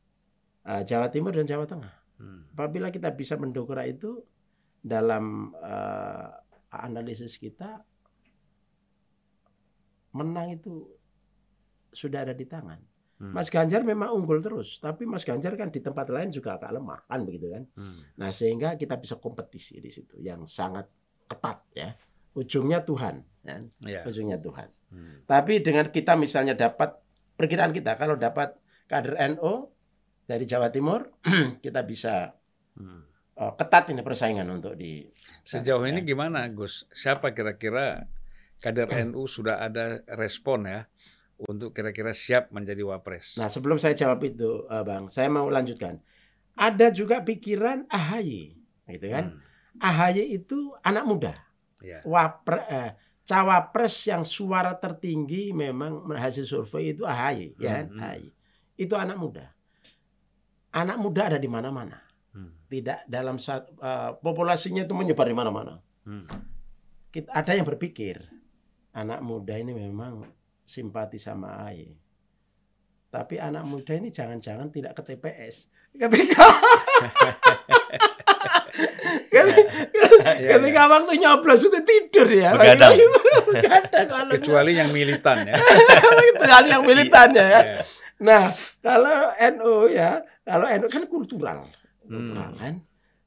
uh, 0.69 0.85
Jawa 0.85 1.09
Timur 1.11 1.33
dan 1.35 1.49
Jawa 1.49 1.65
Tengah. 1.67 1.95
Hmm. 2.21 2.47
Apabila 2.55 2.93
kita 2.93 3.11
bisa 3.11 3.35
mendokrak 3.35 3.99
itu 3.99 4.23
dalam 4.79 5.57
uh, 5.59 6.29
analisis 6.71 7.41
kita, 7.41 7.83
menang 10.15 10.55
itu 10.55 10.87
sudah 11.91 12.23
ada 12.29 12.35
di 12.37 12.47
tangan. 12.47 12.79
Hmm. 13.15 13.31
Mas 13.31 13.47
Ganjar 13.47 13.87
memang 13.87 14.11
unggul 14.11 14.43
terus, 14.43 14.83
tapi 14.83 15.07
Mas 15.07 15.23
Ganjar 15.23 15.55
kan 15.55 15.71
di 15.71 15.79
tempat 15.79 16.11
lain 16.11 16.35
juga 16.35 16.59
agak 16.59 16.75
lemah 16.75 17.07
kan 17.07 17.23
begitu 17.23 17.47
kan. 17.55 17.63
Hmm. 17.79 17.99
Nah 18.19 18.35
sehingga 18.35 18.75
kita 18.75 18.99
bisa 18.99 19.23
kompetisi 19.23 19.79
di 19.79 19.87
situ 19.87 20.19
yang 20.19 20.51
sangat 20.51 20.91
ketat 21.31 21.59
ya. 21.79 21.95
Ujungnya 22.35 22.83
Tuhan, 22.83 23.23
kan? 23.47 23.63
ya. 23.87 24.03
ujungnya 24.03 24.43
Tuhan. 24.43 24.67
Hmm. 24.91 25.23
Tapi 25.31 25.63
dengan 25.63 25.87
kita 25.95 26.19
misalnya 26.19 26.59
dapat 26.59 26.99
perkiraan 27.39 27.71
kita 27.71 27.95
kalau 27.95 28.19
dapat 28.19 28.59
kader 28.91 29.15
NO 29.39 29.71
dari 30.27 30.43
Jawa 30.43 30.75
Timur, 30.75 31.07
kita 31.65 31.87
bisa 31.87 32.35
hmm. 32.75 33.01
oh, 33.39 33.53
ketat 33.55 33.95
ini 33.95 34.03
persaingan 34.03 34.51
untuk 34.51 34.75
di. 34.75 35.07
Sejauh 35.47 35.87
ini 35.87 36.03
gimana 36.03 36.51
Gus? 36.51 36.91
Siapa 36.91 37.31
kira-kira 37.31 38.11
kader 38.59 38.91
NU 39.15 39.31
sudah 39.31 39.63
ada 39.63 40.03
respon 40.19 40.67
ya? 40.67 40.91
Untuk 41.39 41.75
kira-kira 41.75 42.15
siap 42.15 42.55
menjadi 42.55 42.87
wapres. 42.87 43.35
Nah, 43.39 43.51
sebelum 43.51 43.77
saya 43.79 43.95
jawab 43.99 44.23
itu, 44.23 44.65
uh, 44.71 44.83
Bang, 44.87 45.11
saya 45.11 45.27
mau 45.27 45.51
lanjutkan. 45.51 45.99
Ada 46.55 46.95
juga 46.95 47.19
pikiran 47.27 47.91
AHY, 47.91 48.55
gitu 48.95 49.07
kan? 49.11 49.35
Hmm. 49.35 49.83
AHY 49.83 50.39
itu 50.39 50.71
anak 50.87 51.05
muda. 51.05 51.35
Yeah. 51.83 52.07
Wapre, 52.07 52.63
uh, 52.71 52.91
cawapres 53.27 54.07
yang 54.07 54.23
suara 54.23 54.79
tertinggi 54.79 55.51
memang 55.51 56.07
hasil 56.15 56.47
survei 56.47 56.95
itu 56.95 57.03
AHY, 57.03 57.59
ya 57.59 57.83
kan? 57.83 57.87
Hmm. 57.91 57.99
AHY. 57.99 58.25
Itu 58.79 58.95
anak 58.95 59.19
muda. 59.19 59.51
Anak 60.75 60.99
muda 61.03 61.35
ada 61.35 61.39
di 61.43 61.51
mana-mana. 61.51 61.99
Hmm. 62.31 62.55
Tidak 62.71 63.11
dalam 63.11 63.43
saat 63.43 63.67
uh, 63.83 64.15
populasinya 64.23 64.87
itu 64.87 64.95
menyebar 64.95 65.27
di 65.27 65.35
mana-mana. 65.35 65.83
Hmm. 66.07 66.27
Ada 67.15 67.55
yang 67.55 67.67
berpikir 67.67 68.23
anak 68.95 69.23
muda 69.23 69.55
ini 69.59 69.75
memang 69.75 70.27
simpati 70.65 71.21
sama 71.21 71.69
AY. 71.71 71.93
Tapi 73.13 73.39
anak 73.39 73.65
muda 73.71 73.93
ini 73.95 74.11
jangan-jangan 74.11 74.73
tidak 74.73 74.97
ke 74.97 75.03
TPS. 75.15 75.69
Ketika 76.01 76.43
ketika, 79.31 80.33
ya, 80.43 80.59
ya. 80.59 80.85
waktu 80.91 81.13
nyoblos 81.23 81.63
itu 81.71 81.79
tidur 81.87 82.29
ya. 82.31 82.51
Begadang. 82.55 82.99
Begadang 83.47 84.07
Kecuali 84.35 84.73
yang 84.75 84.91
militan 84.91 85.47
ya. 85.47 85.55
Kecuali 86.35 86.69
yang 86.75 86.83
militan 86.83 87.29
ya. 87.35 87.47
ya. 87.47 87.61
Nah, 88.23 88.51
kalau 88.83 89.31
NU 89.55 89.75
ya, 89.91 90.23
kalau 90.43 90.67
NU 90.67 90.87
kan 90.91 91.05
kultural. 91.07 91.59
Kultural 92.03 92.51
hmm. 92.55 92.59
kan. 92.59 92.75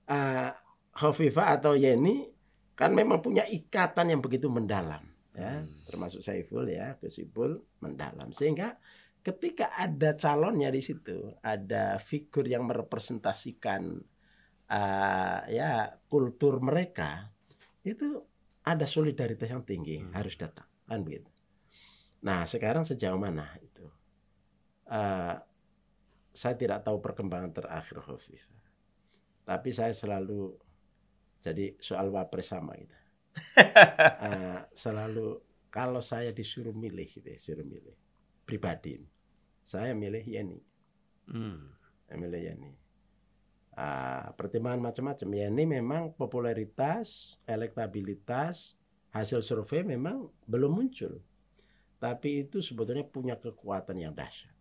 Uh, 0.08 0.50
Hovifa 0.98 1.56
atau 1.60 1.76
Yeni 1.76 2.28
kan 2.76 2.96
memang 2.96 3.20
punya 3.20 3.44
ikatan 3.46 4.12
yang 4.12 4.22
begitu 4.24 4.48
mendalam 4.48 5.04
ya 5.38 5.62
hmm. 5.62 5.86
termasuk 5.86 6.26
Saiful 6.26 6.66
ya 6.66 6.98
ke 6.98 7.14
Sipul 7.14 7.62
mendalam. 7.86 8.34
Sehingga 8.34 8.76
ketika 9.22 9.70
ada 9.78 10.18
calonnya 10.18 10.74
di 10.74 10.82
situ 10.82 11.38
ada 11.46 12.02
figur 12.02 12.50
yang 12.50 12.66
merepresentasikan 12.66 14.02
uh, 14.74 15.40
ya 15.46 15.94
kultur 16.10 16.58
mereka 16.58 17.30
itu 17.86 18.26
ada 18.66 18.84
solidaritas 18.90 19.54
yang 19.54 19.62
tinggi 19.62 20.02
hmm. 20.02 20.18
harus 20.18 20.34
datang. 20.36 20.66
Kan 20.90 21.06
begitu? 21.06 21.30
Nah 22.26 22.50
sekarang 22.50 22.82
sejauh 22.82 23.22
mana 23.22 23.54
itu? 23.62 23.86
Uh, 24.90 25.38
saya 26.34 26.58
tidak 26.58 26.82
tahu 26.82 26.98
perkembangan 26.98 27.54
terakhir 27.54 28.02
Khofif 28.02 28.58
tapi 29.48 29.72
saya 29.72 29.96
selalu 29.96 30.52
jadi 31.40 31.80
soal 31.80 32.12
wapres 32.12 32.52
sama 32.52 32.76
gitu 32.76 32.92
uh, 33.58 34.62
selalu 34.74 35.42
kalau 35.70 36.02
saya 36.02 36.34
disuruh 36.34 36.74
milih 36.74 37.06
gitu 37.06 37.28
ya, 37.28 37.38
disuruh 37.38 37.68
milih 37.68 37.94
pribadi 38.48 38.98
saya 39.68 39.92
milih 39.92 40.24
Yeni. 40.24 40.64
Hmm. 41.28 41.76
saya 42.08 42.16
milih 42.24 42.40
Yeni. 42.40 42.72
Uh, 43.76 44.32
pertimbangan 44.40 44.80
macam-macam. 44.80 45.28
Yeni 45.36 45.68
memang 45.68 46.16
popularitas 46.16 47.36
elektabilitas 47.44 48.80
hasil 49.12 49.44
survei 49.44 49.84
memang 49.84 50.32
belum 50.48 50.72
muncul. 50.72 51.20
Tapi 52.00 52.48
itu 52.48 52.64
sebetulnya 52.64 53.04
punya 53.04 53.36
kekuatan 53.36 54.00
yang 54.00 54.16
dahsyat. 54.16 54.56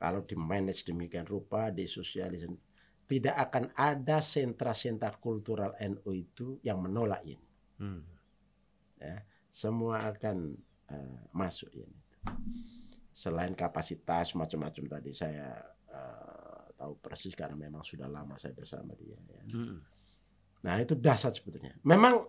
Kalau 0.00 0.24
di 0.24 0.38
manage 0.40 0.88
demikian 0.88 1.28
rupa 1.28 1.68
di 1.68 1.84
sosialisasi 1.84 2.56
tidak 3.12 3.36
akan 3.50 3.76
ada 3.76 4.24
sentra-sentra 4.24 5.12
kultural 5.20 5.76
NU 5.84 6.10
itu 6.16 6.56
yang 6.64 6.80
menolak 6.80 7.24
ini 7.28 7.47
Hmm. 7.78 8.02
Ya, 8.98 9.22
semua 9.46 10.02
akan 10.02 10.58
uh, 10.90 11.20
masuk 11.30 11.70
ya. 11.72 11.88
Selain 13.14 13.54
kapasitas 13.54 14.34
macam-macam 14.34 14.84
tadi 14.98 15.10
saya 15.14 15.58
uh, 15.90 16.70
tahu 16.78 16.98
persis 17.02 17.34
karena 17.34 17.58
memang 17.58 17.82
sudah 17.82 18.06
lama 18.06 18.38
saya 18.38 18.54
bersama 18.54 18.94
dia. 18.98 19.18
Ya. 19.18 19.42
Hmm. 19.54 19.78
Nah 20.62 20.74
itu 20.82 20.98
dasar 20.98 21.30
sebetulnya. 21.30 21.78
Memang 21.86 22.26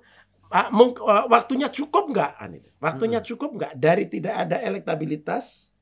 uh, 0.50 1.26
waktunya 1.30 1.70
cukup 1.70 2.10
nggak? 2.14 2.34
Waktunya 2.82 3.20
hmm. 3.22 3.28
cukup 3.30 3.50
nggak 3.58 3.74
dari 3.78 4.06
tidak 4.10 4.36
ada 4.50 4.58
elektabilitas 4.62 5.74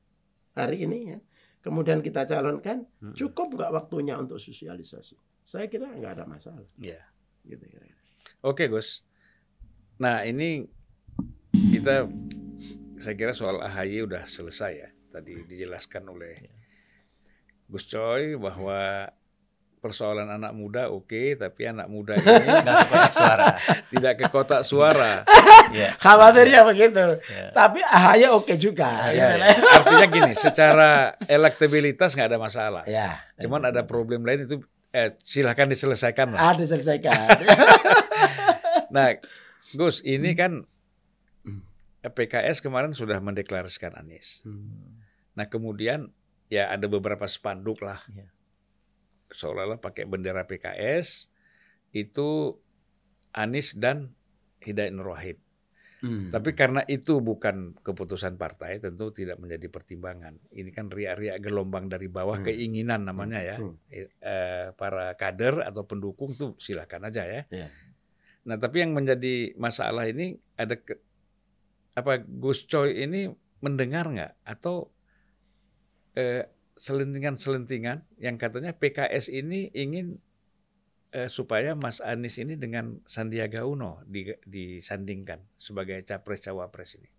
hari 0.56 0.84
ini 0.84 0.98
ya. 1.16 1.18
Kemudian 1.58 2.00
kita 2.00 2.24
calonkan, 2.24 2.86
hmm. 3.02 3.12
cukup 3.18 3.58
nggak 3.58 3.72
waktunya 3.74 4.14
untuk 4.16 4.38
sosialisasi? 4.40 5.18
Saya 5.42 5.66
kira 5.66 5.90
nggak 5.90 6.12
ada 6.20 6.24
masalah. 6.24 6.64
Yeah. 6.78 7.02
Gitu, 7.44 7.64
Oke 8.44 8.68
Gus, 8.68 9.07
Nah 9.98 10.22
ini 10.22 10.62
kita 11.74 12.06
saya 12.98 13.14
kira 13.14 13.34
soal 13.34 13.58
AHY 13.62 14.06
udah 14.06 14.22
selesai 14.26 14.72
ya. 14.74 14.88
Tadi 15.10 15.42
dijelaskan 15.46 16.06
oleh 16.06 16.34
Gus 17.66 17.86
Coy 17.90 18.38
bahwa 18.38 19.10
persoalan 19.78 20.26
anak 20.26 20.52
muda 20.58 20.90
oke, 20.90 21.06
okay, 21.06 21.28
tapi 21.38 21.70
anak 21.70 21.86
muda 21.86 22.14
ini 22.18 22.26
tidak 22.26 22.74
ke 22.82 22.90
kotak 22.90 23.12
suara. 23.14 23.46
tidak 23.90 24.14
ke 24.18 24.24
kotak 24.26 24.62
suara. 24.66 25.12
yeah. 25.70 25.94
Khawatirnya 25.98 26.66
begitu. 26.66 27.22
Yeah. 27.30 27.50
Tapi 27.54 27.80
AHY 27.82 28.26
oke 28.34 28.46
okay 28.46 28.56
juga. 28.58 29.10
Yeah, 29.14 29.38
yeah. 29.38 29.78
Artinya 29.82 30.06
gini, 30.10 30.32
secara 30.34 31.14
elektabilitas 31.26 32.14
nggak 32.14 32.28
ada 32.34 32.38
masalah. 32.38 32.82
Yeah. 32.90 33.22
Cuman 33.38 33.66
ada 33.70 33.86
problem 33.86 34.26
lain 34.26 34.46
itu 34.46 34.62
eh, 34.90 35.14
silahkan 35.22 35.70
diselesaikan 35.70 36.34
lah. 36.34 36.40
Ah, 36.50 36.54
diselesaikan. 36.58 37.28
nah, 38.94 39.14
Gus, 39.74 40.00
ini 40.04 40.32
hmm. 40.32 40.38
kan 40.38 40.52
hmm. 41.44 41.62
PKS 42.08 42.64
kemarin 42.64 42.94
sudah 42.96 43.18
mendeklarasikan 43.20 43.96
Anies. 43.98 44.46
Hmm. 44.46 45.02
Nah 45.36 45.46
kemudian 45.50 46.12
ya 46.48 46.72
ada 46.72 46.88
beberapa 46.88 47.28
spanduk 47.28 47.84
lah, 47.84 48.00
ya. 48.14 48.28
seolah-olah 49.34 49.80
pakai 49.80 50.08
bendera 50.08 50.48
PKS 50.48 51.28
itu 51.92 52.56
Anies 53.36 53.76
dan 53.76 54.16
Hidayat 54.64 54.92
Nur 54.96 55.12
Wahid. 55.12 55.38
Hmm. 55.98 56.30
Tapi 56.30 56.54
karena 56.54 56.86
itu 56.86 57.18
bukan 57.18 57.74
keputusan 57.82 58.38
partai, 58.38 58.78
tentu 58.78 59.10
tidak 59.10 59.42
menjadi 59.42 59.66
pertimbangan. 59.66 60.38
Ini 60.54 60.70
kan 60.70 60.94
riak-riak 60.94 61.42
gelombang 61.42 61.90
dari 61.90 62.06
bawah 62.06 62.38
hmm. 62.38 62.46
keinginan 62.46 63.02
namanya 63.02 63.42
ya. 63.42 63.56
Hmm. 63.58 63.74
E, 63.90 64.04
para 64.78 65.18
kader 65.18 65.66
atau 65.66 65.82
pendukung 65.82 66.38
tuh 66.38 66.54
silakan 66.62 67.10
aja 67.10 67.26
ya. 67.26 67.42
Yeah. 67.50 67.70
Nah, 68.48 68.56
tapi 68.56 68.80
yang 68.80 68.96
menjadi 68.96 69.52
masalah 69.60 70.08
ini 70.08 70.40
ada 70.56 70.80
ke, 70.80 70.96
apa 71.92 72.24
Gus 72.24 72.64
Coy 72.64 73.04
ini 73.04 73.28
mendengar 73.60 74.08
nggak 74.08 74.32
atau 74.40 74.88
eh, 76.16 76.48
selentingan-selentingan 76.80 78.08
yang 78.16 78.40
katanya 78.40 78.72
PKS 78.72 79.28
ini 79.28 79.68
ingin 79.76 80.16
eh, 81.12 81.28
supaya 81.28 81.76
Mas 81.76 82.00
Anies 82.00 82.40
ini 82.40 82.56
dengan 82.56 83.04
Sandiaga 83.04 83.68
Uno 83.68 84.00
di, 84.08 84.32
disandingkan 84.48 85.44
sebagai 85.60 86.00
capres 86.08 86.40
cawapres 86.40 86.96
ini. 86.96 87.10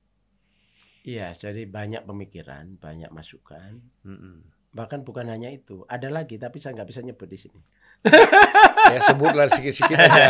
Iya, 1.06 1.32
jadi 1.38 1.64
banyak 1.70 2.10
pemikiran, 2.10 2.76
banyak 2.82 3.14
masukan. 3.14 3.78
Mm-mm. 4.02 4.44
Bahkan 4.74 5.06
bukan 5.06 5.30
hanya 5.30 5.50
itu, 5.50 5.86
ada 5.86 6.10
lagi 6.10 6.42
tapi 6.42 6.58
saya 6.58 6.76
nggak 6.78 6.90
bisa 6.90 7.02
nyebut 7.06 7.30
di 7.30 7.38
sini. 7.38 7.62
Ya 8.90 9.00
sebutlah 9.06 9.48
sedikit-sedikit 9.50 10.00
aja. 10.00 10.30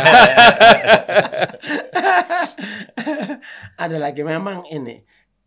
ada 3.84 3.96
lagi 3.96 4.20
memang 4.20 4.68
ini 4.68 5.00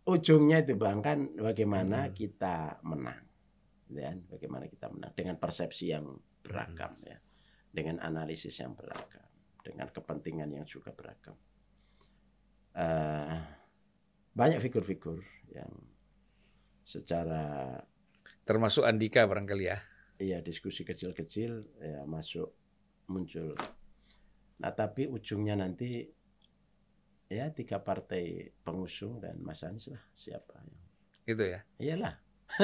ujungnya 0.04 0.66
itu 0.66 0.76
bang 0.76 1.00
kan 1.00 1.32
bagaimana 1.38 2.10
Hmm. 2.10 2.14
kita 2.16 2.84
menang, 2.84 3.24
dan 3.88 4.26
bagaimana 4.28 4.68
kita 4.68 4.92
menang 4.92 5.14
dengan 5.16 5.40
persepsi 5.40 5.94
yang 5.96 6.06
beragam 6.44 6.92
ya, 7.08 7.16
dengan 7.72 8.04
analisis 8.04 8.60
yang 8.60 8.76
beragam, 8.76 9.24
dengan 9.64 9.88
kepentingan 9.88 10.50
yang 10.52 10.66
juga 10.68 10.92
beragam. 10.92 11.38
Eh, 12.74 13.38
banyak 14.34 14.60
figur-figur 14.60 15.22
yang 15.54 15.72
secara 16.84 17.78
Termasuk 18.44 18.84
Andika 18.84 19.24
barangkali 19.24 19.66
ya. 19.72 19.80
Iya 20.20 20.44
diskusi 20.44 20.84
kecil-kecil 20.84 21.52
ya 21.80 22.04
masuk 22.04 22.52
muncul. 23.10 23.56
Nah 24.62 24.72
tapi 24.72 25.10
ujungnya 25.10 25.60
nanti 25.60 26.06
ya 27.28 27.50
tiga 27.50 27.82
partai 27.82 28.54
pengusung 28.62 29.18
dan 29.18 29.42
Mas 29.42 29.66
Anies 29.66 29.90
lah 29.90 30.04
siapa 30.14 30.62
yang 30.62 30.84
Gitu 31.24 31.44
ya. 31.56 31.60
iyalah. 31.80 32.20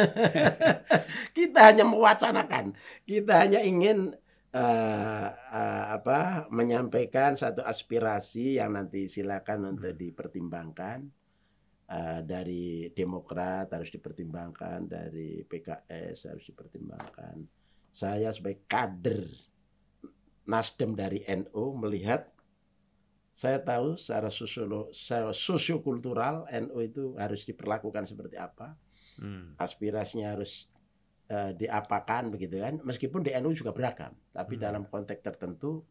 kita 1.37 1.71
hanya 1.71 1.87
mewacanakan, 1.87 2.75
kita 3.07 3.47
hanya 3.47 3.63
ingin 3.63 4.13
eh, 4.53 5.27
eh, 5.33 5.85
apa 5.95 6.45
menyampaikan 6.51 7.33
satu 7.33 7.63
aspirasi 7.63 8.59
yang 8.59 8.75
nanti 8.75 9.07
silakan 9.07 9.73
untuk 9.73 9.95
dipertimbangkan. 9.95 11.07
Eh, 11.89 12.21
dari 12.21 12.93
Demokrat 12.93 13.73
harus 13.73 13.89
dipertimbangkan, 13.89 14.85
dari 14.85 15.41
PKS 15.41 16.29
harus 16.29 16.45
dipertimbangkan. 16.45 17.41
Saya 17.89 18.29
sebagai 18.29 18.69
kader 18.69 19.25
Nasdem 20.49 20.97
dari 20.97 21.21
NU 21.29 21.77
melihat 21.77 22.25
saya 23.31 23.61
tahu 23.61 23.95
secara 23.95 24.27
sosiolo, 24.27 24.89
sosiokultural 25.31 26.49
NU 26.49 26.77
itu 26.81 27.03
harus 27.15 27.45
diperlakukan 27.45 28.09
seperti 28.09 28.35
apa, 28.35 28.73
Hmm. 29.21 29.53
aspirasinya 29.61 30.33
harus 30.33 30.65
eh, 31.29 31.53
diapakan 31.53 32.33
begitu 32.33 32.57
kan. 32.57 32.81
Meskipun 32.81 33.21
di 33.21 33.29
NU 33.37 33.53
juga 33.53 33.69
beragam, 33.69 34.17
tapi 34.33 34.57
Hmm. 34.57 34.63
dalam 34.65 34.83
konteks 34.89 35.21
tertentu 35.21 35.85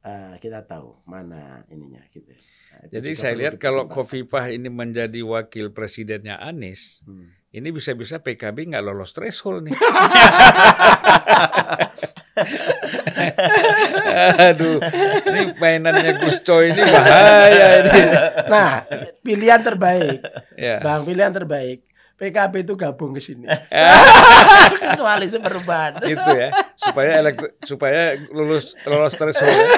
eh, 0.00 0.36
kita 0.36 0.64
tahu 0.64 1.00
mana 1.04 1.64
ininya 1.68 2.00
gitu. 2.08 2.28
Nah, 2.28 2.88
Jadi 2.92 3.16
saya 3.16 3.32
lihat 3.36 3.56
kalau. 3.56 3.88
Kofifah 3.88 4.52
ini 4.52 4.68
menjadi 4.68 5.20
wakil 5.24 5.72
presidennya 5.72 6.36
Anies, 6.40 7.00
Hmm. 7.04 7.28
ini 7.52 7.68
bisa-bisa 7.72 8.20
PKB 8.20 8.72
nggak 8.72 8.84
lolos 8.84 9.12
threshold 9.12 9.68
nih. 9.68 9.76
Aduh, 14.50 14.78
ini 15.30 15.42
mainannya 15.56 16.18
Gus 16.20 16.40
Coy 16.42 16.70
ini 16.70 16.82
bahaya 16.82 17.66
ini. 17.82 18.00
Nah, 18.48 18.72
pilihan 19.20 19.60
terbaik, 19.60 20.20
Ya. 20.54 20.78
Bang, 20.80 21.02
pilihan 21.04 21.32
terbaik. 21.32 21.84
PKB 22.14 22.62
itu 22.62 22.74
gabung 22.78 23.10
ke 23.10 23.18
sini. 23.18 23.50
Koalisi 25.02 25.42
perubahan. 25.42 25.98
Itu 26.06 26.30
ya, 26.30 26.54
supaya 26.78 27.18
elekt- 27.18 27.58
supaya 27.66 28.14
lulus 28.30 28.78
lolos 28.86 29.18
threshold. 29.18 29.50
ya. 29.58 29.74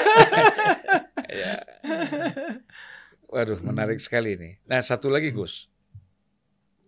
Ya. 1.33 1.55
Waduh, 3.33 3.59
menarik 3.65 3.99
sekali 3.99 4.37
ini. 4.37 4.61
Nah, 4.69 4.85
satu 4.85 5.09
lagi 5.09 5.33
Gus. 5.33 5.73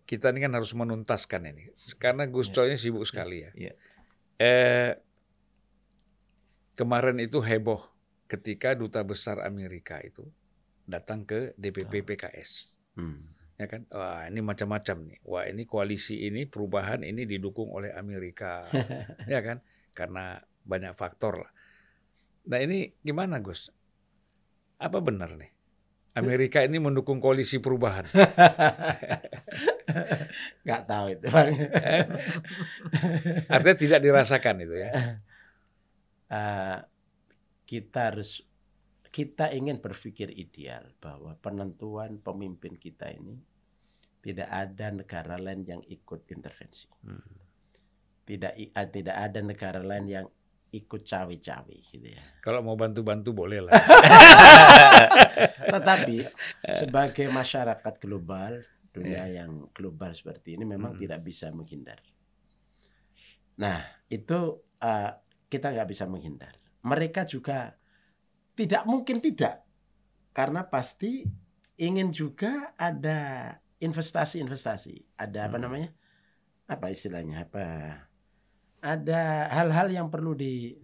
Kita 0.05 0.33
ini 0.33 0.45
kan 0.45 0.53
harus 0.53 0.73
menuntaskan 0.77 1.49
ini. 1.49 1.73
Karena 1.97 2.29
Gus 2.29 2.53
Coy 2.53 2.73
ini 2.73 2.79
sibuk 2.81 3.05
sekali 3.09 3.45
ya. 3.45 3.51
Iya. 3.57 3.73
Eh, 4.39 4.91
kemarin 6.79 7.19
itu 7.19 7.43
heboh 7.43 7.83
ketika 8.31 8.79
duta 8.79 9.03
besar 9.03 9.43
Amerika 9.43 9.99
itu 9.99 10.23
datang 10.87 11.27
ke 11.27 11.51
DPP 11.59 12.07
PKS. 12.07 12.79
Hmm. 12.95 13.35
Ya 13.59 13.67
kan? 13.67 13.83
Wah, 13.91 14.31
ini 14.31 14.39
macam-macam 14.39 15.11
nih. 15.11 15.19
Wah, 15.27 15.43
ini 15.51 15.67
koalisi 15.67 16.31
ini 16.31 16.47
perubahan 16.47 17.03
ini 17.03 17.27
didukung 17.27 17.75
oleh 17.75 17.91
Amerika. 17.91 18.71
ya 19.27 19.43
kan? 19.43 19.59
Karena 19.91 20.39
banyak 20.63 20.95
faktor 20.95 21.43
lah. 21.43 21.51
Nah, 22.47 22.63
ini 22.63 22.95
gimana, 23.03 23.43
Gus? 23.43 23.75
Apa 24.79 25.03
benar 25.03 25.35
nih? 25.35 25.51
Amerika 26.15 26.63
ini 26.63 26.79
mendukung 26.79 27.19
koalisi 27.19 27.59
perubahan. 27.59 28.07
Nggak 30.65 30.83
tahu 30.87 31.07
itu, 31.19 31.27
Bang. 31.29 31.51
Artinya 33.51 33.77
tidak 33.77 34.01
dirasakan 34.03 34.63
itu 34.63 34.79
ya. 34.79 34.91
Eh, 36.29 36.79
kita 37.65 38.13
harus 38.13 38.45
kita 39.09 39.49
ingin 39.53 39.81
berpikir 39.81 40.29
ideal 40.37 40.93
bahwa 41.01 41.33
penentuan 41.41 42.21
pemimpin 42.21 42.77
kita 42.77 43.09
ini 43.09 43.41
tidak 44.21 44.49
ada 44.53 44.93
negara 44.93 45.41
lain 45.41 45.65
yang 45.65 45.81
ikut 45.89 46.29
intervensi. 46.29 46.85
Hmm. 47.05 47.37
Tidak 48.29 48.53
eh, 48.61 48.89
tidak 48.93 49.17
ada 49.17 49.41
negara 49.41 49.81
lain 49.81 50.05
yang 50.05 50.27
ikut 50.69 51.01
cawe-cawe 51.01 51.77
gitu 51.81 52.13
ya. 52.13 52.21
Kalau 52.45 52.61
mau 52.61 52.77
bantu-bantu 52.77 53.33
boleh 53.33 53.65
lah. 53.65 53.73
Tetapi 55.73 56.29
sebagai 56.77 57.25
masyarakat 57.33 57.95
global, 57.97 58.61
dunia 58.93 59.25
yang 59.33 59.73
global 59.73 60.13
seperti 60.13 60.61
ini 60.61 60.69
memang 60.69 60.93
Hmm. 60.93 61.01
tidak 61.01 61.25
bisa 61.25 61.49
menghindar. 61.49 62.05
Nah, 63.57 63.81
itu 64.13 64.61
eh, 64.79 65.11
kita 65.49 65.73
nggak 65.73 65.89
bisa 65.89 66.05
menghindar. 66.05 66.55
Mereka 66.85 67.25
juga 67.27 67.75
tidak 68.55 68.85
mungkin 68.87 69.19
tidak, 69.19 69.65
karena 70.33 70.63
pasti 70.67 71.27
ingin 71.79 72.11
juga 72.15 72.75
ada 72.79 73.55
investasi-investasi, 73.79 75.19
ada 75.19 75.47
apa 75.51 75.57
Hmm. 75.59 75.65
namanya? 75.67 75.91
Apa 76.69 76.91
istilahnya? 76.93 77.47
Apa? 77.49 77.67
Ada 78.79 79.51
hal-hal 79.51 79.89
yang 79.91 80.09
perlu 80.13 80.35
di 80.39 80.79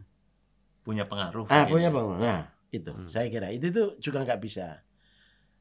punya 0.83 1.07
pengaruh. 1.07 1.47
Ah, 1.49 1.65
punya 1.65 1.89
bang. 1.89 2.09
Nah, 2.19 2.43
itu 2.75 2.91
Hmm. 2.91 3.09
saya 3.09 3.27
kira 3.31 3.49
itu 3.55 3.71
tuh 3.71 3.89
juga 4.03 4.23
nggak 4.27 4.43
bisa. 4.43 4.83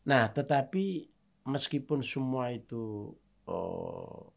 Nah, 0.04 0.28
tetapi 0.28 1.08
meskipun 1.48 2.04
semua 2.04 2.52
itu 2.52 3.14
oh, 3.48 4.32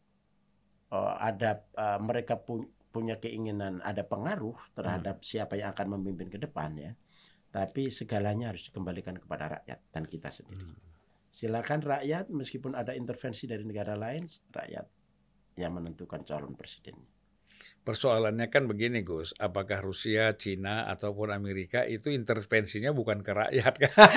oh, 0.91 1.11
ada 1.19 1.61
eh, 1.75 1.99
mereka 1.99 2.39
pu- 2.39 2.71
punya 2.89 3.19
keinginan 3.21 3.83
ada 3.83 4.03
pengaruh 4.07 4.55
terhadap 4.73 5.21
siapa 5.21 5.59
yang 5.59 5.73
akan 5.75 5.99
memimpin 5.99 6.31
ke 6.31 6.39
depan 6.41 6.73
ya. 6.77 6.91
Tapi 7.51 7.89
segalanya 7.89 8.51
harus 8.53 8.67
dikembalikan 8.67 9.17
kepada 9.17 9.59
rakyat 9.59 9.79
dan 9.89 10.03
kita 10.05 10.29
sendiri. 10.29 10.67
Silakan 11.31 11.81
rakyat 11.85 12.29
meskipun 12.33 12.73
ada 12.73 12.97
intervensi 12.97 13.45
dari 13.45 13.63
negara 13.63 13.93
lain, 13.93 14.25
rakyat 14.51 14.85
yang 15.57 15.73
menentukan 15.73 16.23
calon 16.25 16.53
presiden. 16.53 16.97
Persoalannya 17.81 18.51
kan 18.51 18.67
begini 18.67 18.99
Gus, 19.01 19.33
apakah 19.39 19.79
Rusia, 19.79 20.35
Cina 20.35 20.91
ataupun 20.91 21.31
Amerika 21.31 21.87
itu 21.87 22.11
intervensinya 22.11 22.91
bukan 22.91 23.23
ke 23.23 23.31
rakyat 23.31 23.73
kan? 23.79 23.91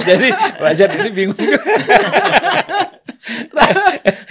Jadi 0.08 0.28
rakyat 0.60 0.90
ini 1.00 1.10
bingung. 1.12 1.38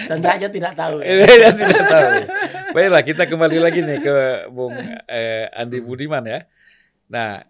Dan 0.09 0.19
rakyat 0.25 0.51
tidak 0.51 0.73
tahu. 0.73 1.01
ya. 1.05 1.51
Tidak 1.53 1.85
tahu. 1.85 2.11
Baiklah 2.73 3.03
kita 3.05 3.23
kembali 3.25 3.57
lagi 3.61 3.79
nih 3.81 3.99
ke 4.01 4.15
Bung 4.53 4.75
eh, 5.05 5.49
Andi 5.53 5.81
Budiman 5.81 6.25
ya. 6.25 6.45
Nah, 7.09 7.41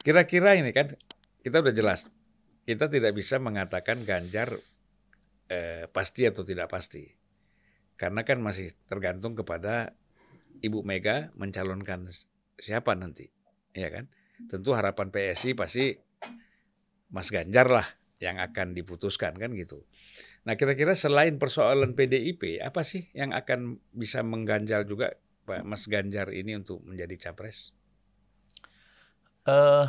kira-kira 0.00 0.56
ini 0.56 0.72
kan 0.72 0.92
kita 1.44 1.60
udah 1.60 1.74
jelas. 1.74 2.08
Kita 2.68 2.88
tidak 2.92 3.16
bisa 3.16 3.40
mengatakan 3.40 4.04
Ganjar 4.04 4.52
eh, 5.48 5.88
pasti 5.88 6.28
atau 6.28 6.44
tidak 6.44 6.68
pasti. 6.68 7.08
Karena 7.98 8.22
kan 8.22 8.38
masih 8.38 8.70
tergantung 8.86 9.34
kepada 9.34 9.96
Ibu 10.62 10.84
Mega 10.86 11.32
mencalonkan 11.34 12.06
siapa 12.60 12.94
nanti. 12.94 13.26
Ya 13.74 13.88
kan? 13.90 14.06
Tentu 14.46 14.70
harapan 14.76 15.10
PSI 15.10 15.56
pasti 15.58 15.98
Mas 17.10 17.32
Ganjar 17.32 17.66
lah 17.66 17.86
yang 18.18 18.38
akan 18.42 18.74
diputuskan 18.74 19.34
kan 19.38 19.50
gitu. 19.54 19.86
Nah 20.48 20.54
kira-kira 20.60 20.92
selain 21.04 21.34
persoalan 21.42 21.90
PDIP, 21.98 22.42
apa 22.68 22.80
sih 22.90 23.02
yang 23.20 23.30
akan 23.40 23.60
bisa 24.02 24.18
mengganjal 24.32 24.82
juga 24.90 25.06
Pak 25.46 25.60
Mas 25.70 25.84
Ganjar 25.92 26.28
ini 26.40 26.52
untuk 26.60 26.78
menjadi 26.88 27.14
capres? 27.30 27.58
Eh, 29.48 29.86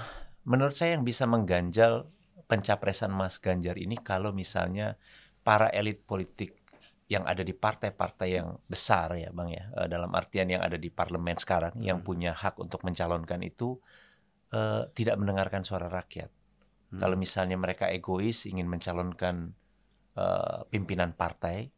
menurut 0.48 0.76
saya 0.76 0.96
yang 0.98 1.04
bisa 1.04 1.28
mengganjal 1.28 2.08
pencapresan 2.50 3.12
Mas 3.12 3.38
Ganjar 3.44 3.76
ini 3.78 4.00
kalau 4.00 4.32
misalnya 4.32 4.96
para 5.44 5.68
elit 5.76 6.02
politik 6.08 6.56
yang 7.10 7.26
ada 7.28 7.42
di 7.44 7.52
partai-partai 7.58 8.30
yang 8.40 8.50
besar 8.70 9.18
ya 9.18 9.30
Bang 9.34 9.50
ya, 9.52 9.68
eh, 9.76 9.88
dalam 9.92 10.12
artian 10.16 10.48
yang 10.54 10.62
ada 10.64 10.78
di 10.80 10.90
parlemen 10.94 11.36
sekarang 11.44 11.76
yang 11.84 12.00
Hmm. 12.00 12.06
punya 12.08 12.32
hak 12.34 12.56
untuk 12.62 12.82
mencalonkan 12.88 13.42
itu 13.44 13.80
eh, 14.54 14.84
tidak 14.98 15.16
mendengarkan 15.22 15.64
suara 15.68 15.88
rakyat. 15.92 16.32
hmm. 16.92 17.00
kalau 17.02 17.16
misalnya 17.20 17.58
mereka 17.60 17.90
egois 17.92 18.46
ingin 18.50 18.68
mencalonkan 18.70 19.56
uh, 20.20 20.68
pimpinan 20.68 21.16
partai 21.16 21.72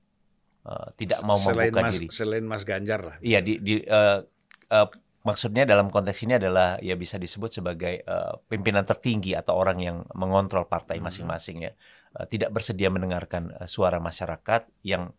uh, 0.65 0.89
tidak 0.97 1.21
mau 1.21 1.37
selain 1.37 1.69
membuka 1.69 1.85
mas, 1.85 1.93
diri. 1.93 2.07
Selain 2.09 2.45
Mas 2.45 2.63
Ganjar 2.65 2.99
lah. 3.05 3.15
Iya 3.21 3.39
di, 3.45 3.61
di 3.61 3.85
uh, 3.85 4.25
uh, 4.73 4.87
maksudnya 5.21 5.69
dalam 5.69 5.93
konteks 5.93 6.25
ini 6.25 6.41
adalah 6.41 6.81
ya 6.81 6.97
bisa 6.97 7.21
disebut 7.21 7.61
sebagai 7.61 8.01
uh, 8.09 8.41
pimpinan 8.49 8.81
tertinggi 8.81 9.37
atau 9.37 9.53
orang 9.53 9.77
yang 9.77 9.97
mengontrol 10.17 10.65
partai 10.65 10.97
hmm. 10.97 11.05
masing-masing 11.05 11.69
ya 11.69 11.71
uh, 12.17 12.25
tidak 12.25 12.49
bersedia 12.49 12.89
mendengarkan 12.89 13.53
uh, 13.53 13.69
suara 13.69 14.01
masyarakat 14.01 14.65
yang 14.81 15.13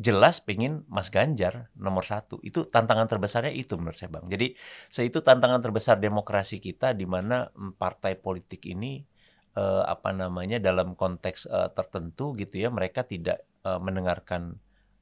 jelas 0.00 0.40
pengen 0.40 0.88
Mas 0.88 1.12
Ganjar 1.12 1.68
nomor 1.76 2.08
satu. 2.08 2.40
Itu 2.40 2.68
tantangan 2.72 3.04
terbesarnya 3.04 3.52
itu 3.52 3.76
menurut 3.76 4.00
saya 4.00 4.08
Bang. 4.08 4.32
Jadi 4.32 4.56
saya 4.88 5.12
itu 5.12 5.20
tantangan 5.20 5.60
terbesar 5.60 6.00
demokrasi 6.00 6.56
kita 6.56 6.96
di 6.96 7.04
mana 7.04 7.52
mm, 7.52 7.76
partai 7.76 8.16
politik 8.16 8.64
ini 8.64 9.04
uh, 9.56 9.84
apa 9.86 10.14
namanya 10.14 10.60
dalam 10.62 10.94
konteks 10.94 11.46
uh, 11.50 11.70
tertentu 11.72 12.36
gitu 12.38 12.60
ya 12.62 12.68
mereka 12.68 13.02
tidak 13.06 13.42
uh, 13.66 13.80
mendengarkan 13.82 14.58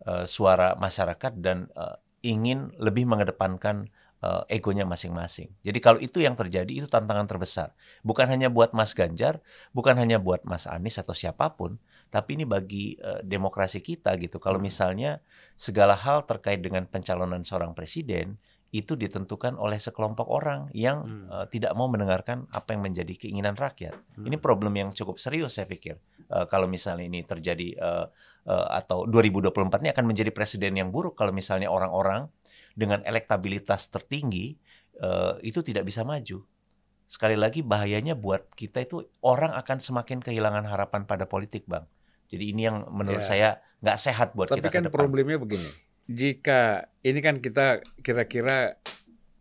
uh, 0.06 0.24
suara 0.24 0.76
masyarakat 0.78 1.32
dan 1.40 1.68
uh, 1.74 1.96
ingin 2.22 2.74
lebih 2.78 3.06
mengedepankan 3.06 3.90
uh, 4.22 4.42
egonya 4.50 4.84
masing-masing. 4.86 5.50
Jadi 5.62 5.78
kalau 5.78 5.98
itu 6.02 6.18
yang 6.22 6.34
terjadi 6.34 6.68
itu 6.68 6.86
tantangan 6.90 7.26
terbesar. 7.30 7.74
Bukan 8.02 8.26
hanya 8.26 8.50
buat 8.50 8.74
Mas 8.74 8.94
Ganjar, 8.94 9.42
bukan 9.70 9.94
hanya 9.98 10.18
buat 10.18 10.42
Mas 10.42 10.66
Anies 10.66 10.98
atau 10.98 11.14
siapa 11.14 11.54
pun, 11.54 11.78
tapi 12.10 12.40
ini 12.40 12.44
bagi 12.48 12.98
uh, 12.98 13.22
demokrasi 13.22 13.78
kita 13.84 14.16
gitu. 14.18 14.42
Kalau 14.42 14.58
hmm. 14.58 14.66
misalnya 14.66 15.10
segala 15.54 15.94
hal 15.94 16.26
terkait 16.26 16.58
dengan 16.58 16.86
pencalonan 16.88 17.46
seorang 17.46 17.72
presiden 17.76 18.40
itu 18.68 19.00
ditentukan 19.00 19.56
oleh 19.56 19.80
sekelompok 19.80 20.28
orang 20.28 20.68
yang 20.76 21.00
hmm. 21.00 21.24
uh, 21.32 21.46
tidak 21.48 21.72
mau 21.72 21.88
mendengarkan 21.88 22.44
apa 22.52 22.76
yang 22.76 22.84
menjadi 22.84 23.16
keinginan 23.16 23.56
rakyat. 23.56 23.96
Hmm. 23.96 24.28
Ini 24.28 24.36
problem 24.36 24.76
yang 24.76 24.92
cukup 24.92 25.16
serius 25.16 25.56
saya 25.56 25.64
pikir. 25.64 25.96
Uh, 26.28 26.44
kalau 26.44 26.68
misalnya 26.68 27.08
ini 27.08 27.24
terjadi 27.24 27.72
uh, 27.80 28.06
uh, 28.44 28.68
atau 28.76 29.08
2024 29.08 29.88
ini 29.88 29.90
akan 29.96 30.04
menjadi 30.04 30.30
presiden 30.36 30.76
yang 30.76 30.92
buruk 30.92 31.16
kalau 31.16 31.32
misalnya 31.32 31.72
orang-orang 31.72 32.28
dengan 32.76 33.00
elektabilitas 33.08 33.88
tertinggi 33.88 34.60
uh, 35.00 35.40
itu 35.40 35.64
tidak 35.64 35.88
bisa 35.88 36.04
maju. 36.04 36.44
Sekali 37.08 37.40
lagi 37.40 37.64
bahayanya 37.64 38.12
buat 38.12 38.52
kita 38.52 38.84
itu 38.84 39.00
orang 39.24 39.56
akan 39.56 39.80
semakin 39.80 40.20
kehilangan 40.20 40.68
harapan 40.68 41.08
pada 41.08 41.24
politik, 41.24 41.64
Bang. 41.64 41.88
Jadi 42.28 42.52
ini 42.52 42.68
yang 42.68 42.84
menurut 42.92 43.24
ya. 43.24 43.28
saya 43.32 43.48
nggak 43.80 43.96
sehat 43.96 44.28
buat 44.36 44.52
Tapi 44.52 44.60
kita. 44.60 44.68
Tapi 44.68 44.76
kan 44.76 44.84
problemnya 44.92 45.40
begini. 45.40 45.87
Jika 46.08 46.88
ini 47.04 47.20
kan 47.20 47.44
kita 47.44 47.84
kira-kira 48.00 48.80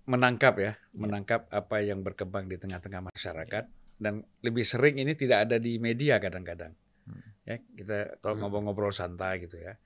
menangkap 0.08 0.56
ya, 0.60 0.74
ya, 0.76 1.00
menangkap 1.00 1.48
apa 1.52 1.84
yang 1.84 2.04
berkembang 2.04 2.48
di 2.48 2.60
tengah-tengah 2.60 3.12
masyarakat 3.12 3.64
dan 4.00 4.24
lebih 4.44 4.68
sering 4.68 5.00
ini 5.00 5.16
tidak 5.16 5.48
ada 5.48 5.58
di 5.60 5.80
media 5.80 6.20
kadang-kadang. 6.20 6.76
Hmm. 7.08 7.24
Ya, 7.48 7.56
kita 7.76 8.20
kalau 8.20 8.36
hmm. 8.36 8.42
ngobrol-ngobrol 8.44 8.92
santai 8.92 9.44
gitu 9.44 9.60
ya. 9.60 9.80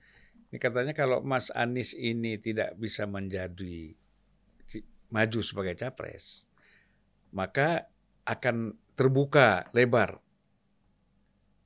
Ini 0.51 0.57
katanya 0.59 0.93
kalau 0.97 1.23
Mas 1.23 1.47
Anies 1.53 1.95
ini 1.95 2.35
tidak 2.41 2.75
bisa 2.75 3.07
menjadi 3.07 3.95
maju 5.11 5.39
sebagai 5.43 5.75
capres, 5.75 6.47
maka 7.35 7.91
akan 8.23 8.75
terbuka 8.95 9.67
lebar 9.75 10.23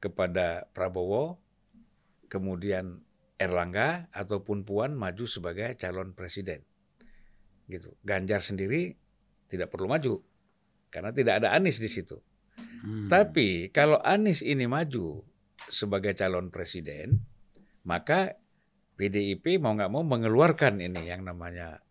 kepada 0.02 0.66
Prabowo, 0.74 1.38
kemudian 2.30 3.05
Erlangga 3.36 4.08
ataupun 4.16 4.64
Puan 4.64 4.96
maju 4.96 5.28
sebagai 5.28 5.76
calon 5.76 6.16
presiden. 6.16 6.64
Gitu. 7.68 7.92
Ganjar 8.06 8.40
sendiri 8.40 8.96
tidak 9.52 9.74
perlu 9.74 9.92
maju 9.92 10.24
karena 10.94 11.12
tidak 11.12 11.44
ada 11.44 11.52
Anies 11.52 11.82
di 11.84 11.92
situ. 11.92 12.24
Hmm. 12.56 13.12
Tapi 13.12 13.70
kalau 13.76 14.00
Anies 14.00 14.40
ini 14.40 14.64
maju 14.70 15.26
sebagai 15.68 16.16
calon 16.16 16.54
presiden, 16.54 17.20
maka 17.84 18.40
PDIP 18.96 19.60
mau 19.60 19.76
nggak 19.76 19.92
mau 19.92 20.08
mengeluarkan 20.08 20.80
ini 20.80 21.12
yang 21.12 21.28
namanya 21.28 21.84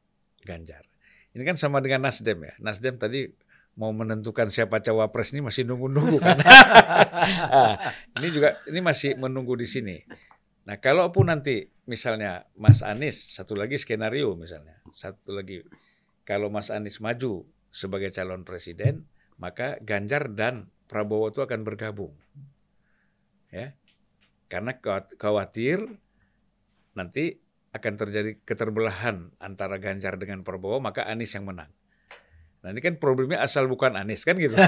Ganjar. 0.45 0.85
Ini 1.33 1.43
kan 1.43 1.57
sama 1.57 1.81
dengan 1.81 2.05
Nasdem 2.05 2.37
ya. 2.45 2.55
Nasdem 2.61 3.01
tadi 3.01 3.27
mau 3.75 3.91
menentukan 3.91 4.53
siapa 4.53 4.79
cawapres 4.79 5.35
ini 5.35 5.43
masih 5.43 5.67
nunggu-nunggu 5.67 6.21
kan. 6.21 6.39
nah, 6.39 7.75
ini 8.21 8.29
juga 8.31 8.61
ini 8.69 8.81
masih 8.85 9.17
menunggu 9.19 9.57
di 9.59 9.67
sini. 9.67 9.97
Nah, 10.65 10.81
kalaupun 10.81 11.29
nanti 11.29 11.69
misalnya 11.85 12.49
Mas 12.57 12.81
Anies 12.81 13.37
satu 13.37 13.53
lagi 13.53 13.77
skenario 13.77 14.33
misalnya, 14.33 14.81
satu 14.97 15.37
lagi 15.37 15.61
kalau 16.25 16.49
Mas 16.49 16.73
Anies 16.73 17.05
maju 17.05 17.45
sebagai 17.69 18.09
calon 18.17 18.49
presiden, 18.49 19.05
maka 19.37 19.77
Ganjar 19.85 20.33
dan 20.33 20.73
Prabowo 20.89 21.29
itu 21.29 21.45
akan 21.45 21.61
bergabung. 21.65 22.17
Ya. 23.53 23.77
Karena 24.49 24.77
khawatir 25.21 25.85
nanti 26.97 27.45
akan 27.75 27.93
terjadi 27.99 28.39
keterbelahan 28.47 29.35
antara 29.43 29.77
Ganjar 29.77 30.17
dengan 30.17 30.47
Prabowo, 30.47 30.81
maka 30.81 31.05
Anies 31.05 31.35
yang 31.37 31.45
menang. 31.45 31.69
Nah 32.65 32.73
ini 32.73 32.81
kan 32.81 32.97
problemnya 32.97 33.45
asal 33.45 33.69
bukan 33.69 33.93
Anies 33.99 34.25
kan 34.25 34.41
gitu. 34.41 34.57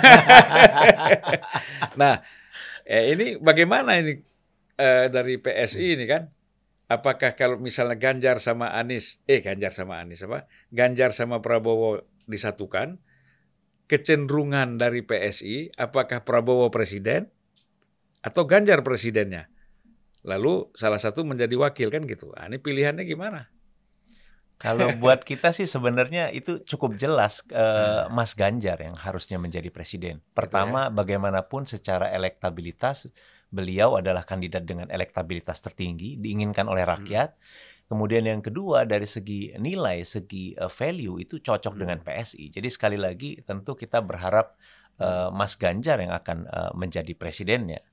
nah 2.01 2.20
eh, 2.84 3.16
ini 3.16 3.40
bagaimana 3.40 3.97
ini 3.97 4.20
eh, 4.77 5.09
dari 5.12 5.41
PSI 5.41 5.99
ini 5.99 6.07
kan? 6.09 6.29
Apakah 6.87 7.35
kalau 7.35 7.59
misalnya 7.59 7.99
Ganjar 7.99 8.39
sama 8.39 8.70
Anies, 8.70 9.18
eh 9.27 9.43
Ganjar 9.43 9.74
sama 9.74 9.99
Anies 9.99 10.22
apa? 10.22 10.47
Ganjar 10.70 11.11
sama 11.11 11.43
Prabowo 11.43 12.07
disatukan, 12.31 13.03
kecenderungan 13.91 14.79
dari 14.79 15.03
PSI, 15.03 15.74
apakah 15.74 16.22
Prabowo 16.22 16.70
presiden 16.70 17.27
atau 18.22 18.47
Ganjar 18.47 18.87
presidennya? 18.87 19.51
lalu 20.27 20.66
salah 20.74 20.99
satu 20.99 21.22
menjadi 21.22 21.55
wakil 21.55 21.89
kan 21.89 22.03
gitu. 22.05 22.35
Nah, 22.35 22.51
ini 22.51 22.59
pilihannya 22.59 23.07
gimana? 23.07 23.47
Kalau 24.57 24.88
buat 25.02 25.20
kita 25.20 25.52
sih 25.52 25.68
sebenarnya 25.68 26.32
itu 26.32 26.64
cukup 26.64 26.96
jelas 26.96 27.44
uh, 27.52 28.09
Mas 28.09 28.32
Ganjar 28.32 28.80
yang 28.80 28.96
harusnya 28.96 29.36
menjadi 29.36 29.68
presiden. 29.68 30.24
Pertama, 30.32 30.88
ya? 30.88 30.92
bagaimanapun 30.92 31.68
secara 31.68 32.09
elektabilitas 32.09 33.09
beliau 33.52 34.00
adalah 34.00 34.26
kandidat 34.26 34.66
dengan 34.66 34.88
elektabilitas 34.90 35.61
tertinggi 35.62 36.16
diinginkan 36.16 36.66
oleh 36.66 36.82
hmm. 36.82 36.92
rakyat. 36.96 37.30
Hmm. 37.36 37.74
Kemudian 37.86 38.26
yang 38.26 38.42
kedua 38.42 38.82
dari 38.82 39.07
segi 39.07 39.54
nilai, 39.61 40.02
segi 40.02 40.57
uh, 40.59 40.72
value 40.72 41.22
itu 41.22 41.38
cocok 41.38 41.76
hmm. 41.76 41.80
dengan 41.80 41.98
PSI. 42.02 42.50
Jadi 42.50 42.68
sekali 42.72 42.98
lagi 42.98 43.38
tentu 43.44 43.76
kita 43.76 44.02
berharap 44.02 44.57
uh, 44.98 45.28
Mas 45.30 45.54
Ganjar 45.54 46.00
yang 46.00 46.16
akan 46.16 46.48
uh, 46.48 46.72
menjadi 46.74 47.12
presidennya. 47.14 47.84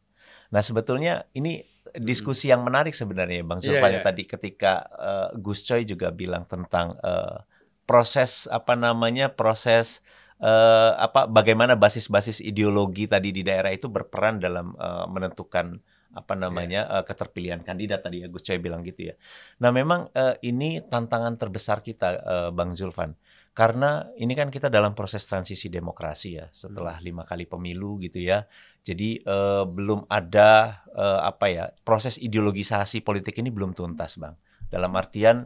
Nah 0.49 0.63
sebetulnya 0.63 1.27
ini 1.35 1.61
diskusi 1.97 2.49
yang 2.49 2.65
menarik 2.65 2.97
sebenarnya 2.97 3.45
Bang 3.45 3.61
iya, 3.61 3.77
Zulfan 3.77 3.93
yeah, 3.93 4.01
yeah. 4.01 4.05
tadi 4.05 4.23
ketika 4.25 4.73
uh, 4.97 5.29
Gus 5.37 5.61
Coy 5.65 5.85
juga 5.85 6.09
bilang 6.09 6.49
tentang 6.49 6.97
uh, 7.05 7.45
proses 7.85 8.49
apa 8.49 8.73
namanya 8.73 9.29
proses 9.33 10.01
uh, 10.41 10.97
apa 10.97 11.29
bagaimana 11.29 11.77
basis-basis 11.77 12.41
ideologi 12.41 13.05
tadi 13.05 13.29
di 13.29 13.45
daerah 13.45 13.69
itu 13.69 13.91
berperan 13.91 14.41
dalam 14.41 14.73
uh, 14.73 15.05
menentukan 15.05 15.77
apa 16.13 16.33
namanya 16.37 16.85
yeah. 16.85 16.95
uh, 17.01 17.03
keterpilihan 17.05 17.61
kandidat 17.65 18.05
tadi 18.05 18.21
ya 18.21 18.29
Gus 18.29 18.45
Coy 18.45 18.61
bilang 18.61 18.85
gitu 18.85 19.13
ya. 19.13 19.15
Nah 19.61 19.73
memang 19.73 20.13
uh, 20.13 20.37
ini 20.45 20.81
tantangan 20.81 21.37
terbesar 21.41 21.81
kita 21.81 22.21
uh, 22.21 22.49
Bang 22.53 22.77
Zulfan 22.77 23.17
karena 23.53 24.09
ini 24.17 24.33
kan 24.33 24.49
kita 24.49 24.65
dalam 24.65 24.97
proses 24.97 25.29
transisi 25.29 25.69
demokrasi 25.69 26.41
ya 26.41 26.49
setelah 26.49 26.97
hmm. 26.97 27.05
lima 27.05 27.23
kali 27.23 27.45
pemilu 27.45 28.01
gitu 28.01 28.17
ya 28.17 28.49
jadi 28.81 29.21
uh, 29.29 29.63
belum 29.69 30.09
ada 30.09 30.81
uh, 30.89 31.21
apa 31.21 31.45
ya 31.53 31.65
proses 31.85 32.17
ideologisasi 32.17 33.05
politik 33.05 33.37
ini 33.37 33.53
belum 33.53 33.77
tuntas 33.77 34.17
bang 34.17 34.33
dalam 34.73 34.89
artian 34.97 35.45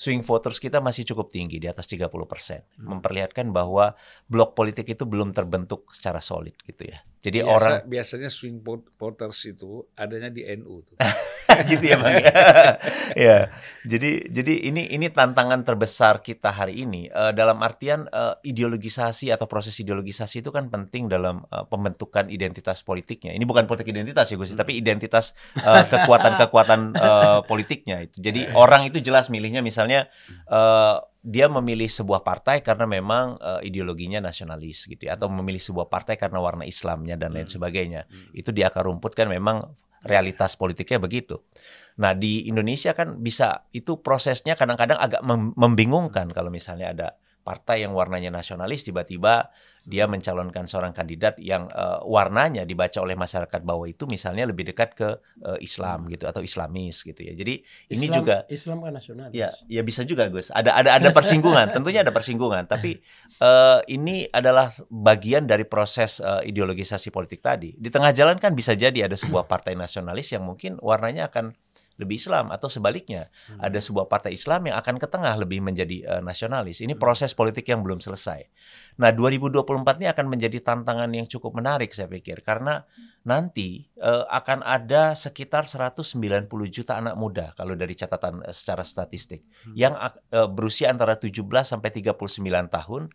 swing 0.00 0.24
voters 0.24 0.56
kita 0.56 0.80
masih 0.80 1.04
cukup 1.04 1.28
tinggi 1.28 1.60
di 1.60 1.68
atas 1.68 1.84
30 1.92 2.08
persen 2.24 2.64
hmm. 2.64 2.88
memperlihatkan 2.88 3.52
bahwa 3.52 3.92
blok 4.32 4.56
politik 4.56 4.88
itu 4.88 5.04
belum 5.04 5.36
terbentuk 5.36 5.92
secara 5.92 6.24
solid 6.24 6.56
gitu 6.64 6.88
ya 6.88 7.04
jadi 7.22 7.46
Biasa, 7.46 7.54
orang 7.54 7.72
biasanya 7.86 8.28
swing 8.34 8.58
voters 8.98 9.38
itu 9.46 9.86
adanya 9.94 10.26
di 10.26 10.42
NU 10.58 10.82
tuh. 10.82 10.98
gitu 11.70 11.84
ya 11.86 11.96
bang. 12.02 12.14
ya. 13.14 13.38
Jadi 13.92 14.30
jadi 14.30 14.70
ini 14.70 14.94
ini 14.94 15.10
tantangan 15.10 15.66
terbesar 15.66 16.22
kita 16.22 16.54
hari 16.54 16.86
ini 16.86 17.10
uh, 17.10 17.34
dalam 17.34 17.58
artian 17.66 18.06
uh, 18.14 18.38
ideologisasi 18.46 19.34
atau 19.34 19.50
proses 19.50 19.74
ideologisasi 19.82 20.38
itu 20.38 20.54
kan 20.54 20.70
penting 20.70 21.10
dalam 21.10 21.42
uh, 21.50 21.66
pembentukan 21.66 22.30
identitas 22.30 22.86
politiknya. 22.86 23.34
Ini 23.34 23.42
bukan 23.42 23.66
politik 23.66 23.90
identitas 23.90 24.30
ya 24.30 24.38
Gus, 24.38 24.54
hmm. 24.54 24.62
tapi 24.62 24.78
identitas 24.78 25.34
kekuatan-kekuatan 25.58 26.80
uh, 26.94 27.40
politiknya 27.42 28.06
itu. 28.06 28.22
Jadi 28.22 28.50
orang 28.62 28.86
itu 28.86 29.02
jelas 29.02 29.34
milihnya 29.34 29.66
misalnya 29.66 30.06
uh, 30.46 31.02
dia 31.22 31.46
memilih 31.46 31.86
sebuah 31.86 32.26
partai 32.26 32.66
karena 32.66 32.82
memang 32.82 33.38
uh, 33.38 33.62
ideologinya 33.62 34.18
nasionalis 34.18 34.90
gitu 34.90 35.06
ya 35.06 35.14
atau 35.14 35.30
memilih 35.30 35.62
sebuah 35.62 35.86
partai 35.86 36.18
karena 36.18 36.42
warna 36.42 36.66
Islamnya 36.66 37.14
dan 37.14 37.30
lain 37.30 37.46
hmm. 37.46 37.54
sebagainya. 37.54 38.10
Hmm. 38.10 38.34
Itu 38.34 38.50
di 38.50 38.66
akar 38.66 38.90
rumput 38.90 39.14
kan 39.14 39.30
memang 39.30 39.62
realitas 40.02 40.58
politiknya 40.58 40.98
begitu. 40.98 41.38
Nah, 42.02 42.10
di 42.18 42.50
Indonesia 42.50 42.90
kan 42.90 43.22
bisa 43.22 43.70
itu 43.70 44.02
prosesnya 44.02 44.58
kadang-kadang 44.58 44.98
agak 44.98 45.22
membingungkan 45.54 46.26
kalau 46.34 46.50
misalnya 46.50 46.90
ada 46.90 47.08
partai 47.46 47.86
yang 47.86 47.94
warnanya 47.94 48.34
nasionalis 48.34 48.82
tiba-tiba 48.82 49.50
dia 49.82 50.06
mencalonkan 50.06 50.70
seorang 50.70 50.94
kandidat 50.94 51.34
yang 51.42 51.66
uh, 51.74 51.98
warnanya 52.06 52.62
dibaca 52.62 53.02
oleh 53.02 53.18
masyarakat 53.18 53.60
bawah 53.66 53.90
itu 53.90 54.06
misalnya 54.06 54.46
lebih 54.46 54.70
dekat 54.70 54.94
ke 54.94 55.08
uh, 55.42 55.58
Islam 55.58 56.06
gitu 56.06 56.30
atau 56.30 56.38
Islamis 56.38 57.02
gitu 57.02 57.18
ya. 57.18 57.34
Jadi 57.34 57.66
Islam, 57.90 57.96
ini 57.98 58.06
juga 58.06 58.36
Islam 58.46 58.78
kan 58.86 58.92
nasionalis. 58.94 59.34
Ya, 59.34 59.50
ya 59.66 59.82
bisa 59.82 60.06
juga 60.06 60.30
Gus. 60.30 60.54
Ada 60.54 60.78
ada 60.78 60.90
ada 61.02 61.08
persinggungan, 61.10 61.70
tentunya 61.76 62.06
ada 62.06 62.14
persinggungan. 62.14 62.70
Tapi 62.70 63.02
uh, 63.42 63.82
ini 63.90 64.30
adalah 64.30 64.70
bagian 64.86 65.50
dari 65.50 65.66
proses 65.66 66.22
uh, 66.22 66.46
ideologisasi 66.46 67.10
politik 67.10 67.42
tadi. 67.42 67.74
Di 67.74 67.90
tengah 67.90 68.14
jalan 68.14 68.38
kan 68.38 68.54
bisa 68.54 68.78
jadi 68.78 69.10
ada 69.10 69.18
sebuah 69.18 69.50
partai 69.50 69.74
nasionalis 69.74 70.30
yang 70.30 70.46
mungkin 70.46 70.78
warnanya 70.78 71.26
akan 71.26 71.58
lebih 72.02 72.18
Islam 72.18 72.50
atau 72.50 72.66
sebaliknya 72.66 73.30
hmm. 73.48 73.62
ada 73.62 73.78
sebuah 73.78 74.10
partai 74.10 74.34
Islam 74.34 74.68
yang 74.68 74.76
akan 74.76 74.98
ke 74.98 75.06
tengah 75.06 75.34
lebih 75.38 75.62
menjadi 75.62 76.04
uh, 76.04 76.22
nasionalis. 76.22 76.82
Ini 76.82 76.98
hmm. 76.98 77.02
proses 77.02 77.32
politik 77.32 77.70
yang 77.70 77.80
belum 77.80 78.02
selesai. 78.02 78.44
Nah, 78.98 79.14
2024 79.14 80.02
ini 80.02 80.06
akan 80.10 80.26
menjadi 80.26 80.58
tantangan 80.60 81.10
yang 81.14 81.24
cukup 81.30 81.54
menarik 81.56 81.94
saya 81.94 82.10
pikir 82.10 82.42
karena 82.42 82.84
nanti 83.22 83.86
uh, 84.02 84.26
akan 84.28 84.66
ada 84.66 85.14
sekitar 85.14 85.64
190 85.70 86.18
juta 86.68 86.98
anak 86.98 87.14
muda 87.14 87.54
kalau 87.54 87.78
dari 87.78 87.94
catatan 87.94 88.42
uh, 88.42 88.50
secara 88.50 88.82
statistik 88.82 89.46
hmm. 89.70 89.74
yang 89.78 89.94
uh, 89.96 90.50
berusia 90.50 90.90
antara 90.90 91.14
17 91.16 91.38
sampai 91.62 91.90
39 91.94 92.18
tahun 92.68 93.08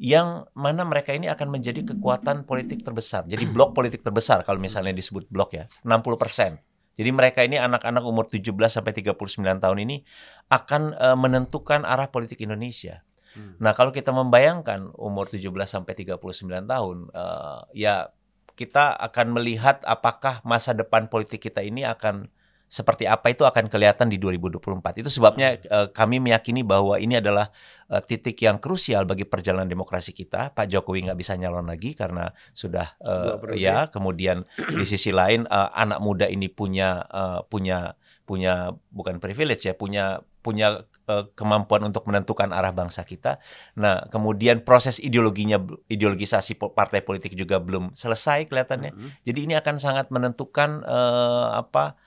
yang 0.00 0.48
mana 0.56 0.80
mereka 0.88 1.12
ini 1.12 1.28
akan 1.28 1.52
menjadi 1.52 1.84
kekuatan 1.92 2.48
politik 2.48 2.80
terbesar. 2.80 3.28
Jadi 3.28 3.44
blok 3.44 3.76
politik 3.76 4.00
terbesar 4.00 4.48
kalau 4.48 4.56
misalnya 4.56 4.96
disebut 4.96 5.28
blok 5.28 5.52
ya, 5.52 5.68
60 5.84 6.16
persen. 6.16 6.56
Jadi 7.00 7.10
mereka 7.16 7.40
ini 7.40 7.56
anak-anak 7.56 8.04
umur 8.04 8.28
17 8.28 8.52
sampai 8.68 8.92
39 8.92 9.16
tahun 9.40 9.78
ini 9.88 10.04
akan 10.52 10.92
uh, 11.00 11.16
menentukan 11.16 11.88
arah 11.88 12.12
politik 12.12 12.44
Indonesia. 12.44 13.00
Hmm. 13.32 13.56
Nah, 13.56 13.72
kalau 13.72 13.88
kita 13.88 14.12
membayangkan 14.12 14.92
umur 15.00 15.24
17 15.24 15.48
sampai 15.64 15.96
39 15.96 16.20
tahun 16.68 16.96
uh, 17.16 17.64
ya 17.72 18.12
kita 18.52 18.92
akan 19.00 19.32
melihat 19.32 19.80
apakah 19.88 20.44
masa 20.44 20.76
depan 20.76 21.08
politik 21.08 21.40
kita 21.40 21.64
ini 21.64 21.88
akan 21.88 22.28
seperti 22.70 23.10
apa 23.10 23.34
itu 23.34 23.42
akan 23.42 23.66
kelihatan 23.66 24.06
di 24.06 24.22
2024. 24.22 25.02
Itu 25.02 25.10
sebabnya 25.10 25.58
uh, 25.66 25.90
kami 25.90 26.22
meyakini 26.22 26.62
bahwa 26.62 27.02
ini 27.02 27.18
adalah 27.18 27.50
uh, 27.90 27.98
titik 27.98 28.38
yang 28.38 28.62
krusial 28.62 29.10
bagi 29.10 29.26
perjalanan 29.26 29.66
demokrasi 29.66 30.14
kita. 30.14 30.54
Pak 30.54 30.70
Jokowi 30.70 31.10
nggak 31.10 31.18
bisa 31.18 31.34
nyalon 31.34 31.66
lagi 31.66 31.98
karena 31.98 32.30
sudah 32.54 32.94
uh, 33.02 33.42
ya. 33.58 33.90
Kemudian 33.90 34.46
di 34.54 34.86
sisi 34.86 35.10
lain 35.10 35.50
uh, 35.50 35.74
anak 35.74 35.98
muda 35.98 36.30
ini 36.30 36.46
punya 36.46 37.02
uh, 37.10 37.42
punya 37.42 37.98
punya 38.22 38.70
bukan 38.94 39.18
privilege 39.18 39.66
ya, 39.66 39.74
punya 39.74 40.22
punya 40.40 40.86
uh, 41.10 41.26
kemampuan 41.34 41.90
untuk 41.90 42.06
menentukan 42.06 42.54
arah 42.54 42.70
bangsa 42.70 43.02
kita. 43.02 43.42
Nah, 43.74 44.06
kemudian 44.14 44.62
proses 44.62 45.02
ideologinya 45.02 45.58
ideologisasi 45.90 46.54
partai 46.54 47.02
politik 47.02 47.34
juga 47.34 47.58
belum 47.58 47.98
selesai 47.98 48.46
kelihatannya. 48.46 48.94
Mm 48.94 48.98
-hmm. 49.02 49.10
Jadi 49.26 49.38
ini 49.42 49.54
akan 49.58 49.76
sangat 49.82 50.06
menentukan 50.14 50.86
uh, 50.86 51.58
apa 51.58 51.98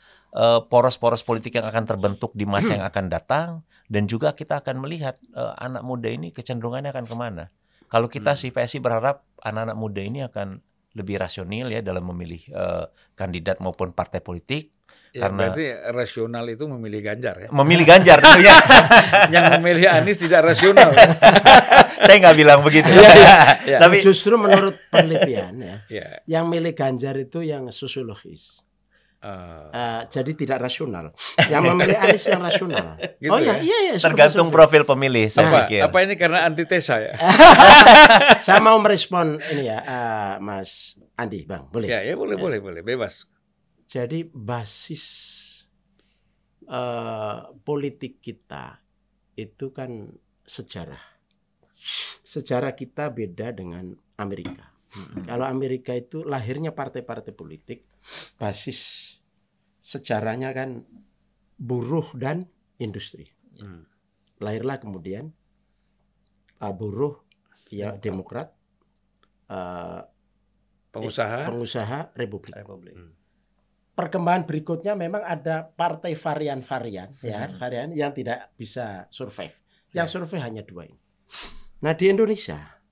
poros-poros 0.68 1.22
uh, 1.22 1.26
politik 1.30 1.62
yang 1.62 1.70
akan 1.70 1.86
terbentuk 1.86 2.34
di 2.34 2.50
masa 2.50 2.82
yang 2.82 2.86
akan 2.90 3.06
datang 3.06 3.50
dan 3.86 4.10
juga 4.10 4.34
kita 4.34 4.66
akan 4.66 4.82
melihat 4.82 5.22
uh, 5.38 5.54
anak 5.62 5.86
muda 5.86 6.10
ini 6.10 6.34
kecenderungannya 6.34 6.90
akan 6.90 7.06
ke 7.06 7.16
mana. 7.16 7.54
Kalau 7.94 8.10
kita 8.10 8.34
hmm. 8.34 8.40
si 8.42 8.48
PSI 8.50 8.82
berharap 8.82 9.22
anak-anak 9.46 9.78
muda 9.78 10.02
ini 10.02 10.26
akan 10.26 10.58
lebih 10.98 11.22
rasional 11.22 11.70
ya 11.70 11.82
dalam 11.86 12.06
memilih 12.10 12.42
uh, 12.54 12.90
kandidat 13.14 13.62
maupun 13.62 13.94
partai 13.94 14.22
politik. 14.22 14.74
Ya, 15.14 15.30
karena 15.30 15.54
berarti 15.54 15.66
rasional 15.94 16.46
itu 16.50 16.66
memilih 16.66 17.06
Ganjar 17.06 17.36
ya. 17.38 17.50
Memilih 17.54 17.86
Ganjar 17.86 18.18
tentunya. 18.18 18.58
yang 19.34 19.46
memilih 19.62 19.86
Anies 19.94 20.18
tidak 20.18 20.42
rasional. 20.42 20.90
Saya 22.06 22.18
nggak 22.18 22.38
bilang 22.38 22.66
begitu. 22.66 22.90
ya, 22.90 23.14
ya. 23.14 23.38
ya. 23.78 23.80
Tapi 23.86 24.02
justru 24.02 24.34
menurut 24.42 24.74
penelitian 24.90 25.54
ya, 25.62 25.76
ya, 25.86 26.08
yang 26.26 26.50
milih 26.50 26.74
Ganjar 26.74 27.14
itu 27.22 27.46
yang 27.46 27.70
sosiologis. 27.70 28.62
Uh, 29.24 29.71
uh, 29.71 30.01
jadi 30.11 30.36
tidak 30.36 30.67
rasional. 30.67 31.15
Yang 31.47 31.63
memilih 31.71 31.95
Anies 31.95 32.28
yang 32.28 32.43
rasional. 32.43 32.99
Gitu 33.24 33.32
oh 33.32 33.39
ya, 33.39 33.55
iya 33.63 33.78
iya. 33.88 33.95
Tergantung 33.95 34.51
survei. 34.51 34.57
profil 34.59 34.84
pemilih. 34.84 35.32
Saya 35.32 35.47
apa, 35.47 35.59
pikir. 35.63 35.80
apa 35.80 35.97
ini 36.03 36.13
karena 36.19 36.43
antitesa 36.43 36.99
ya? 36.99 37.15
saya 38.45 38.59
mau 38.59 38.76
merespon 38.84 39.39
ini 39.55 39.71
ya, 39.71 39.80
uh, 39.80 40.34
Mas 40.43 40.99
Andi, 41.15 41.47
Bang, 41.47 41.71
boleh? 41.71 41.88
Ya, 41.88 42.03
ya 42.03 42.19
boleh, 42.19 42.36
ya. 42.36 42.41
boleh, 42.43 42.59
boleh, 42.59 42.82
bebas. 42.84 43.24
Jadi 43.88 44.28
basis 44.28 45.05
uh, 46.67 47.47
politik 47.63 48.19
kita 48.19 48.84
itu 49.39 49.71
kan 49.71 50.11
sejarah. 50.43 50.99
Sejarah 52.28 52.76
kita 52.76 53.07
beda 53.07 53.55
dengan 53.55 53.95
Amerika. 54.19 54.72
Hmm. 54.94 55.26
Kalau 55.26 55.46
Amerika 55.50 55.98
itu 55.98 56.22
lahirnya 56.22 56.70
partai-partai 56.70 57.34
politik 57.34 57.89
basis 58.38 59.10
sejarahnya 59.82 60.54
kan 60.54 60.86
buruh 61.58 62.14
dan 62.14 62.46
industri. 62.78 63.34
Hmm. 63.58 63.89
Lahirlah 64.38 64.78
kemudian 64.78 65.34
uh, 66.62 66.74
buruh 66.74 67.18
ya 67.74 67.98
Demokrat, 67.98 68.54
uh, 69.50 70.06
pengusaha, 70.94 71.50
pengusaha 71.50 72.14
Republik. 72.14 72.54
Republik. 72.54 72.94
Hmm. 72.94 73.14
Perkembangan 73.94 74.46
berikutnya 74.50 74.94
memang 74.98 75.22
ada 75.22 75.70
partai 75.70 76.18
varian-varian 76.18 77.14
hmm. 77.14 77.26
ya 77.26 77.50
varian 77.58 77.89
yang 77.94 78.14
tidak 78.14 78.54
bisa 78.54 79.10
survive. 79.10 79.54
Yang 79.94 80.08
ya. 80.10 80.14
survive 80.14 80.44
hanya 80.46 80.62
dua 80.66 80.86
ini. 80.86 81.02
Nah 81.82 81.94
di 81.98 82.10
Indonesia 82.10 82.83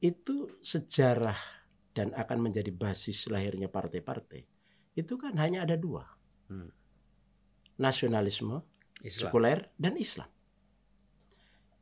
itu 0.00 0.48
sejarah 0.64 1.36
dan 1.92 2.16
akan 2.16 2.50
menjadi 2.50 2.72
basis 2.72 3.28
lahirnya 3.28 3.68
partai-partai 3.68 4.42
itu 4.96 5.14
kan 5.20 5.36
hanya 5.36 5.68
ada 5.68 5.76
dua 5.76 6.08
hmm. 6.48 6.70
nasionalisme 7.76 8.64
Islam. 9.04 9.28
sekuler 9.28 9.60
dan 9.76 10.00
Islam 10.00 10.28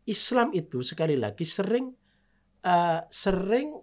Islam 0.09 0.49
itu 0.57 0.83
sekali 0.83 1.15
lagi 1.15 1.47
sering 1.47 1.95
uh, 2.67 3.01
sering 3.07 3.79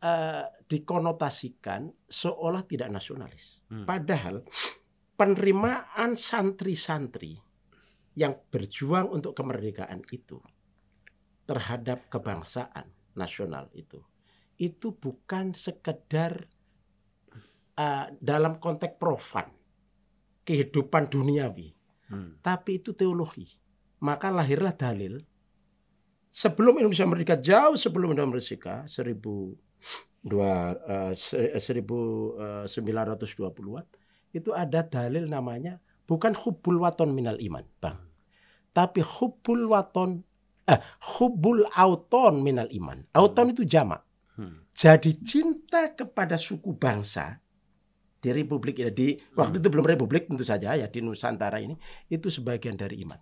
uh, 0.00 0.44
dikonotasikan 0.64 1.92
seolah 2.08 2.64
tidak 2.64 2.88
nasionalis 2.88 3.60
hmm. 3.68 3.84
padahal 3.84 4.40
penerimaan 5.20 6.16
santri-santri 6.16 7.36
yang 8.16 8.32
berjuang 8.48 9.12
untuk 9.12 9.36
kemerdekaan 9.36 10.00
itu 10.08 10.40
terhadap 11.44 12.08
kebangsaan 12.08 12.88
nasional 13.16 13.72
itu. 13.72 14.00
Itu 14.56 14.96
bukan 14.96 15.52
sekedar 15.52 16.48
uh, 17.76 18.06
dalam 18.20 18.60
konteks 18.60 18.96
profan 18.96 19.52
kehidupan 20.46 21.10
duniawi 21.10 21.74
hmm. 22.12 22.44
tapi 22.44 22.78
itu 22.80 22.92
teologi. 22.96 23.48
Maka 24.00 24.28
lahirlah 24.28 24.76
dalil 24.76 25.24
sebelum 26.28 26.76
Indonesia 26.78 27.06
merdeka 27.08 27.40
jauh 27.40 27.76
sebelum 27.80 28.12
Indonesia 28.12 28.28
merdeka 28.28 28.84
1000 28.84 29.56
dua 30.26 30.74
uh, 30.82 31.14
1920-an 31.14 33.86
itu 34.34 34.50
ada 34.50 34.82
dalil 34.82 35.30
namanya 35.30 35.78
bukan 36.04 36.34
hubul 36.34 36.82
waton 36.82 37.14
minal 37.14 37.38
iman 37.40 37.64
bang. 37.78 37.96
Tapi 38.74 39.00
hubul 39.00 39.70
waton 39.72 40.26
eh, 40.66 40.80
hubul 41.18 41.64
auton 41.70 42.42
minal 42.42 42.68
iman. 42.70 43.06
Auton 43.14 43.54
itu 43.54 43.62
jamak. 43.62 44.02
Hmm. 44.36 44.66
Jadi 44.76 45.16
cinta 45.24 45.94
kepada 45.96 46.36
suku 46.36 46.76
bangsa 46.76 47.40
di 48.20 48.28
Republik 48.34 48.82
ini 48.82 48.92
di 48.92 49.08
hmm. 49.14 49.38
waktu 49.38 49.56
itu 49.62 49.68
belum 49.70 49.86
Republik 49.86 50.28
tentu 50.28 50.42
saja 50.42 50.74
ya 50.74 50.90
di 50.90 51.00
Nusantara 51.00 51.62
ini 51.62 51.78
itu 52.10 52.28
sebagian 52.28 52.76
dari 52.76 53.00
iman. 53.06 53.16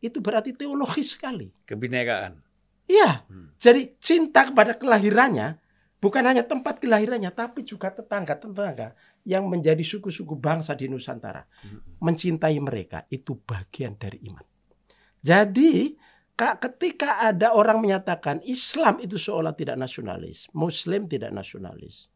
Itu 0.00 0.20
berarti 0.22 0.54
teologis 0.54 1.16
sekali. 1.16 1.48
Kebinekaan. 1.66 2.38
Iya. 2.86 3.24
Hmm. 3.26 3.56
Jadi 3.56 3.96
cinta 3.98 4.46
kepada 4.48 4.76
kelahirannya 4.76 5.58
bukan 6.00 6.24
hanya 6.24 6.44
tempat 6.44 6.80
kelahirannya 6.80 7.32
tapi 7.32 7.64
juga 7.64 7.92
tetangga-tetangga 7.92 8.96
yang 9.28 9.46
menjadi 9.48 9.80
suku-suku 9.84 10.36
bangsa 10.36 10.76
di 10.76 10.86
Nusantara. 10.86 11.44
Hmm. 11.64 11.80
Mencintai 12.00 12.56
mereka 12.60 13.04
itu 13.08 13.36
bagian 13.40 13.96
dari 13.96 14.20
iman. 14.30 14.44
Jadi 15.20 15.94
ketika 16.40 17.20
ada 17.20 17.52
orang 17.52 17.84
menyatakan 17.84 18.40
Islam 18.48 18.96
itu 19.04 19.20
seolah 19.20 19.52
tidak 19.52 19.76
nasionalis, 19.76 20.48
Muslim 20.56 21.04
tidak 21.04 21.30
nasionalis, 21.36 22.08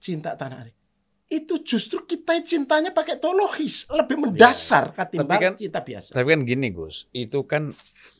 cinta 0.00 0.32
tanah 0.32 0.64
air, 0.64 0.76
itu 1.28 1.60
justru 1.60 2.08
kita 2.08 2.40
cintanya 2.40 2.88
pakai 2.88 3.20
teologis, 3.20 3.84
lebih 3.92 4.16
iya. 4.16 4.24
mendasar 4.24 4.84
ya, 4.90 5.04
ketimbang 5.04 5.40
kan, 5.44 5.54
cinta 5.60 5.80
biasa. 5.84 6.10
Tapi 6.16 6.28
kan 6.32 6.40
gini 6.48 6.68
Gus, 6.72 7.04
itu 7.12 7.44
kan 7.44 7.68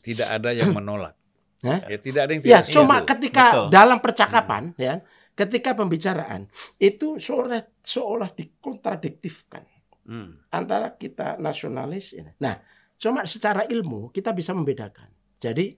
tidak 0.05 0.29
ada 0.29 0.53
yang 0.53 0.71
menolak. 0.77 1.17
Ya, 1.59 1.99
tidak 1.99 2.23
ada 2.23 2.31
yang 2.31 2.39
ya, 2.47 2.63
tidak. 2.63 2.71
Ya, 2.71 2.71
cuma 2.71 3.03
ketika 3.03 3.45
Betul. 3.51 3.67
dalam 3.67 3.99
percakapan, 3.99 4.71
hmm. 4.71 4.79
ya, 4.79 5.03
ketika 5.35 5.75
pembicaraan 5.75 6.47
itu 6.79 7.19
seolah 7.19 7.83
seolah 7.83 8.31
dikontradiktifkan 8.31 9.67
hmm. 10.07 10.55
antara 10.55 10.95
kita 10.95 11.35
nasionalis. 11.35 12.15
Nah, 12.39 12.63
Cuma 12.99 13.23
secara 13.23 13.63
ilmu 13.63 14.11
kita 14.11 14.35
bisa 14.35 14.51
membedakan. 14.51 15.07
Jadi 15.39 15.71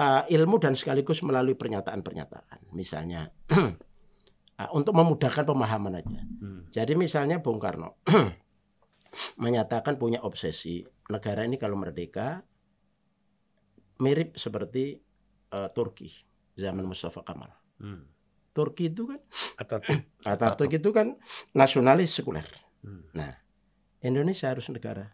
uh, 0.00 0.24
ilmu 0.24 0.56
dan 0.56 0.72
sekaligus 0.72 1.20
melalui 1.20 1.52
pernyataan-pernyataan. 1.60 2.72
Misalnya 2.72 3.28
uh, 3.52 4.70
untuk 4.78 4.96
memudahkan 4.96 5.44
pemahaman 5.44 6.00
aja. 6.00 6.20
Hmm. 6.24 6.64
Jadi 6.72 6.96
misalnya 6.96 7.44
Bung 7.44 7.60
Karno 7.60 8.00
menyatakan 9.44 10.00
punya 10.00 10.24
obsesi 10.24 10.80
negara 11.12 11.44
ini 11.44 11.60
kalau 11.60 11.76
merdeka 11.76 12.40
mirip 14.00 14.34
seperti 14.40 14.96
uh, 15.52 15.68
Turki 15.68 16.08
zaman 16.56 16.88
Mustafa 16.88 17.20
Kemal. 17.20 17.52
Hmm. 17.76 18.08
Turki 18.56 18.88
itu 18.88 19.04
kan 19.04 19.20
Atatürk. 19.60 20.00
Atatürk 20.24 20.72
itu 20.80 20.90
kan 20.96 21.20
nasionalis 21.52 22.16
sekuler. 22.16 22.48
Hmm. 22.80 23.04
Nah, 23.12 23.36
Indonesia 24.00 24.48
harus 24.48 24.64
negara 24.72 25.12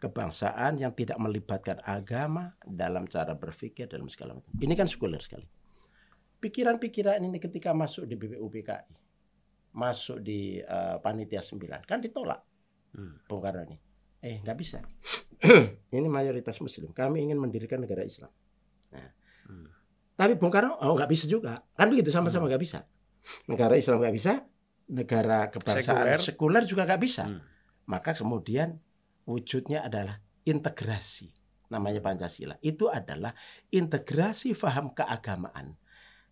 kebangsaan 0.00 0.80
yang 0.80 0.96
tidak 0.96 1.20
melibatkan 1.20 1.76
agama 1.84 2.56
dalam 2.64 3.04
cara 3.04 3.36
berpikir 3.36 3.84
dalam 3.84 4.08
segala 4.08 4.40
macam. 4.40 4.48
Ini 4.56 4.72
kan 4.72 4.88
sekuler 4.88 5.20
sekali. 5.20 5.44
Pikiran-pikiran 6.40 7.20
ini 7.20 7.36
ketika 7.36 7.76
masuk 7.76 8.08
di 8.08 8.16
BPUPKI, 8.16 8.96
masuk 9.76 10.24
di 10.24 10.56
uh, 10.64 10.96
panitia 11.04 11.44
9 11.44 11.84
kan 11.84 12.00
ditolak. 12.00 12.40
Hmm. 12.96 13.20
Bung 13.28 13.44
Karno 13.44 13.60
ini. 13.68 13.76
Eh, 14.24 14.40
nggak 14.40 14.56
bisa. 14.56 14.80
ini 15.96 16.08
mayoritas 16.08 16.56
muslim. 16.64 16.96
Kami 16.96 17.28
ingin 17.28 17.36
mendirikan 17.36 17.84
negara 17.84 18.00
Islam. 18.00 18.32
Nah, 18.96 19.08
hmm. 19.52 19.68
Tapi 20.16 20.40
Bung 20.40 20.50
Karno, 20.50 20.80
oh 20.80 20.96
nggak 20.96 21.12
bisa 21.12 21.28
juga. 21.28 21.60
Kan 21.76 21.92
begitu 21.92 22.08
sama-sama 22.08 22.48
hmm. 22.48 22.56
nggak 22.56 22.62
hmm. 22.64 22.68
bisa. 22.72 22.80
Negara 23.52 23.76
Islam 23.76 24.00
nggak 24.00 24.16
bisa, 24.16 24.32
negara 24.88 25.52
kebangsaan 25.52 25.84
sekuler, 25.84 26.18
sekuler 26.24 26.64
juga 26.64 26.88
nggak 26.88 27.02
bisa. 27.04 27.28
Hmm. 27.28 27.44
Maka 27.84 28.16
kemudian 28.16 28.80
wujudnya 29.24 29.84
adalah 29.86 30.18
integrasi. 30.44 31.30
Namanya 31.70 32.02
Pancasila. 32.02 32.58
Itu 32.58 32.90
adalah 32.90 33.30
integrasi 33.70 34.56
faham 34.58 34.90
keagamaan. 34.90 35.78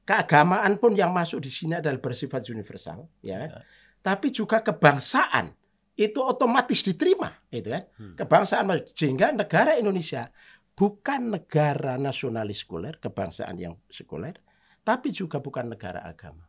Keagamaan 0.03 0.81
pun 0.81 0.97
yang 0.97 1.13
masuk 1.13 1.45
di 1.45 1.53
sini 1.53 1.79
adalah 1.79 2.01
bersifat 2.01 2.49
universal, 2.51 3.07
ya. 3.21 3.45
Kan? 3.45 3.51
ya. 3.53 3.61
Tapi 4.03 4.33
juga 4.33 4.65
kebangsaan 4.65 5.53
itu 5.99 6.23
otomatis 6.23 6.81
diterima, 6.81 7.35
itu 7.51 7.69
kan? 7.71 7.85
Hmm. 7.99 8.15
Kebangsaan 8.17 8.65
sehingga 8.95 9.35
negara 9.35 9.77
Indonesia 9.77 10.31
bukan 10.79 11.35
negara 11.35 11.99
nasionalis 11.99 12.63
sekuler, 12.63 13.03
kebangsaan 13.03 13.59
yang 13.59 13.75
sekuler, 13.91 14.39
tapi 14.87 15.11
juga 15.11 15.43
bukan 15.43 15.75
negara 15.75 16.07
agama. 16.07 16.47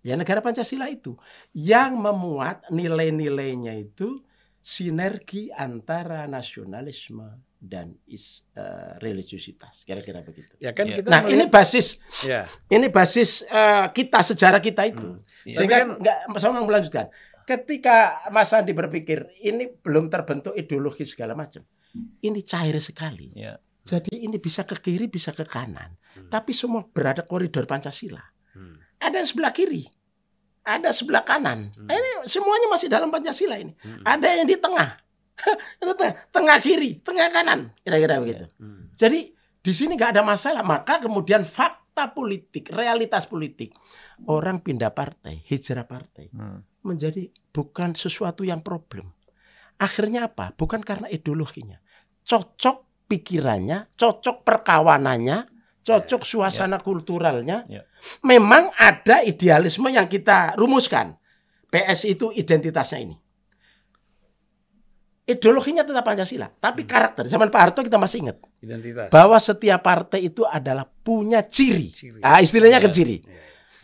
Ya 0.00 0.16
negara 0.16 0.40
Pancasila 0.40 0.88
itu 0.88 1.18
yang 1.52 2.00
memuat 2.00 2.70
nilai-nilainya 2.72 3.76
itu 3.76 4.24
sinergi 4.60 5.48
antara 5.48 6.28
nasionalisme 6.28 7.48
dan 7.60 7.92
is, 8.08 8.44
uh, 8.56 8.96
religiusitas 9.00 9.84
kira-kira 9.84 10.20
begitu. 10.24 10.52
Ya 10.60 10.72
kan 10.72 10.88
ya. 10.88 11.00
kita 11.00 11.08
Nah, 11.08 11.20
melihat, 11.24 11.36
ini 11.36 11.44
basis 11.48 11.86
ya. 12.24 12.48
Ini 12.68 12.88
basis 12.88 13.44
uh, 13.48 13.88
kita 13.92 14.20
sejarah 14.24 14.60
kita 14.64 14.88
itu. 14.88 15.16
Hmm. 15.16 15.24
Ya. 15.44 15.56
Sehingga 15.60 15.76
kan 15.84 15.88
enggak 16.00 16.18
sama 16.40 16.64
melanjutkan. 16.64 17.12
Ketika 17.44 18.28
Mas 18.32 18.52
Andi 18.52 18.72
berpikir 18.72 19.26
ini 19.44 19.68
belum 19.68 20.08
terbentuk 20.08 20.56
ideologi 20.56 21.04
segala 21.04 21.36
macam. 21.36 21.64
Ini 22.20 22.40
cair 22.46 22.76
sekali. 22.80 23.32
Ya. 23.36 23.58
Jadi 23.80 24.22
ini 24.22 24.36
bisa 24.38 24.62
ke 24.62 24.76
kiri, 24.78 25.08
bisa 25.10 25.32
ke 25.32 25.44
kanan. 25.44 25.96
Hmm. 26.16 26.28
Tapi 26.32 26.52
semua 26.52 26.84
berada 26.84 27.24
koridor 27.24 27.64
Pancasila. 27.68 28.22
Hmm. 28.56 28.76
Ada 29.00 29.24
sebelah 29.24 29.52
kiri 29.52 29.99
ada 30.78 30.94
sebelah 30.94 31.24
kanan. 31.26 31.74
Hmm. 31.74 31.88
Ini 31.90 32.28
semuanya 32.28 32.68
masih 32.70 32.86
dalam 32.86 33.10
Pancasila 33.10 33.56
ini. 33.58 33.74
Hmm. 33.80 34.04
Ada 34.06 34.28
yang 34.42 34.46
di 34.46 34.56
tengah. 34.60 35.00
tengah 36.36 36.58
kiri, 36.60 37.00
tengah 37.00 37.32
kanan, 37.32 37.72
kira-kira 37.80 38.20
begitu. 38.20 38.44
Hmm. 38.60 38.92
Jadi 38.92 39.32
di 39.60 39.72
sini 39.72 39.96
nggak 39.96 40.16
ada 40.18 40.22
masalah. 40.22 40.60
Maka 40.60 41.00
kemudian 41.00 41.44
fakta 41.44 42.12
politik, 42.12 42.68
realitas 42.72 43.24
politik, 43.24 43.72
orang 44.28 44.60
pindah 44.60 44.92
partai, 44.92 45.40
hijrah 45.48 45.88
partai, 45.88 46.28
hmm. 46.32 46.84
menjadi 46.84 47.28
bukan 47.52 47.96
sesuatu 47.96 48.44
yang 48.44 48.60
problem. 48.60 49.12
Akhirnya 49.80 50.28
apa? 50.28 50.52
Bukan 50.52 50.84
karena 50.84 51.08
ideologinya, 51.08 51.80
cocok 52.28 53.08
pikirannya, 53.08 53.96
cocok 53.96 54.44
perkawanannya, 54.44 55.59
cocok 55.84 56.22
ya, 56.24 56.28
suasana 56.28 56.78
ya. 56.78 56.84
kulturalnya. 56.84 57.58
Ya. 57.66 57.82
Memang 58.24 58.72
ada 58.76 59.24
idealisme 59.24 59.88
yang 59.88 60.06
kita 60.06 60.54
rumuskan. 60.56 61.16
PS 61.70 62.10
itu 62.10 62.34
identitasnya 62.34 62.98
ini. 62.98 63.16
Ideologinya 65.30 65.86
tetap 65.86 66.02
Pancasila, 66.02 66.50
tapi 66.58 66.82
hmm. 66.82 66.90
karakter. 66.90 67.24
Zaman 67.30 67.54
Pak 67.54 67.60
Harto 67.62 67.80
kita 67.86 68.02
masih 68.02 68.26
ingat. 68.26 68.42
Identitas. 68.58 69.14
Bahwa 69.14 69.38
setiap 69.38 69.78
partai 69.78 70.26
itu 70.26 70.42
adalah 70.42 70.82
punya 70.82 71.46
ciri. 71.46 71.94
ciri. 71.94 72.18
Ah, 72.18 72.42
istilahnya 72.42 72.82
ya. 72.82 72.84
ke 72.84 72.90
ciri. 72.90 73.16
Ya. 73.22 73.38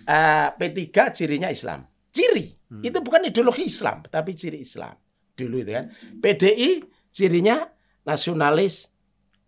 Uh, 0.07 0.49
P3 0.59 0.90
cirinya 1.14 1.47
Islam. 1.47 1.86
Ciri. 2.11 2.51
Hmm. 2.66 2.82
Itu 2.82 2.99
bukan 2.99 3.30
ideologi 3.30 3.62
Islam, 3.62 4.03
tapi 4.11 4.34
ciri 4.34 4.59
Islam. 4.59 4.99
Dulu 5.38 5.62
itu 5.62 5.70
kan. 5.70 5.86
PDI 6.18 6.82
cirinya 7.14 7.62
nasionalis 8.03 8.90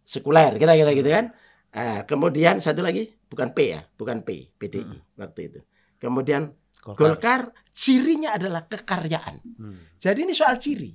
sekuler, 0.06 0.54
kira-kira 0.54 0.94
gitu 0.94 1.10
kan. 1.10 1.34
Nah, 1.78 2.02
kemudian 2.02 2.58
satu 2.58 2.82
lagi 2.82 3.06
bukan 3.30 3.54
P 3.54 3.70
ya, 3.70 3.86
bukan 3.94 4.26
P, 4.26 4.50
PDI 4.58 4.82
hmm. 4.82 5.14
waktu 5.14 5.40
itu. 5.46 5.60
Kemudian 6.02 6.50
Golkar. 6.82 6.98
Golkar 6.98 7.40
cirinya 7.70 8.34
adalah 8.34 8.66
kekaryaan. 8.66 9.38
Hmm. 9.58 9.78
Jadi 9.94 10.26
ini 10.26 10.34
soal 10.34 10.58
ciri, 10.58 10.90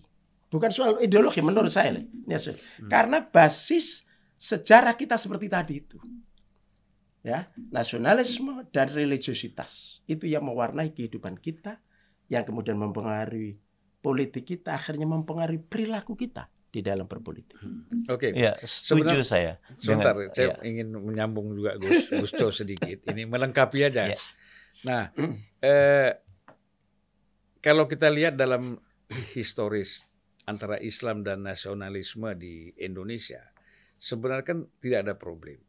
bukan 0.51 0.71
soal 0.75 0.99
ideologi 0.99 1.39
menurut 1.39 1.71
saya. 1.71 1.95
Ini 1.95 2.35
hmm. 2.35 2.91
Karena 2.91 3.23
basis 3.23 4.03
sejarah 4.35 4.99
kita 4.99 5.15
seperti 5.15 5.47
tadi 5.47 5.73
itu. 5.79 5.97
Ya, 7.23 7.47
nasionalisme 7.71 8.67
dan 8.75 8.91
religiositas 8.91 10.03
itu 10.11 10.27
yang 10.27 10.43
mewarnai 10.43 10.91
kehidupan 10.91 11.39
kita, 11.39 11.79
yang 12.27 12.43
kemudian 12.43 12.75
mempengaruhi 12.75 13.55
politik 14.03 14.43
kita, 14.43 14.75
akhirnya 14.75 15.07
mempengaruhi 15.07 15.63
perilaku 15.63 16.19
kita 16.19 16.51
di 16.73 16.81
dalam 16.81 17.05
berpolitik. 17.05 17.61
Hmm. 17.61 17.85
Oke, 18.09 18.33
okay. 18.33 18.49
ya, 18.49 18.57
setuju 18.65 19.21
Sebenarnya, 19.21 19.25
saya. 19.29 19.53
Sebentar, 19.77 20.17
dengan, 20.17 20.33
saya 20.33 20.57
ya. 20.57 20.65
ingin 20.65 20.87
menyambung 20.97 21.53
juga 21.53 21.77
Gus 21.77 22.09
Gusto 22.09 22.49
sedikit. 22.49 23.05
Ini 23.13 23.29
melengkapi 23.29 23.85
aja. 23.85 24.09
Ya. 24.09 24.17
Nah, 24.81 25.13
hmm. 25.13 25.33
eh, 25.61 26.11
kalau 27.61 27.85
kita 27.85 28.09
lihat 28.09 28.33
dalam 28.33 28.81
historis 29.37 30.01
antara 30.49 30.81
Islam 30.81 31.21
dan 31.21 31.45
nasionalisme 31.45 32.33
di 32.33 32.73
Indonesia, 32.81 33.53
sebenarnya 34.01 34.43
kan 34.43 34.59
tidak 34.81 34.99
ada 35.05 35.13
problem. 35.13 35.61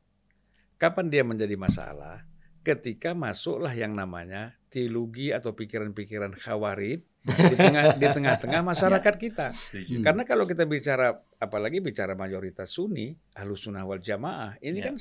Kapan 0.81 1.13
dia 1.13 1.21
menjadi 1.21 1.55
masalah? 1.61 2.25
Ketika 2.65 3.13
masuklah 3.13 3.77
yang 3.77 3.93
namanya 3.93 4.57
teologi 4.73 5.37
atau 5.37 5.53
pikiran-pikiran 5.53 6.33
khawarid 6.41 7.05
di 7.25 7.57
tengah 7.57 7.97
di 7.97 8.05
tengah-tengah 8.05 8.61
masyarakat 8.73 9.15
kita. 9.17 9.57
Karena 10.05 10.23
kalau 10.29 10.45
kita 10.45 10.69
bicara 10.69 11.17
apalagi 11.41 11.81
bicara 11.81 12.13
mayoritas 12.13 12.77
Sunni, 12.77 13.17
Ahlus 13.33 13.65
Sunnah 13.65 13.89
wal 13.89 14.05
Jamaah, 14.05 14.61
ini 14.61 14.85
ya. 14.85 14.93
kan 14.93 15.01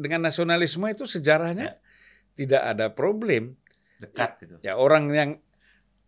dengan 0.00 0.24
nasionalisme 0.24 0.88
itu 0.88 1.04
sejarahnya 1.04 1.76
ya. 1.76 1.80
tidak 2.32 2.62
ada 2.64 2.86
problem. 2.88 3.60
Dekat 4.00 4.48
itu. 4.48 4.56
Ya 4.64 4.80
orang 4.80 5.12
yang 5.12 5.30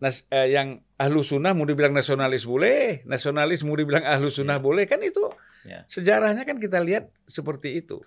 nas, 0.00 0.24
eh, 0.32 0.56
yang 0.56 0.80
Ahlus 0.96 1.28
Sunnah 1.28 1.52
mau 1.52 1.68
dibilang 1.68 1.92
nasionalis 1.92 2.48
boleh, 2.48 3.04
nasionalis 3.04 3.60
mau 3.60 3.76
dibilang 3.76 4.02
Ahlus 4.08 4.40
Sunnah 4.40 4.56
ya. 4.56 4.64
boleh 4.64 4.88
kan 4.88 5.04
itu 5.04 5.28
ya. 5.68 5.84
sejarahnya 5.92 6.48
kan 6.48 6.56
kita 6.56 6.80
lihat 6.80 7.12
seperti 7.28 7.84
itu. 7.84 8.00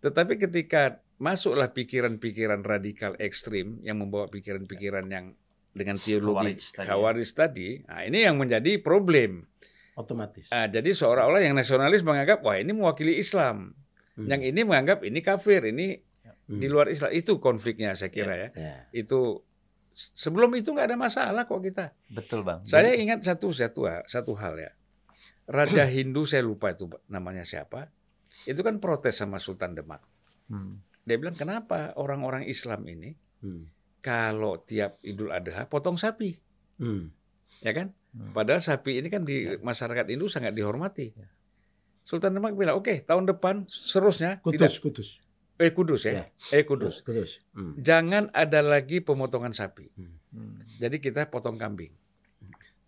Tetapi 0.00 0.40
ketika 0.40 1.04
masuklah 1.20 1.68
pikiran-pikiran 1.74 2.64
radikal 2.64 3.12
ekstrim 3.20 3.82
yang 3.84 4.00
membawa 4.00 4.30
pikiran-pikiran 4.30 5.04
yang 5.10 5.36
dengan 5.72 5.96
teologi 6.00 6.58
Khawarij 6.74 7.30
tadi, 7.32 7.82
nah 7.86 8.02
ini 8.02 8.24
yang 8.26 8.36
menjadi 8.40 8.80
problem. 8.82 9.46
Otomatis. 9.98 10.46
Nah, 10.54 10.70
jadi 10.70 10.94
seolah-olah 10.94 11.42
yang 11.42 11.58
nasionalis 11.58 12.06
menganggap 12.06 12.42
wah 12.46 12.54
ini 12.54 12.70
mewakili 12.70 13.18
Islam, 13.18 13.74
hmm. 14.18 14.28
yang 14.30 14.42
ini 14.42 14.60
menganggap 14.62 15.02
ini 15.02 15.18
kafir, 15.22 15.66
ini 15.70 15.98
hmm. 15.98 16.58
di 16.58 16.66
luar 16.70 16.86
Islam. 16.90 17.10
Itu 17.10 17.42
konfliknya 17.42 17.98
saya 17.98 18.10
kira 18.14 18.34
ya. 18.34 18.38
ya. 18.38 18.50
ya. 18.54 18.76
Itu 18.94 19.42
sebelum 19.94 20.54
itu 20.54 20.70
nggak 20.70 20.94
ada 20.94 20.98
masalah 20.98 21.42
kok 21.50 21.58
kita. 21.58 21.90
Betul 22.10 22.46
bang. 22.46 22.62
Saya 22.62 22.94
jadi... 22.94 23.02
ingat 23.02 23.26
satu 23.26 23.50
satu 23.50 23.90
satu 24.06 24.32
hal 24.38 24.54
ya. 24.58 24.72
Raja 25.50 25.82
Hindu 25.94 26.26
saya 26.26 26.46
lupa 26.46 26.70
itu 26.70 26.86
namanya 27.10 27.42
siapa. 27.42 27.90
Itu 28.46 28.62
kan 28.62 28.78
protes 28.78 29.18
sama 29.18 29.42
Sultan 29.42 29.74
Demak. 29.74 29.98
Hmm. 30.46 30.78
Dia 31.02 31.18
bilang 31.18 31.34
kenapa 31.34 31.90
orang-orang 31.98 32.46
Islam 32.46 32.86
ini 32.86 33.10
hmm 33.42 33.77
kalau 34.00 34.60
tiap 34.62 34.98
Idul 35.02 35.34
Adha 35.34 35.66
potong 35.66 35.98
sapi. 35.98 36.38
Hmm. 36.78 37.10
Ya 37.62 37.74
kan? 37.74 37.94
Hmm. 38.14 38.32
Padahal 38.32 38.62
sapi 38.62 39.02
ini 39.02 39.08
kan 39.10 39.26
di 39.26 39.46
ya. 39.46 39.60
masyarakat 39.60 40.06
Hindu 40.08 40.30
sangat 40.30 40.54
dihormati. 40.54 41.12
Ya. 41.12 41.28
Sultan 42.06 42.32
Demak 42.32 42.56
bilang, 42.56 42.80
"Oke, 42.80 42.88
okay, 42.88 42.98
tahun 43.04 43.28
depan 43.28 43.68
seterusnya 43.68 44.40
kudus, 44.40 44.56
tidak 44.56 44.72
kudus. 44.80 45.08
Eh 45.58 45.74
kudus 45.74 46.06
ya. 46.06 46.12
ya. 46.14 46.24
Eh 46.54 46.62
kudus. 46.62 47.02
Kudus. 47.02 47.42
Hmm. 47.50 47.74
Jangan 47.76 48.30
ada 48.30 48.62
lagi 48.62 49.02
pemotongan 49.02 49.50
sapi. 49.50 49.90
Hmm. 49.98 50.16
hmm. 50.30 50.78
Jadi 50.78 50.96
kita 51.02 51.26
potong 51.28 51.58
kambing. 51.58 51.90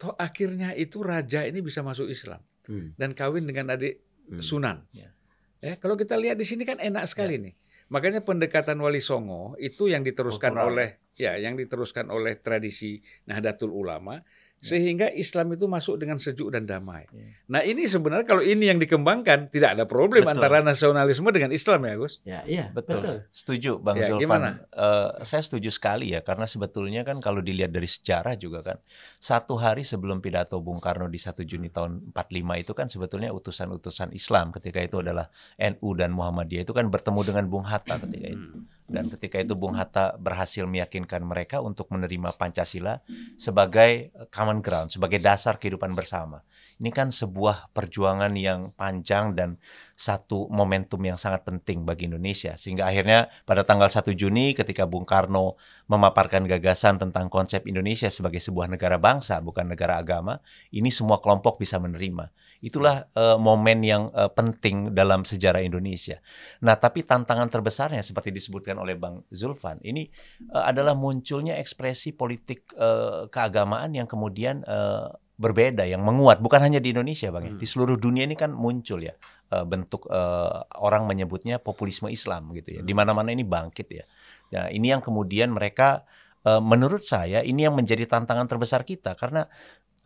Toh 0.01 0.17
akhirnya 0.17 0.73
itu 0.79 1.05
raja 1.05 1.45
ini 1.45 1.61
bisa 1.61 1.85
masuk 1.85 2.09
Islam 2.09 2.41
hmm. 2.71 2.97
dan 2.97 3.13
kawin 3.13 3.45
dengan 3.45 3.75
adik 3.75 4.01
hmm. 4.31 4.41
Sunan. 4.41 4.87
Ya. 4.95 5.13
Ya, 5.61 5.77
kalau 5.77 5.93
kita 5.93 6.17
lihat 6.17 6.41
di 6.41 6.49
sini 6.49 6.65
kan 6.65 6.81
enak 6.81 7.05
sekali 7.05 7.37
ya. 7.37 7.45
nih. 7.45 7.55
Makanya 7.93 8.25
pendekatan 8.25 8.81
Wali 8.81 9.03
Songo 9.03 9.59
itu 9.61 9.93
yang 9.93 10.01
diteruskan 10.07 10.57
Kultural. 10.57 10.73
oleh 10.73 10.89
ya 11.19 11.37
yang 11.39 11.59
diteruskan 11.59 12.11
oleh 12.11 12.39
tradisi 12.39 13.01
Nahdlatul 13.27 13.73
Ulama. 13.73 14.21
Sehingga 14.61 15.09
Islam 15.09 15.57
itu 15.57 15.65
masuk 15.65 15.97
dengan 15.97 16.21
sejuk 16.21 16.53
dan 16.53 16.69
damai. 16.69 17.09
Ya. 17.09 17.33
Nah 17.49 17.61
ini 17.65 17.89
sebenarnya 17.89 18.29
kalau 18.29 18.45
ini 18.45 18.69
yang 18.69 18.77
dikembangkan 18.77 19.49
tidak 19.49 19.81
ada 19.81 19.85
problem 19.89 20.29
betul. 20.29 20.37
antara 20.37 20.61
nasionalisme 20.61 21.25
dengan 21.33 21.49
Islam 21.49 21.81
ya 21.89 21.95
Gus. 21.97 22.15
Ya 22.29 22.41
iya 22.45 22.65
betul. 22.69 23.01
betul. 23.01 23.17
Setuju 23.33 23.81
Bang 23.81 23.97
ya, 23.97 24.13
Zulfan. 24.13 24.61
Uh, 24.69 25.17
saya 25.25 25.41
setuju 25.41 25.73
sekali 25.73 26.13
ya 26.13 26.21
karena 26.21 26.45
sebetulnya 26.45 27.09
kan 27.09 27.25
kalau 27.25 27.41
dilihat 27.41 27.73
dari 27.73 27.89
sejarah 27.89 28.37
juga 28.37 28.61
kan 28.61 28.77
satu 29.17 29.57
hari 29.57 29.81
sebelum 29.81 30.21
pidato 30.21 30.61
Bung 30.61 30.79
Karno 30.79 31.09
di 31.09 31.17
1 31.17 31.41
Juni 31.49 31.73
tahun 31.73 32.13
45 32.13 32.61
itu 32.61 32.73
kan 32.77 32.87
sebetulnya 32.93 33.33
utusan-utusan 33.33 34.13
Islam 34.13 34.53
ketika 34.53 34.85
itu 34.85 35.01
adalah 35.01 35.33
NU 35.57 35.89
dan 35.97 36.13
Muhammadiyah 36.13 36.69
itu 36.69 36.77
kan 36.77 36.85
bertemu 36.93 37.21
dengan 37.25 37.45
Bung 37.49 37.65
Hatta 37.65 37.97
ketika 37.97 38.29
itu. 38.29 38.61
Dan 38.91 39.07
ketika 39.07 39.39
itu 39.39 39.55
Bung 39.55 39.79
Hatta 39.79 40.19
berhasil 40.19 40.67
meyakinkan 40.67 41.23
mereka 41.23 41.63
untuk 41.63 41.87
menerima 41.95 42.35
Pancasila 42.35 42.99
sebagai 43.39 44.11
common 44.51 44.67
ground, 44.67 44.91
sebagai 44.91 45.23
dasar 45.23 45.63
kehidupan 45.63 45.95
bersama. 45.95 46.43
Ini 46.83 46.91
kan 46.91 47.15
sebuah 47.15 47.71
perjuangan 47.71 48.35
yang 48.35 48.75
panjang 48.75 49.39
dan 49.39 49.63
satu 49.95 50.51
momentum 50.51 50.99
yang 51.07 51.15
sangat 51.15 51.47
penting 51.47 51.87
bagi 51.87 52.11
Indonesia. 52.11 52.59
Sehingga 52.59 52.91
akhirnya 52.91 53.31
pada 53.47 53.63
tanggal 53.63 53.87
1 53.87 54.11
Juni 54.19 54.51
ketika 54.59 54.91
Bung 54.91 55.07
Karno 55.07 55.55
memaparkan 55.87 56.51
gagasan 56.51 56.99
tentang 56.99 57.31
konsep 57.31 57.63
Indonesia 57.71 58.11
sebagai 58.11 58.43
sebuah 58.43 58.67
negara 58.67 58.99
bangsa, 58.99 59.39
bukan 59.39 59.71
negara 59.71 60.03
agama, 60.03 60.43
ini 60.75 60.91
semua 60.91 61.23
kelompok 61.23 61.63
bisa 61.63 61.79
menerima. 61.79 62.35
Itulah 62.61 63.09
uh, 63.17 63.41
momen 63.41 63.81
yang 63.81 64.13
uh, 64.13 64.29
penting 64.29 64.93
dalam 64.93 65.25
sejarah 65.25 65.65
Indonesia. 65.65 66.21
Nah, 66.61 66.77
tapi 66.77 67.01
tantangan 67.01 67.49
terbesarnya 67.49 68.05
seperti 68.05 68.31
disebutkan 68.33 68.77
oleh 68.77 68.97
Bang 69.01 69.25
Zulfan, 69.33 69.81
ini 69.81 70.09
uh, 70.53 70.69
adalah 70.69 70.93
munculnya 70.93 71.57
ekspresi 71.57 72.13
politik 72.13 72.69
uh, 72.77 73.27
keagamaan 73.33 73.97
yang 73.97 74.05
kemudian 74.05 74.61
uh, 74.69 75.09
berbeda 75.41 75.89
yang 75.89 76.05
menguat 76.05 76.45
bukan 76.45 76.61
hanya 76.61 76.85
di 76.85 76.93
Indonesia 76.93 77.33
bang 77.33 77.45
ya. 77.49 77.53
hmm. 77.57 77.61
di 77.65 77.67
seluruh 77.67 77.97
dunia 77.97 78.29
ini 78.29 78.37
kan 78.37 78.53
muncul 78.53 79.01
ya 79.01 79.17
uh, 79.57 79.65
bentuk 79.65 80.05
uh, 80.13 80.69
orang 80.77 81.09
menyebutnya 81.09 81.57
populisme 81.57 82.13
Islam 82.13 82.53
gitu 82.53 82.77
ya 82.77 82.81
hmm. 82.85 82.89
di 82.89 82.93
mana-mana 82.93 83.33
ini 83.33 83.41
bangkit 83.41 83.89
ya 83.89 84.05
nah 84.53 84.69
ini 84.69 84.93
yang 84.93 85.01
kemudian 85.01 85.49
mereka 85.49 86.05
uh, 86.45 86.61
menurut 86.61 87.01
saya 87.01 87.41
ini 87.41 87.65
yang 87.65 87.73
menjadi 87.73 88.05
tantangan 88.05 88.45
terbesar 88.53 88.85
kita 88.85 89.17
karena 89.17 89.49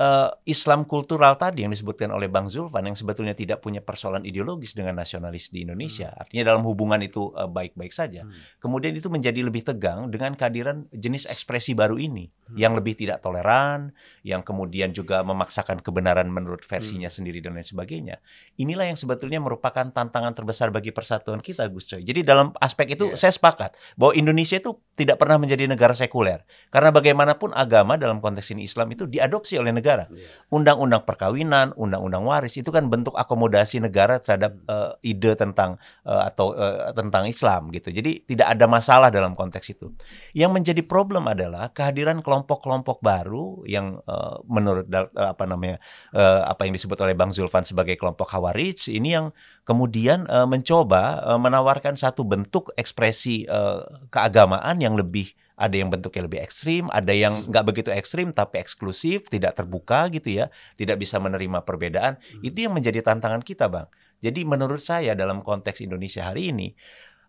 uh, 0.00 0.30
Islam 0.46 0.86
kultural 0.88 1.38
tadi 1.38 1.62
yang 1.62 1.72
disebutkan 1.72 2.10
oleh 2.10 2.26
Bang 2.26 2.50
Zulfan 2.50 2.86
yang 2.86 2.98
sebetulnya 2.98 3.36
tidak 3.36 3.62
punya 3.62 3.78
persoalan 3.84 4.26
ideologis 4.26 4.74
dengan 4.74 4.98
nasionalis 4.98 5.50
di 5.50 5.62
Indonesia. 5.62 6.10
Hmm. 6.10 6.20
Artinya 6.26 6.42
dalam 6.54 6.62
hubungan 6.66 6.98
itu 7.02 7.30
baik 7.30 7.42
eh, 7.42 7.50
baik-baik 7.54 7.92
saja. 7.94 8.22
Hmm. 8.26 8.32
Kemudian 8.60 8.92
itu 8.94 9.08
menjadi 9.08 9.40
lebih 9.40 9.62
tegang 9.64 10.10
dengan 10.10 10.36
kehadiran 10.36 10.86
jenis 10.92 11.26
ekspresi 11.30 11.72
baru 11.72 11.96
ini 11.96 12.28
hmm. 12.50 12.56
yang 12.58 12.72
lebih 12.76 12.96
tidak 12.98 13.20
toleran, 13.24 13.94
yang 14.26 14.44
kemudian 14.44 14.92
juga 14.92 15.20
memaksakan 15.24 15.80
kebenaran 15.80 16.28
menurut 16.28 16.64
versinya 16.64 17.08
hmm. 17.08 17.16
sendiri 17.16 17.38
dan 17.40 17.56
lain 17.56 17.66
sebagainya. 17.66 18.20
Inilah 18.60 18.92
yang 18.92 18.98
sebetulnya 18.98 19.40
merupakan 19.40 19.84
tantangan 19.88 20.32
terbesar 20.34 20.68
bagi 20.72 20.90
persatuan 20.90 21.40
kita, 21.40 21.66
Gus 21.72 21.88
Coy. 21.88 22.04
Jadi 22.04 22.24
dalam 22.24 22.52
aspek 22.60 22.96
itu 22.96 23.12
yeah. 23.12 23.18
saya 23.18 23.32
sepakat 23.32 23.76
bahwa 23.96 24.12
Indonesia 24.16 24.56
itu 24.58 24.76
tidak 24.94 25.18
pernah 25.18 25.40
menjadi 25.40 25.66
negara 25.66 25.92
sekuler. 25.92 26.46
Karena 26.70 26.94
bagaimanapun 26.94 27.50
agama 27.54 27.98
dalam 27.98 28.22
konteks 28.22 28.54
ini 28.54 28.66
Islam 28.66 28.90
itu 28.94 29.10
diadopsi 29.10 29.58
oleh 29.58 29.74
negara. 29.74 30.06
Iya. 30.10 30.28
Undang-undang 30.54 31.02
perkawinan, 31.02 31.74
undang-undang 31.74 32.22
waris 32.24 32.54
itu 32.54 32.70
kan 32.70 32.86
bentuk 32.86 33.14
akomodasi 33.18 33.82
negara 33.82 34.22
terhadap 34.22 34.54
uh, 34.70 34.94
ide 35.02 35.34
tentang 35.34 35.76
uh, 36.06 36.26
atau 36.30 36.54
uh, 36.54 36.94
tentang 36.94 37.26
Islam 37.26 37.74
gitu. 37.74 37.90
Jadi 37.90 38.22
tidak 38.24 38.54
ada 38.54 38.66
masalah 38.70 39.08
dalam 39.10 39.34
konteks 39.34 39.66
itu. 39.74 39.90
Yang 40.32 40.50
menjadi 40.54 40.82
problem 40.86 41.26
adalah 41.26 41.70
kehadiran 41.74 42.22
kelompok-kelompok 42.34 42.98
baru 42.98 43.62
yang 43.62 44.02
uh, 44.10 44.42
menurut 44.50 44.90
uh, 44.90 45.06
apa 45.14 45.46
namanya 45.46 45.78
uh, 46.10 46.42
apa 46.50 46.66
yang 46.66 46.74
disebut 46.74 46.98
oleh 46.98 47.14
Bang 47.14 47.30
Zulfan 47.30 47.62
sebagai 47.62 47.94
kelompok 47.94 48.26
Khawarij 48.34 48.90
ini 48.90 49.14
yang 49.14 49.30
kemudian 49.62 50.26
uh, 50.26 50.50
mencoba 50.50 51.22
uh, 51.22 51.38
menawarkan 51.38 51.94
satu 51.94 52.26
bentuk 52.26 52.74
ekspresi 52.74 53.46
uh, 53.46 53.86
keagamaan 54.10 54.82
yang 54.82 54.98
lebih 54.98 55.30
ada 55.54 55.78
yang 55.78 55.86
bentuknya 55.86 56.26
lebih 56.26 56.42
ekstrim, 56.42 56.90
ada 56.90 57.14
yang 57.14 57.46
nggak 57.46 57.62
begitu 57.62 57.94
ekstrim 57.94 58.34
tapi 58.34 58.58
eksklusif, 58.58 59.30
tidak 59.30 59.54
terbuka 59.54 60.10
gitu 60.10 60.42
ya, 60.42 60.50
tidak 60.74 60.98
bisa 60.98 61.22
menerima 61.22 61.62
perbedaan. 61.62 62.18
Hmm. 62.18 62.42
Itu 62.42 62.66
yang 62.66 62.74
menjadi 62.74 63.06
tantangan 63.06 63.38
kita, 63.38 63.70
Bang. 63.70 63.86
Jadi 64.18 64.42
menurut 64.42 64.82
saya 64.82 65.14
dalam 65.14 65.38
konteks 65.46 65.78
Indonesia 65.78 66.26
hari 66.26 66.50
ini 66.50 66.74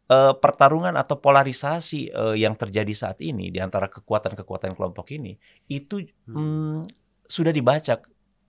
uh, 0.09 0.33
pertarungan 0.37 0.93
atau 0.93 1.17
polarisasi 1.17 2.13
uh, 2.13 2.35
yang 2.37 2.53
terjadi 2.53 2.93
saat 2.93 3.21
ini 3.21 3.49
di 3.49 3.59
antara 3.61 3.89
kekuatan-kekuatan 3.89 4.77
kelompok 4.77 5.13
ini 5.15 5.37
itu 5.69 6.05
hmm. 6.29 6.35
Hmm, 6.35 6.79
sudah 7.25 7.53
dibaca 7.53 8.01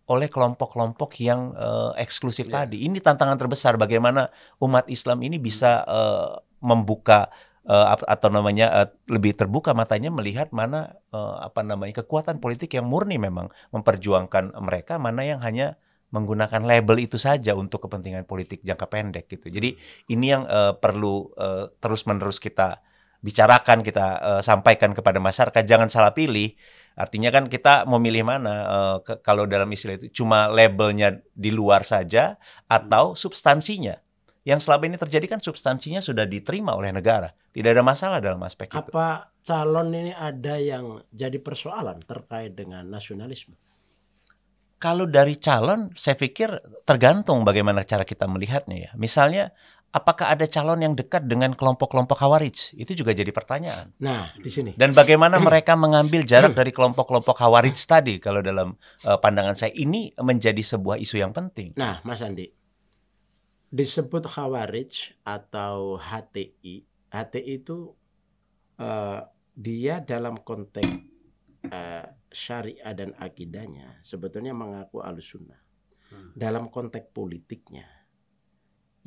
oleh 0.07 0.31
kelompok-kelompok 0.31 1.19
yang 1.19 1.51
uh, 1.59 1.91
eksklusif 1.99 2.47
yeah. 2.47 2.63
tadi. 2.63 2.87
Ini 2.87 3.03
tantangan 3.03 3.35
terbesar 3.35 3.75
bagaimana 3.75 4.31
umat 4.63 4.87
Islam 4.87 5.19
ini 5.27 5.43
bisa 5.43 5.83
uh, 5.83 6.39
membuka 6.63 7.27
uh, 7.67 7.99
atau 8.07 8.31
namanya 8.31 8.67
uh, 8.71 8.89
lebih 9.11 9.35
terbuka 9.35 9.75
matanya 9.75 10.15
melihat 10.15 10.55
mana 10.55 10.95
uh, 11.11 11.43
apa 11.43 11.67
namanya 11.67 12.07
kekuatan 12.07 12.39
politik 12.39 12.79
yang 12.79 12.87
murni 12.87 13.19
memang 13.19 13.51
memperjuangkan 13.75 14.55
mereka 14.63 14.97
mana 15.03 15.27
yang 15.27 15.43
hanya 15.43 15.75
menggunakan 16.15 16.63
label 16.63 17.03
itu 17.03 17.19
saja 17.19 17.53
untuk 17.59 17.87
kepentingan 17.87 18.25
politik 18.25 18.63
jangka 18.63 18.87
pendek 18.87 19.27
gitu. 19.27 19.51
Jadi 19.51 19.75
ini 20.11 20.27
yang 20.31 20.47
uh, 20.47 20.79
perlu 20.79 21.35
uh, 21.35 21.73
terus-menerus 21.83 22.39
kita 22.39 22.81
bicarakan, 23.25 23.83
kita 23.83 24.07
uh, 24.23 24.43
sampaikan 24.43 24.95
kepada 24.95 25.19
masyarakat 25.19 25.63
jangan 25.67 25.91
salah 25.91 26.15
pilih. 26.15 26.55
Artinya 26.97 27.29
kan 27.29 27.51
kita 27.51 27.85
mau 27.85 28.01
milih 28.01 28.25
mana 28.25 28.55
uh, 28.65 28.97
kalau 29.21 29.45
dalam 29.45 29.69
istilah 29.69 30.01
itu 30.01 30.23
cuma 30.23 30.49
labelnya 30.49 31.21
di 31.37 31.53
luar 31.53 31.85
saja 31.85 32.41
atau 32.71 33.13
substansinya 33.13 34.01
yang 34.47 34.63
selama 34.63 34.87
ini 34.87 34.97
terjadi 34.97 35.27
kan 35.27 35.41
substansinya 35.43 35.99
sudah 35.99 36.23
diterima 36.23 36.79
oleh 36.79 36.95
negara. 36.95 37.35
Tidak 37.51 37.67
ada 37.67 37.83
masalah 37.83 38.23
dalam 38.23 38.39
aspek 38.47 38.71
Apa 38.71 38.79
itu. 38.79 38.89
Apa 38.95 39.09
calon 39.43 39.91
ini 39.91 40.15
ada 40.15 40.55
yang 40.63 41.03
jadi 41.11 41.43
persoalan 41.43 42.07
terkait 42.07 42.55
dengan 42.55 42.87
nasionalisme? 42.87 43.59
Kalau 44.77 45.09
dari 45.09 45.41
calon, 45.41 45.89
saya 45.97 46.21
pikir 46.21 46.61
tergantung 46.85 47.49
bagaimana 47.49 47.81
cara 47.89 48.05
kita 48.05 48.29
melihatnya 48.29 48.77
ya. 48.77 48.91
Misalnya, 49.01 49.57
apakah 49.89 50.29
ada 50.29 50.45
calon 50.45 50.85
yang 50.85 50.93
dekat 50.93 51.25
dengan 51.25 51.57
kelompok-kelompok 51.57 52.13
Khawarij? 52.13 52.77
Itu 52.77 52.93
juga 52.93 53.17
jadi 53.17 53.33
pertanyaan. 53.33 53.97
Nah, 53.97 54.37
di 54.37 54.53
sini. 54.53 54.77
Dan 54.77 54.93
bagaimana 54.93 55.41
mereka 55.41 55.73
mengambil 55.81 56.29
jarak 56.29 56.53
dari 56.53 56.77
kelompok-kelompok 56.77 57.41
Khawarij 57.41 57.79
tadi? 57.89 58.21
Kalau 58.21 58.45
dalam 58.45 58.77
uh, 59.09 59.17
pandangan 59.17 59.57
saya, 59.57 59.73
ini 59.73 60.13
menjadi 60.21 60.61
sebuah 60.61 61.01
isu 61.01 61.25
yang 61.25 61.33
penting. 61.33 61.73
Nah, 61.81 62.05
Mas 62.05 62.21
Andi, 62.21 62.53
disebut 63.71 64.29
khawarij 64.29 65.21
atau 65.27 65.99
HTI. 65.99 66.87
HTI 67.11 67.53
itu 67.65 67.93
uh, 68.79 69.21
dia 69.57 70.05
dalam 70.05 70.41
konteks 70.41 70.93
uh, 71.73 72.05
syariah 72.37 72.93
dan 72.93 73.17
akidahnya 73.17 74.05
sebetulnya 74.05 74.53
mengaku 74.53 75.01
alusunnah. 75.01 75.57
Hmm. 76.13 76.37
Dalam 76.37 76.69
konteks 76.69 77.11
politiknya 77.17 77.89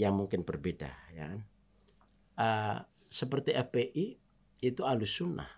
yang 0.01 0.17
mungkin 0.17 0.41
berbeda 0.41 0.89
ya. 1.13 1.37
Uh, 2.39 2.79
seperti 3.11 3.51
FPI 3.51 4.05
itu 4.63 4.81
alusunnah, 4.81 5.49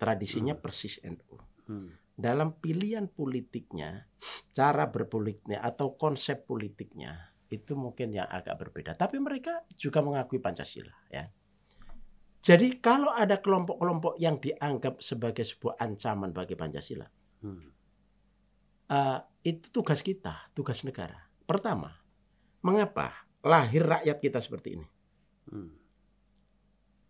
tradisinya 0.00 0.58
hmm. 0.58 0.62
persis 0.64 0.98
NU. 1.04 1.36
Hmm. 1.70 1.92
Dalam 2.12 2.56
pilihan 2.56 3.08
politiknya, 3.08 4.08
cara 4.52 4.88
berpolitiknya 4.88 5.60
atau 5.64 5.96
konsep 5.96 6.44
politiknya 6.44 7.32
itu 7.52 7.76
mungkin 7.76 8.16
yang 8.16 8.28
agak 8.28 8.56
berbeda. 8.56 8.96
Tapi 8.96 9.20
mereka 9.20 9.64
juga 9.76 10.00
mengakui 10.00 10.40
Pancasila, 10.40 10.92
ya. 11.12 11.28
Jadi 12.42 12.82
kalau 12.82 13.14
ada 13.14 13.38
kelompok-kelompok 13.38 14.18
yang 14.18 14.42
dianggap 14.42 14.98
sebagai 14.98 15.46
sebuah 15.46 15.78
ancaman 15.78 16.34
bagi 16.34 16.58
Pancasila, 16.58 17.06
hmm. 17.46 17.66
uh, 18.90 19.18
itu 19.46 19.70
tugas 19.70 20.02
kita, 20.02 20.50
tugas 20.50 20.82
negara. 20.82 21.30
Pertama, 21.46 21.94
mengapa 22.66 23.30
lahir 23.46 23.86
rakyat 23.86 24.18
kita 24.18 24.42
seperti 24.42 24.74
ini? 24.74 24.86
Hmm. 25.54 25.70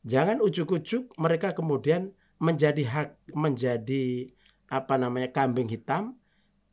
Jangan 0.04 0.44
ujuk-ujuk 0.44 1.16
mereka 1.16 1.56
kemudian 1.56 2.12
menjadi 2.36 2.84
hak, 2.84 3.32
menjadi 3.32 4.28
apa 4.68 5.00
namanya 5.00 5.32
kambing 5.32 5.72
hitam 5.72 6.20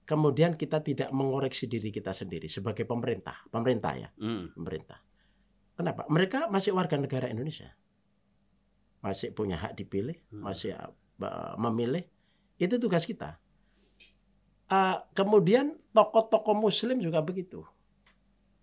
kemudian 0.10 0.57
kita 0.57 0.81
tidak 0.81 1.14
mengoreksi 1.14 1.69
diri 1.69 1.94
kita 1.94 2.18
sendiri 2.18 2.49
sebagai 2.49 2.81
pemerintah, 2.81 3.45
pemerintah 3.53 3.94
ya, 3.94 4.10
hmm. 4.18 4.57
pemerintah. 4.57 4.98
Kenapa? 5.77 6.10
Mereka 6.10 6.49
masih 6.49 6.73
warga 6.73 6.98
negara 6.98 7.30
Indonesia, 7.30 7.69
masih 9.00 9.32
punya 9.32 9.56
hak 9.60 9.80
dipilih, 9.80 10.18
hmm. 10.32 10.44
masih 10.44 10.76
uh, 10.76 11.56
memilih. 11.56 12.04
Itu 12.60 12.76
tugas 12.80 13.08
kita. 13.08 13.40
Uh, 14.70 15.02
kemudian 15.18 15.80
tokoh-tokoh 15.98 16.54
Muslim 16.54 17.02
juga 17.02 17.26
begitu 17.26 17.66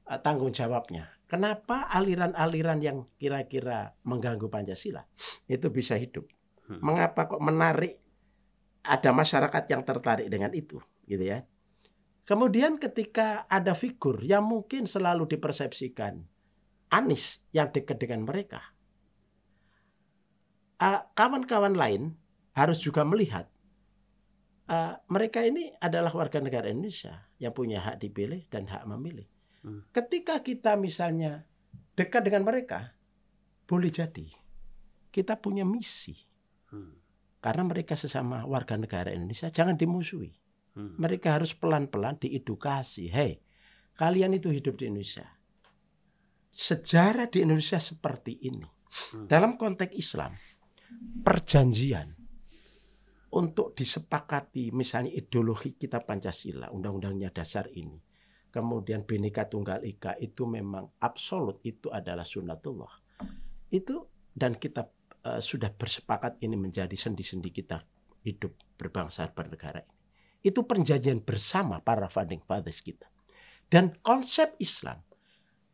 uh, 0.06 0.20
tanggung 0.22 0.54
jawabnya. 0.54 1.10
Kenapa 1.26 1.90
aliran-aliran 1.90 2.78
yang 2.78 2.98
kira-kira 3.18 3.90
mengganggu 4.06 4.46
Pancasila 4.46 5.02
itu 5.50 5.66
bisa 5.74 5.98
hidup? 5.98 6.30
Hmm. 6.70 6.78
Mengapa 6.78 7.26
kok 7.26 7.42
menarik 7.42 7.98
ada 8.86 9.10
masyarakat 9.10 9.64
yang 9.66 9.82
tertarik 9.82 10.30
dengan 10.30 10.54
itu, 10.54 10.78
gitu 11.10 11.26
ya? 11.26 11.42
Kemudian 12.26 12.78
ketika 12.78 13.46
ada 13.50 13.74
figur 13.74 14.22
yang 14.22 14.46
mungkin 14.46 14.86
selalu 14.86 15.30
dipersepsikan 15.30 16.26
Anies 16.90 17.42
yang 17.50 17.74
dekat 17.74 17.98
dengan 17.98 18.22
mereka, 18.22 18.62
ah, 20.80 21.08
kawan-kawan 21.16 21.76
lain 21.76 22.16
harus 22.56 22.80
juga 22.80 23.04
melihat 23.04 23.48
uh, 24.70 24.94
mereka 25.10 25.42
ini 25.42 25.74
adalah 25.78 26.10
warga 26.12 26.42
negara 26.42 26.70
Indonesia 26.70 27.26
yang 27.38 27.54
punya 27.54 27.82
hak 27.82 28.02
dipilih 28.02 28.46
dan 28.50 28.66
hak 28.70 28.86
memilih. 28.86 29.26
Hmm. 29.62 29.82
Ketika 29.90 30.42
kita 30.42 30.78
misalnya 30.78 31.46
dekat 31.98 32.26
dengan 32.26 32.46
mereka, 32.46 32.94
boleh 33.66 33.90
jadi 33.90 34.28
kita 35.10 35.38
punya 35.40 35.64
misi. 35.64 36.14
Hmm. 36.70 36.92
Karena 37.40 37.62
mereka 37.62 37.94
sesama 37.94 38.42
warga 38.44 38.74
negara 38.74 39.14
Indonesia, 39.14 39.48
jangan 39.48 39.78
dimusuhi. 39.78 40.34
Hmm. 40.76 40.98
Mereka 41.00 41.40
harus 41.40 41.54
pelan-pelan 41.56 42.20
diedukasi. 42.20 43.08
Hei, 43.08 43.40
kalian 43.96 44.36
itu 44.36 44.52
hidup 44.52 44.76
di 44.76 44.90
Indonesia. 44.90 45.24
Sejarah 46.52 47.28
di 47.28 47.44
Indonesia 47.44 47.80
seperti 47.80 48.44
ini. 48.44 48.66
Hmm. 49.12 49.24
Dalam 49.28 49.56
konteks 49.60 49.92
Islam, 49.96 50.36
perjanjian 51.22 52.14
untuk 53.36 53.76
disepakati 53.76 54.72
misalnya 54.72 55.12
ideologi 55.12 55.76
kita 55.76 56.00
Pancasila, 56.00 56.72
undang-undangnya 56.72 57.28
dasar 57.34 57.68
ini 57.74 58.06
kemudian 58.56 59.04
Bhinneka 59.04 59.44
Tunggal 59.52 59.84
Ika 59.84 60.16
itu 60.16 60.48
memang 60.48 60.96
absolut 61.04 61.60
itu 61.60 61.92
adalah 61.92 62.24
sunnatullah. 62.24 62.88
Itu 63.68 64.08
dan 64.32 64.56
kita 64.56 64.88
uh, 65.28 65.40
sudah 65.44 65.68
bersepakat 65.76 66.40
ini 66.40 66.56
menjadi 66.56 66.96
sendi-sendi 66.96 67.52
kita 67.52 67.84
hidup 68.24 68.56
berbangsa 68.80 69.28
bernegara 69.28 69.84
ini. 69.84 70.00
Itu 70.40 70.64
perjanjian 70.64 71.20
bersama 71.20 71.84
para 71.84 72.08
founding 72.08 72.40
fathers 72.40 72.80
kita. 72.80 73.04
Dan 73.68 74.00
konsep 74.00 74.56
Islam 74.56 75.04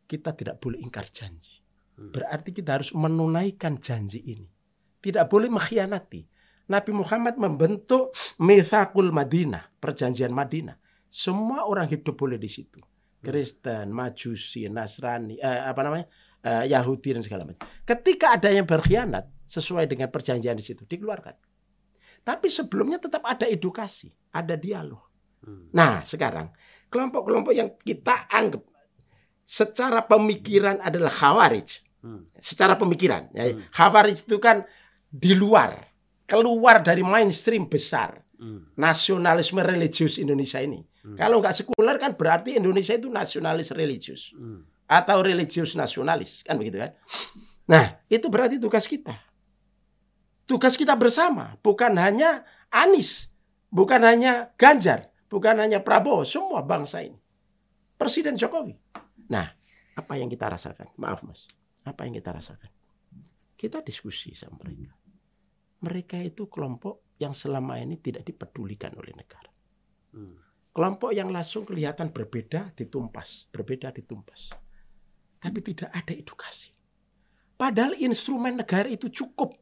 kita 0.03 0.35
tidak 0.35 0.59
boleh 0.59 0.83
ingkar 0.83 1.07
janji. 1.07 1.63
Hmm. 1.95 2.11
Berarti 2.11 2.51
kita 2.51 2.81
harus 2.81 2.91
menunaikan 2.91 3.79
janji 3.79 4.19
ini. 4.27 4.49
Tidak 5.03 5.27
boleh 5.27 5.51
mengkhianati. 5.51 6.23
Nabi 6.71 6.91
Muhammad 6.95 7.35
membentuk 7.35 8.15
Mithakul 8.39 9.11
Madinah, 9.11 9.67
perjanjian 9.83 10.31
Madinah. 10.31 10.79
Semua 11.11 11.67
orang 11.67 11.91
hidup 11.91 12.15
boleh 12.15 12.39
di 12.39 12.47
situ. 12.47 12.79
Kristen, 13.19 13.91
Majusi, 13.91 14.63
Nasrani, 14.71 15.35
eh, 15.39 15.61
apa 15.67 15.79
namanya? 15.83 16.07
Eh, 16.43 16.71
Yahudi 16.71 17.19
dan 17.19 17.23
segala 17.23 17.43
macam. 17.47 17.63
Ketika 17.83 18.35
ada 18.35 18.51
yang 18.51 18.63
berkhianat 18.63 19.27
sesuai 19.47 19.87
dengan 19.87 20.07
perjanjian 20.11 20.55
di 20.55 20.63
situ 20.63 20.83
dikeluarkan. 20.87 21.35
Tapi 22.23 22.47
sebelumnya 22.47 22.99
tetap 22.99 23.23
ada 23.27 23.43
edukasi, 23.47 24.07
ada 24.31 24.55
dialog. 24.55 25.03
Hmm. 25.43 25.71
Nah, 25.75 26.07
sekarang 26.07 26.51
kelompok-kelompok 26.87 27.51
yang 27.51 27.75
kita 27.83 28.31
anggap 28.31 28.63
secara 29.43 30.07
pemikiran 30.07 30.79
adalah 30.79 31.11
khawarij. 31.11 31.83
Hmm. 32.03 32.27
Secara 32.39 32.75
pemikiran, 32.79 33.31
ya. 33.35 33.51
Hmm. 33.51 33.63
Khawarij 33.71 34.23
itu 34.23 34.39
kan 34.39 34.67
di 35.13 35.37
luar, 35.37 35.77
keluar 36.25 36.81
dari 36.81 37.05
mainstream 37.05 37.69
besar. 37.69 38.17
Hmm. 38.41 38.73
Nasionalisme 38.73 39.61
religius 39.61 40.17
Indonesia 40.17 40.57
ini. 40.57 40.81
Hmm. 41.05 41.15
Kalau 41.15 41.37
nggak 41.37 41.53
sekuler 41.63 42.01
kan 42.01 42.17
berarti 42.17 42.57
Indonesia 42.57 42.97
itu 42.97 43.07
nasionalis 43.07 43.71
religius 43.71 44.33
hmm. 44.33 44.89
atau 44.89 45.21
religius 45.21 45.77
nasionalis 45.77 46.41
kan 46.43 46.57
begitu 46.57 46.81
kan? 46.81 46.91
Nah 47.69 48.01
itu 48.09 48.27
berarti 48.27 48.57
tugas 48.59 48.89
kita. 48.89 49.15
Tugas 50.43 50.75
kita 50.75 50.97
bersama 50.99 51.55
bukan 51.63 51.95
hanya 51.95 52.43
Anies, 52.67 53.31
bukan 53.71 54.03
hanya 54.03 54.51
Ganjar, 54.59 55.13
bukan 55.31 55.55
hanya 55.63 55.79
Prabowo, 55.79 56.27
semua 56.27 56.65
bangsa 56.65 56.99
ini. 56.99 57.15
Presiden 57.95 58.35
Jokowi. 58.35 58.75
Nah 59.31 59.55
apa 59.93 60.13
yang 60.19 60.27
kita 60.27 60.51
rasakan? 60.51 60.91
Maaf 60.99 61.23
mas, 61.23 61.47
apa 61.87 62.03
yang 62.03 62.17
kita 62.17 62.33
rasakan? 62.33 62.67
Kita 63.55 63.79
diskusi 63.79 64.35
sama 64.35 64.59
mereka. 64.59 65.02
Mereka 65.83 66.23
itu 66.23 66.47
kelompok 66.47 67.19
yang 67.19 67.35
selama 67.35 67.75
ini 67.79 67.99
tidak 67.99 68.23
dipedulikan 68.23 68.95
oleh 68.95 69.11
negara. 69.11 69.51
Hmm. 70.15 70.39
Kelompok 70.73 71.11
yang 71.13 71.29
langsung 71.29 71.67
kelihatan 71.67 72.09
berbeda 72.09 72.73
ditumpas, 72.73 73.51
berbeda 73.53 73.93
ditumpas. 73.93 74.49
Tapi 75.37 75.59
tidak 75.61 75.91
ada 75.93 76.13
edukasi. 76.15 76.73
Padahal 77.53 77.93
instrumen 77.99 78.57
negara 78.57 78.89
itu 78.89 79.11
cukup 79.11 79.53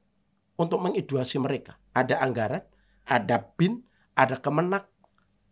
untuk 0.56 0.80
mengedukasi 0.80 1.42
mereka. 1.42 1.76
Ada 1.92 2.22
anggaran, 2.24 2.64
ada 3.04 3.42
BIN, 3.42 3.84
ada 4.16 4.40
kemenak. 4.40 4.88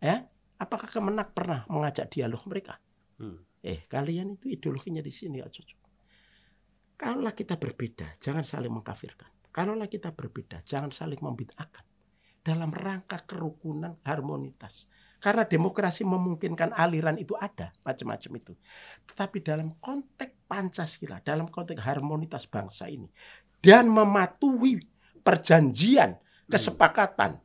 Ya, 0.00 0.30
apakah 0.56 0.88
kemenak 0.88 1.36
pernah 1.36 1.68
mengajak 1.68 2.08
dialog 2.08 2.40
mereka? 2.48 2.80
Hmm. 3.20 3.44
Eh, 3.60 3.84
kalian 3.84 4.40
itu 4.40 4.48
ideologinya 4.48 5.04
di 5.04 5.12
sini 5.12 5.44
ya 5.44 5.50
cocok. 5.50 5.78
Kalaulah 6.96 7.36
kita 7.36 7.60
berbeda, 7.60 8.16
jangan 8.20 8.44
saling 8.44 8.72
mengkafirkan. 8.72 9.39
Kalaulah 9.50 9.90
kita 9.90 10.14
berbeda, 10.14 10.62
jangan 10.62 10.94
saling 10.94 11.18
membid'ahkan. 11.18 11.84
Dalam 12.40 12.72
rangka 12.72 13.20
kerukunan 13.28 14.00
harmonitas. 14.06 14.88
Karena 15.20 15.44
demokrasi 15.44 16.00
memungkinkan 16.08 16.72
aliran 16.72 17.20
itu 17.20 17.36
ada, 17.36 17.68
macam-macam 17.84 18.30
itu. 18.40 18.52
Tetapi 19.04 19.38
dalam 19.44 19.76
konteks 19.76 20.48
Pancasila, 20.48 21.20
dalam 21.20 21.52
konteks 21.52 21.78
harmonitas 21.84 22.48
bangsa 22.48 22.88
ini, 22.88 23.04
dan 23.60 23.92
mematuhi 23.92 24.80
perjanjian, 25.20 26.16
hmm. 26.16 26.48
kesepakatan, 26.48 27.36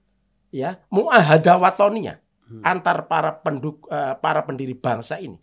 ya, 0.55 0.79
muahada 0.87 1.59
watonia 1.59 2.23
hmm. 2.47 2.63
antar 2.63 3.11
para 3.11 3.35
penduk, 3.35 3.83
uh, 3.91 4.15
para 4.23 4.39
pendiri 4.47 4.73
bangsa 4.73 5.19
ini. 5.19 5.35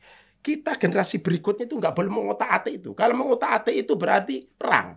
Kita 0.43 0.75
generasi 0.75 1.23
berikutnya 1.23 1.69
itu 1.71 1.79
nggak 1.79 1.95
boleh 1.95 2.11
mengotak 2.11 2.51
atik 2.51 2.83
itu. 2.83 2.91
Kalau 2.97 3.15
mengotak 3.15 3.63
atik 3.63 3.77
itu 3.87 3.93
berarti 3.95 4.43
perang, 4.57 4.97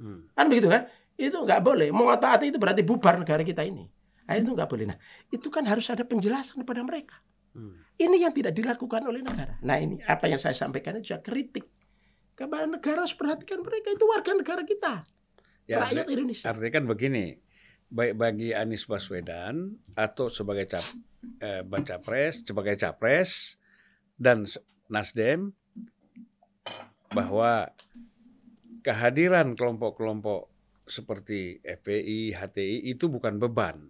hmm. 0.00 0.34
kan 0.34 0.48
begitu 0.48 0.72
kan? 0.72 0.88
Itu 1.20 1.44
nggak 1.44 1.60
boleh. 1.60 1.92
Mengotak 1.92 2.40
atik 2.40 2.56
itu 2.56 2.58
berarti 2.58 2.80
bubar 2.80 3.20
negara 3.20 3.44
kita 3.44 3.60
ini. 3.60 3.84
Nah, 4.24 4.34
itu 4.40 4.56
nggak 4.56 4.68
boleh. 4.70 4.88
Nah, 4.88 4.98
itu 5.28 5.52
kan 5.52 5.68
harus 5.68 5.84
ada 5.92 6.06
penjelasan 6.08 6.64
kepada 6.64 6.80
mereka. 6.80 7.20
Hmm. 7.52 7.76
Ini 8.00 8.16
yang 8.24 8.32
tidak 8.32 8.56
dilakukan 8.56 9.04
oleh 9.04 9.20
negara. 9.20 9.60
Nah, 9.60 9.76
ini 9.76 10.00
apa 10.06 10.30
yang 10.30 10.40
saya 10.40 10.56
sampaikan 10.56 10.96
itu 10.96 11.12
juga 11.12 11.20
kritik 11.20 11.66
kepada 12.40 12.64
negara 12.64 13.04
harus 13.04 13.12
perhatikan 13.12 13.60
mereka 13.60 13.92
itu 13.92 14.04
warga 14.08 14.32
negara 14.32 14.62
kita, 14.64 15.04
ya, 15.68 15.84
rakyat 15.84 16.08
arti, 16.08 16.12
Indonesia. 16.16 16.46
Artinya 16.48 16.72
kan 16.72 16.84
begini, 16.88 17.26
baik 17.92 18.14
bagi 18.16 18.48
Anies 18.56 18.88
Baswedan 18.88 19.76
atau 19.92 20.32
sebagai 20.32 20.64
cap, 20.64 20.80
eh, 21.44 21.60
baca 21.60 22.00
pres, 22.00 22.40
sebagai 22.40 22.80
capres 22.80 23.60
dan 24.16 24.48
Nasdem 24.88 25.52
bahwa 27.12 27.68
kehadiran 28.86 29.52
kelompok-kelompok 29.52 30.49
seperti 30.90 31.62
FPI, 31.62 32.34
HTI 32.34 32.90
itu 32.90 33.06
bukan 33.06 33.38
beban, 33.38 33.88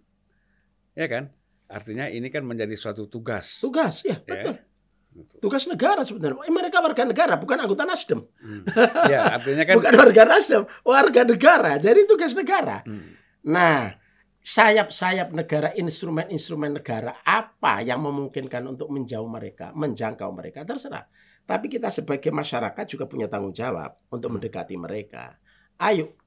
Ya 0.95 1.07
kan? 1.07 1.31
Artinya 1.71 2.11
ini 2.11 2.27
kan 2.27 2.43
menjadi 2.43 2.75
suatu 2.75 3.07
tugas. 3.07 3.63
Tugas, 3.63 4.03
ya, 4.03 4.19
ya. 4.27 4.59
betul. 5.15 5.39
Tugas 5.39 5.63
negara 5.67 6.03
sebenarnya. 6.03 6.47
Mereka 6.51 6.83
warga 6.83 7.03
negara, 7.07 7.35
bukan 7.39 7.57
anggota 7.63 7.83
Nasdem. 7.87 8.27
Hmm. 8.43 8.63
Ya, 9.07 9.39
artinya 9.39 9.63
kan 9.63 9.75
bukan 9.79 9.93
warga 9.95 10.23
Nasdem, 10.27 10.63
warga 10.83 11.21
negara. 11.23 11.71
Jadi 11.79 12.07
tugas 12.07 12.35
negara. 12.35 12.83
Hmm. 12.83 13.15
Nah, 13.47 13.95
sayap-sayap 14.43 15.31
negara, 15.31 15.71
instrumen-instrumen 15.75 16.79
negara 16.79 17.23
apa 17.23 17.79
yang 17.83 18.03
memungkinkan 18.03 18.67
untuk 18.67 18.91
menjauh 18.91 19.27
mereka, 19.27 19.71
menjangkau 19.71 20.31
mereka 20.35 20.67
terserah. 20.67 21.07
Tapi 21.47 21.67
kita 21.71 21.87
sebagai 21.87 22.31
masyarakat 22.31 22.85
juga 22.87 23.07
punya 23.07 23.31
tanggung 23.31 23.55
jawab 23.55 23.95
untuk 24.11 24.31
mendekati 24.31 24.75
mereka. 24.75 25.39
Ayo, 25.81 26.19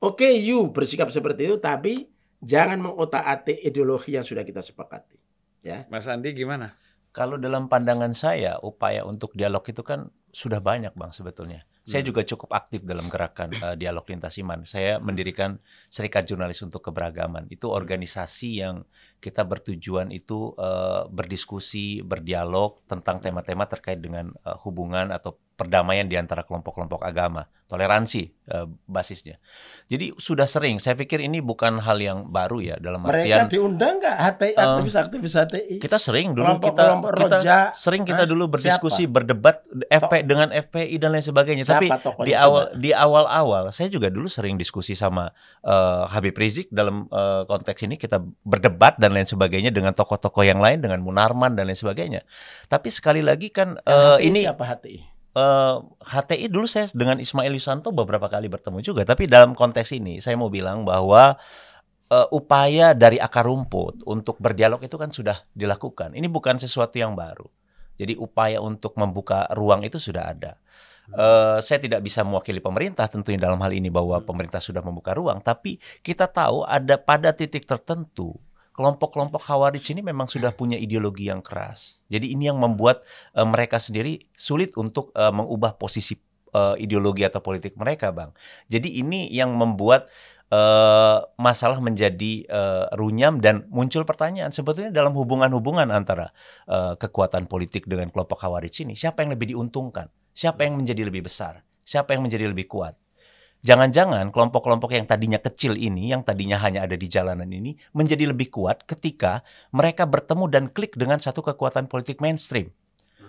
oke, 0.00 0.18
okay, 0.20 0.40
you 0.40 0.72
bersikap 0.72 1.12
seperti 1.12 1.52
itu, 1.52 1.56
tapi 1.60 2.08
Jangan 2.40 2.80
mengotak-atik 2.80 3.60
ideologi 3.60 4.16
yang 4.16 4.24
sudah 4.24 4.40
kita 4.40 4.64
sepakati. 4.64 5.20
Ya. 5.60 5.84
Mas 5.92 6.08
Andi 6.08 6.32
gimana? 6.32 6.72
Kalau 7.12 7.36
dalam 7.36 7.68
pandangan 7.68 8.16
saya, 8.16 8.56
upaya 8.64 9.04
untuk 9.04 9.36
dialog 9.36 9.60
itu 9.68 9.84
kan 9.84 10.08
sudah 10.32 10.62
banyak, 10.62 10.96
Bang, 10.96 11.12
sebetulnya. 11.12 11.68
Hmm. 11.84 11.90
Saya 11.90 12.02
juga 12.06 12.24
cukup 12.24 12.54
aktif 12.56 12.80
dalam 12.86 13.12
gerakan 13.12 13.52
uh, 13.60 13.76
dialog 13.76 14.08
lintas 14.08 14.40
iman. 14.40 14.64
Saya 14.64 14.96
mendirikan 15.02 15.60
Serikat 15.92 16.24
Jurnalis 16.24 16.64
untuk 16.64 16.80
Keberagaman. 16.80 17.50
Itu 17.52 17.68
organisasi 17.68 18.64
yang 18.64 18.88
kita 19.20 19.44
bertujuan 19.44 20.08
itu 20.08 20.56
uh, 20.56 21.12
berdiskusi, 21.12 22.00
berdialog 22.00 22.80
tentang 22.88 23.20
tema-tema 23.20 23.68
terkait 23.68 24.00
dengan 24.00 24.32
uh, 24.48 24.56
hubungan 24.64 25.12
atau 25.12 25.36
perdamaian 25.60 26.08
di 26.08 26.16
antara 26.16 26.40
kelompok-kelompok 26.40 27.04
agama, 27.04 27.44
toleransi 27.68 28.32
uh, 28.48 28.64
basisnya. 28.88 29.36
Jadi 29.92 30.16
sudah 30.16 30.48
sering, 30.48 30.80
saya 30.80 30.96
pikir 30.96 31.20
ini 31.20 31.44
bukan 31.44 31.76
hal 31.84 32.00
yang 32.00 32.32
baru 32.32 32.64
ya 32.64 32.76
dalam 32.80 33.04
artian 33.04 33.44
Mereka 33.44 33.52
diundang 33.52 34.00
nggak 34.00 34.16
HTI 34.16 34.54
aktivis-aktivis 34.56 35.32
HTI? 35.36 35.76
Kita 35.84 36.00
sering 36.00 36.32
dulu 36.32 36.56
kelompok, 36.56 36.72
kita 36.72 36.82
kelompok 36.88 37.10
kita 37.12 37.36
roja, 37.36 37.58
sering 37.76 38.02
kita 38.08 38.24
dulu 38.24 38.56
berdiskusi, 38.56 39.04
siapa? 39.04 39.14
berdebat 39.20 39.56
FP 39.92 40.12
dengan 40.24 40.48
FPI 40.48 40.96
dan 40.96 41.12
lain 41.12 41.26
sebagainya. 41.28 41.64
Siapa 41.68 41.76
Tapi 41.76 41.88
di 42.24 42.32
awal 42.32 42.64
di 42.80 42.90
awal-awal 42.96 43.68
saya 43.76 43.92
juga 43.92 44.08
dulu 44.08 44.26
sering 44.32 44.56
diskusi 44.56 44.96
sama 44.96 45.28
uh, 45.68 46.08
Habib 46.08 46.32
Rizik 46.32 46.72
dalam 46.72 47.04
uh, 47.12 47.44
konteks 47.44 47.84
ini 47.84 48.00
kita 48.00 48.24
berdebat 48.40 48.96
dan 48.96 49.12
lain 49.12 49.28
sebagainya 49.28 49.68
dengan 49.68 49.92
tokoh-tokoh 49.92 50.46
yang 50.46 50.62
lain 50.62 50.80
dengan 50.80 51.04
Munarman 51.04 51.52
dan 51.52 51.68
lain 51.68 51.76
sebagainya. 51.76 52.24
Tapi 52.70 52.88
sekali 52.88 53.20
lagi 53.20 53.52
kan 53.52 53.76
uh, 53.84 54.16
ini 54.22 54.46
siapa 54.46 54.64
HTI? 54.64 55.09
Uh, 55.36 55.40
eh, 55.40 55.76
HTI 56.06 56.46
dulu 56.50 56.66
saya 56.66 56.88
dengan 56.90 57.20
Ismail 57.20 57.52
Yusanto 57.54 57.94
beberapa 57.94 58.26
kali 58.26 58.50
bertemu 58.50 58.78
juga, 58.82 59.02
tapi 59.06 59.30
dalam 59.30 59.54
konteks 59.54 59.94
ini 59.94 60.18
saya 60.18 60.34
mau 60.34 60.50
bilang 60.50 60.82
bahwa 60.82 61.38
uh, 62.10 62.28
upaya 62.34 62.92
dari 62.92 63.22
akar 63.22 63.46
rumput 63.46 64.02
untuk 64.06 64.38
berdialog 64.42 64.82
itu 64.82 64.96
kan 64.98 65.14
sudah 65.14 65.46
dilakukan. 65.54 66.14
Ini 66.14 66.26
bukan 66.26 66.58
sesuatu 66.58 66.98
yang 66.98 67.14
baru. 67.14 67.46
Jadi 68.00 68.16
upaya 68.16 68.64
untuk 68.64 68.96
membuka 68.96 69.44
ruang 69.52 69.84
itu 69.84 70.00
sudah 70.00 70.32
ada. 70.32 70.56
Uh, 71.10 71.58
saya 71.58 71.82
tidak 71.82 72.06
bisa 72.06 72.22
mewakili 72.22 72.62
pemerintah 72.62 73.10
tentunya 73.10 73.42
dalam 73.42 73.58
hal 73.58 73.74
ini 73.74 73.90
bahwa 73.90 74.22
pemerintah 74.22 74.62
sudah 74.62 74.78
membuka 74.78 75.10
ruang, 75.10 75.42
tapi 75.42 75.82
kita 76.06 76.30
tahu 76.30 76.62
ada 76.62 76.96
pada 76.96 77.34
titik 77.34 77.66
tertentu 77.66 78.38
kelompok-kelompok 78.80 79.44
Khawarij 79.44 79.92
ini 79.92 80.00
memang 80.00 80.24
sudah 80.24 80.56
punya 80.56 80.80
ideologi 80.80 81.28
yang 81.28 81.44
keras. 81.44 82.00
Jadi 82.08 82.32
ini 82.32 82.48
yang 82.48 82.56
membuat 82.56 83.04
uh, 83.36 83.44
mereka 83.44 83.76
sendiri 83.76 84.24
sulit 84.32 84.72
untuk 84.80 85.12
uh, 85.12 85.28
mengubah 85.28 85.76
posisi 85.76 86.16
uh, 86.56 86.80
ideologi 86.80 87.28
atau 87.28 87.44
politik 87.44 87.76
mereka, 87.76 88.08
Bang. 88.08 88.32
Jadi 88.72 89.04
ini 89.04 89.28
yang 89.28 89.52
membuat 89.52 90.08
uh, 90.48 91.28
masalah 91.36 91.76
menjadi 91.84 92.48
uh, 92.48 92.88
runyam 92.96 93.36
dan 93.44 93.68
muncul 93.68 94.08
pertanyaan 94.08 94.48
sebetulnya 94.48 94.88
dalam 94.88 95.12
hubungan-hubungan 95.12 95.92
antara 95.92 96.32
uh, 96.64 96.96
kekuatan 96.96 97.52
politik 97.52 97.84
dengan 97.84 98.08
kelompok 98.08 98.40
Khawarij 98.40 98.88
ini, 98.88 98.96
siapa 98.96 99.20
yang 99.20 99.36
lebih 99.36 99.52
diuntungkan? 99.52 100.08
Siapa 100.32 100.64
yang 100.64 100.80
menjadi 100.80 101.04
lebih 101.04 101.28
besar? 101.28 101.60
Siapa 101.84 102.16
yang 102.16 102.24
menjadi 102.24 102.48
lebih 102.48 102.64
kuat? 102.64 102.96
Jangan-jangan 103.60 104.32
kelompok-kelompok 104.32 104.96
yang 104.96 105.04
tadinya 105.04 105.36
kecil 105.36 105.76
ini, 105.76 106.16
yang 106.16 106.24
tadinya 106.24 106.56
hanya 106.64 106.88
ada 106.88 106.96
di 106.96 107.04
jalanan 107.12 107.48
ini, 107.52 107.76
menjadi 107.92 108.32
lebih 108.32 108.48
kuat 108.48 108.88
ketika 108.88 109.44
mereka 109.68 110.08
bertemu 110.08 110.48
dan 110.48 110.64
klik 110.72 110.96
dengan 110.96 111.20
satu 111.20 111.44
kekuatan 111.44 111.84
politik 111.84 112.24
mainstream. 112.24 112.72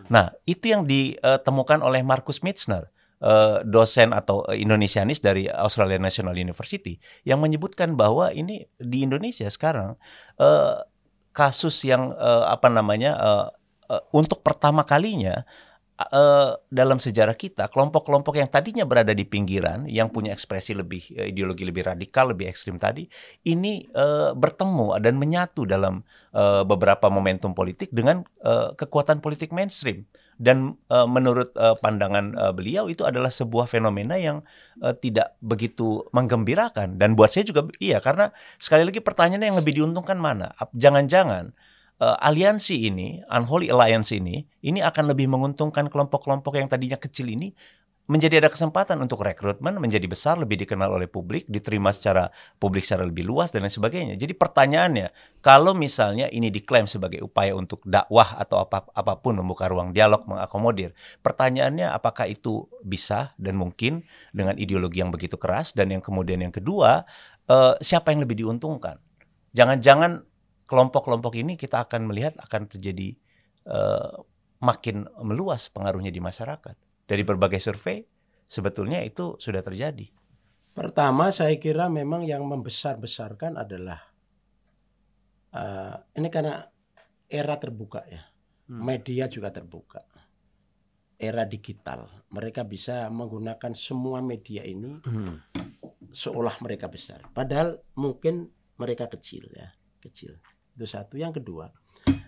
Nah, 0.08 0.32
itu 0.48 0.72
yang 0.72 0.88
ditemukan 0.88 1.84
oleh 1.84 2.00
Markus 2.04 2.44
Mitzner, 2.44 2.88
eh, 3.20 3.60
dosen 3.68 4.16
atau 4.16 4.48
Indonesianis 4.52 5.20
dari 5.20 5.52
Australia 5.52 6.00
National 6.00 6.36
University, 6.36 7.00
yang 7.28 7.44
menyebutkan 7.44 8.00
bahwa 8.00 8.32
ini 8.32 8.68
di 8.80 9.04
Indonesia 9.04 9.48
sekarang 9.52 10.00
eh, 10.40 10.76
kasus 11.36 11.84
yang 11.88 12.12
eh, 12.16 12.46
apa 12.48 12.68
namanya 12.72 13.16
untuk 14.16 14.40
pertama 14.40 14.88
kalinya 14.88 15.44
uh, 16.10 16.58
dalam 16.74 16.98
sejarah 16.98 17.38
kita 17.38 17.70
kelompok-kelompok 17.70 18.40
yang 18.40 18.50
tadinya 18.50 18.88
berada 18.88 19.14
di 19.14 19.28
pinggiran 19.28 19.86
yang 19.86 20.10
punya 20.10 20.34
ekspresi 20.34 20.74
lebih 20.74 21.04
uh, 21.18 21.28
ideologi 21.30 21.68
lebih 21.68 21.86
radikal 21.86 22.34
lebih 22.34 22.50
ekstrim 22.50 22.82
tadi 22.82 23.06
ini 23.46 23.86
uh, 23.94 24.34
bertemu 24.34 24.98
dan 24.98 25.16
menyatu 25.22 25.68
dalam 25.70 26.02
uh, 26.34 26.64
beberapa 26.66 27.08
momentum 27.12 27.52
politik 27.54 27.92
dengan 27.92 28.24
uh, 28.42 28.74
kekuatan 28.74 29.20
politik 29.20 29.52
mainstream. 29.54 30.08
Dan 30.42 30.74
uh, 30.90 31.06
menurut 31.06 31.54
uh, 31.54 31.78
pandangan 31.78 32.34
uh, 32.34 32.50
beliau 32.50 32.90
itu 32.90 33.06
adalah 33.06 33.30
sebuah 33.30 33.70
fenomena 33.70 34.18
yang 34.18 34.42
uh, 34.82 34.90
tidak 34.98 35.38
begitu 35.38 36.02
menggembirakan. 36.18 36.98
Dan 36.98 37.14
buat 37.14 37.30
saya 37.30 37.46
juga 37.46 37.70
iya 37.78 38.02
karena 38.02 38.34
sekali 38.58 38.82
lagi 38.82 39.06
pertanyaannya 39.06 39.54
yang 39.54 39.60
lebih 39.62 39.78
diuntungkan 39.78 40.18
mana? 40.18 40.50
Jangan-jangan 40.74 41.54
uh, 42.02 42.18
aliansi 42.18 42.90
ini, 42.90 43.22
unholy 43.30 43.70
alliance 43.70 44.10
ini, 44.12 44.44
ini 44.66 44.82
akan 44.82 45.14
lebih 45.14 45.30
menguntungkan 45.30 45.88
kelompok-kelompok 45.88 46.58
yang 46.58 46.68
tadinya 46.68 46.98
kecil 46.98 47.30
ini 47.30 47.54
menjadi 48.10 48.44
ada 48.44 48.50
kesempatan 48.52 49.00
untuk 49.00 49.24
rekrutmen 49.24 49.78
menjadi 49.80 50.04
besar, 50.10 50.36
lebih 50.36 50.60
dikenal 50.66 51.00
oleh 51.00 51.08
publik, 51.08 51.48
diterima 51.48 51.96
secara 51.96 52.28
publik 52.60 52.84
secara 52.84 53.08
lebih 53.08 53.24
luas 53.24 53.56
dan 53.56 53.64
lain 53.64 53.72
sebagainya. 53.72 54.20
Jadi 54.20 54.36
pertanyaannya, 54.36 55.40
kalau 55.40 55.72
misalnya 55.72 56.28
ini 56.28 56.52
diklaim 56.52 56.92
sebagai 56.92 57.24
upaya 57.24 57.56
untuk 57.56 57.80
dakwah 57.88 58.36
atau 58.36 58.68
apa 58.68 58.90
apa 58.92 59.14
pun 59.22 59.40
membuka 59.40 59.70
ruang 59.72 59.96
dialog, 59.96 60.28
mengakomodir, 60.28 60.92
pertanyaannya 61.24 61.88
apakah 61.88 62.28
itu 62.28 62.68
bisa 62.84 63.32
dan 63.40 63.56
mungkin 63.56 64.04
dengan 64.36 64.60
ideologi 64.60 65.00
yang 65.00 65.14
begitu 65.14 65.40
keras 65.40 65.72
dan 65.72 65.94
yang 65.94 66.04
kemudian 66.04 66.44
yang 66.44 66.52
kedua, 66.52 67.08
uh, 67.48 67.80
siapa 67.80 68.12
yang 68.12 68.28
lebih 68.28 68.44
diuntungkan? 68.44 69.00
Jangan-jangan 69.56 70.31
kelompok-kelompok 70.72 71.36
ini 71.36 71.60
kita 71.60 71.84
akan 71.84 72.08
melihat 72.08 72.40
akan 72.40 72.72
terjadi 72.72 73.12
uh, 73.68 74.24
makin 74.64 75.04
meluas 75.20 75.68
pengaruhnya 75.68 76.16
di 76.16 76.24
masyarakat. 76.24 76.80
Dari 77.04 77.28
berbagai 77.28 77.60
survei 77.60 78.00
sebetulnya 78.48 79.04
itu 79.04 79.36
sudah 79.36 79.60
terjadi. 79.60 80.08
Pertama 80.72 81.28
saya 81.36 81.60
kira 81.60 81.92
memang 81.92 82.24
yang 82.24 82.48
membesar-besarkan 82.48 83.60
adalah 83.60 84.00
uh, 85.52 86.00
ini 86.16 86.32
karena 86.32 86.64
era 87.28 87.60
terbuka 87.60 88.08
ya. 88.08 88.24
Hmm. 88.72 88.88
Media 88.88 89.28
juga 89.28 89.52
terbuka. 89.52 90.00
Era 91.20 91.44
digital. 91.44 92.08
Mereka 92.32 92.64
bisa 92.64 93.12
menggunakan 93.12 93.76
semua 93.76 94.24
media 94.24 94.64
ini 94.64 95.04
hmm. 95.04 95.36
seolah 96.16 96.56
mereka 96.64 96.88
besar. 96.88 97.28
Padahal 97.36 97.76
mungkin 98.00 98.48
mereka 98.80 99.12
kecil 99.12 99.52
ya, 99.52 99.76
kecil. 100.00 100.40
Itu 100.82 100.90
satu. 100.90 101.14
Yang 101.14 101.46
kedua, 101.46 101.70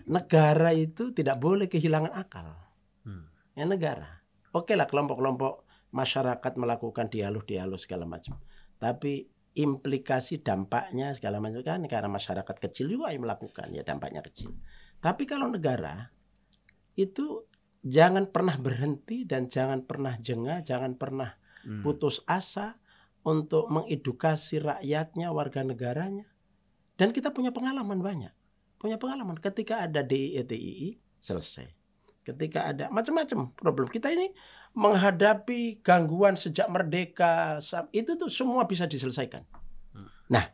negara 0.06 0.70
itu 0.70 1.10
tidak 1.10 1.42
boleh 1.42 1.66
kehilangan 1.66 2.14
akal. 2.14 2.54
Hmm. 3.02 3.26
Ya 3.58 3.66
negara. 3.66 4.22
Oke 4.54 4.78
lah 4.78 4.86
kelompok-kelompok 4.86 5.66
masyarakat 5.90 6.52
melakukan 6.54 7.10
dialog-dialog 7.10 7.82
segala 7.82 8.06
macam. 8.06 8.38
Tapi 8.78 9.26
implikasi 9.58 10.38
dampaknya 10.38 11.18
segala 11.18 11.42
macam 11.42 11.66
kan 11.66 11.82
karena 11.90 12.06
masyarakat 12.06 12.56
kecil 12.62 12.94
juga 12.94 13.10
yang 13.10 13.26
melakukan 13.26 13.74
ya 13.74 13.82
dampaknya 13.82 14.22
kecil. 14.22 14.54
Tapi 15.02 15.26
kalau 15.26 15.50
negara 15.50 16.14
itu 16.94 17.42
jangan 17.82 18.30
pernah 18.30 18.54
berhenti 18.54 19.26
dan 19.26 19.50
jangan 19.50 19.82
pernah 19.82 20.14
jengah, 20.14 20.62
jangan 20.62 20.94
pernah 20.94 21.34
hmm. 21.66 21.82
putus 21.82 22.22
asa 22.30 22.78
untuk 23.26 23.66
mengedukasi 23.66 24.62
rakyatnya, 24.62 25.34
warga 25.34 25.66
negaranya 25.66 26.30
dan 26.94 27.10
kita 27.10 27.34
punya 27.34 27.50
pengalaman 27.50 27.98
banyak. 27.98 28.34
Punya 28.84 29.00
pengalaman 29.00 29.40
ketika 29.40 29.88
ada 29.88 30.04
DIE 30.04 30.44
TII 30.44 31.00
selesai. 31.16 31.72
Ketika 32.20 32.68
ada 32.68 32.92
macam-macam 32.92 33.56
problem. 33.56 33.88
Kita 33.88 34.12
ini 34.12 34.28
menghadapi 34.76 35.80
gangguan 35.80 36.36
sejak 36.36 36.68
merdeka 36.68 37.56
itu 37.96 38.12
tuh 38.20 38.28
semua 38.28 38.68
bisa 38.68 38.84
diselesaikan. 38.84 39.40
Nah, 40.28 40.44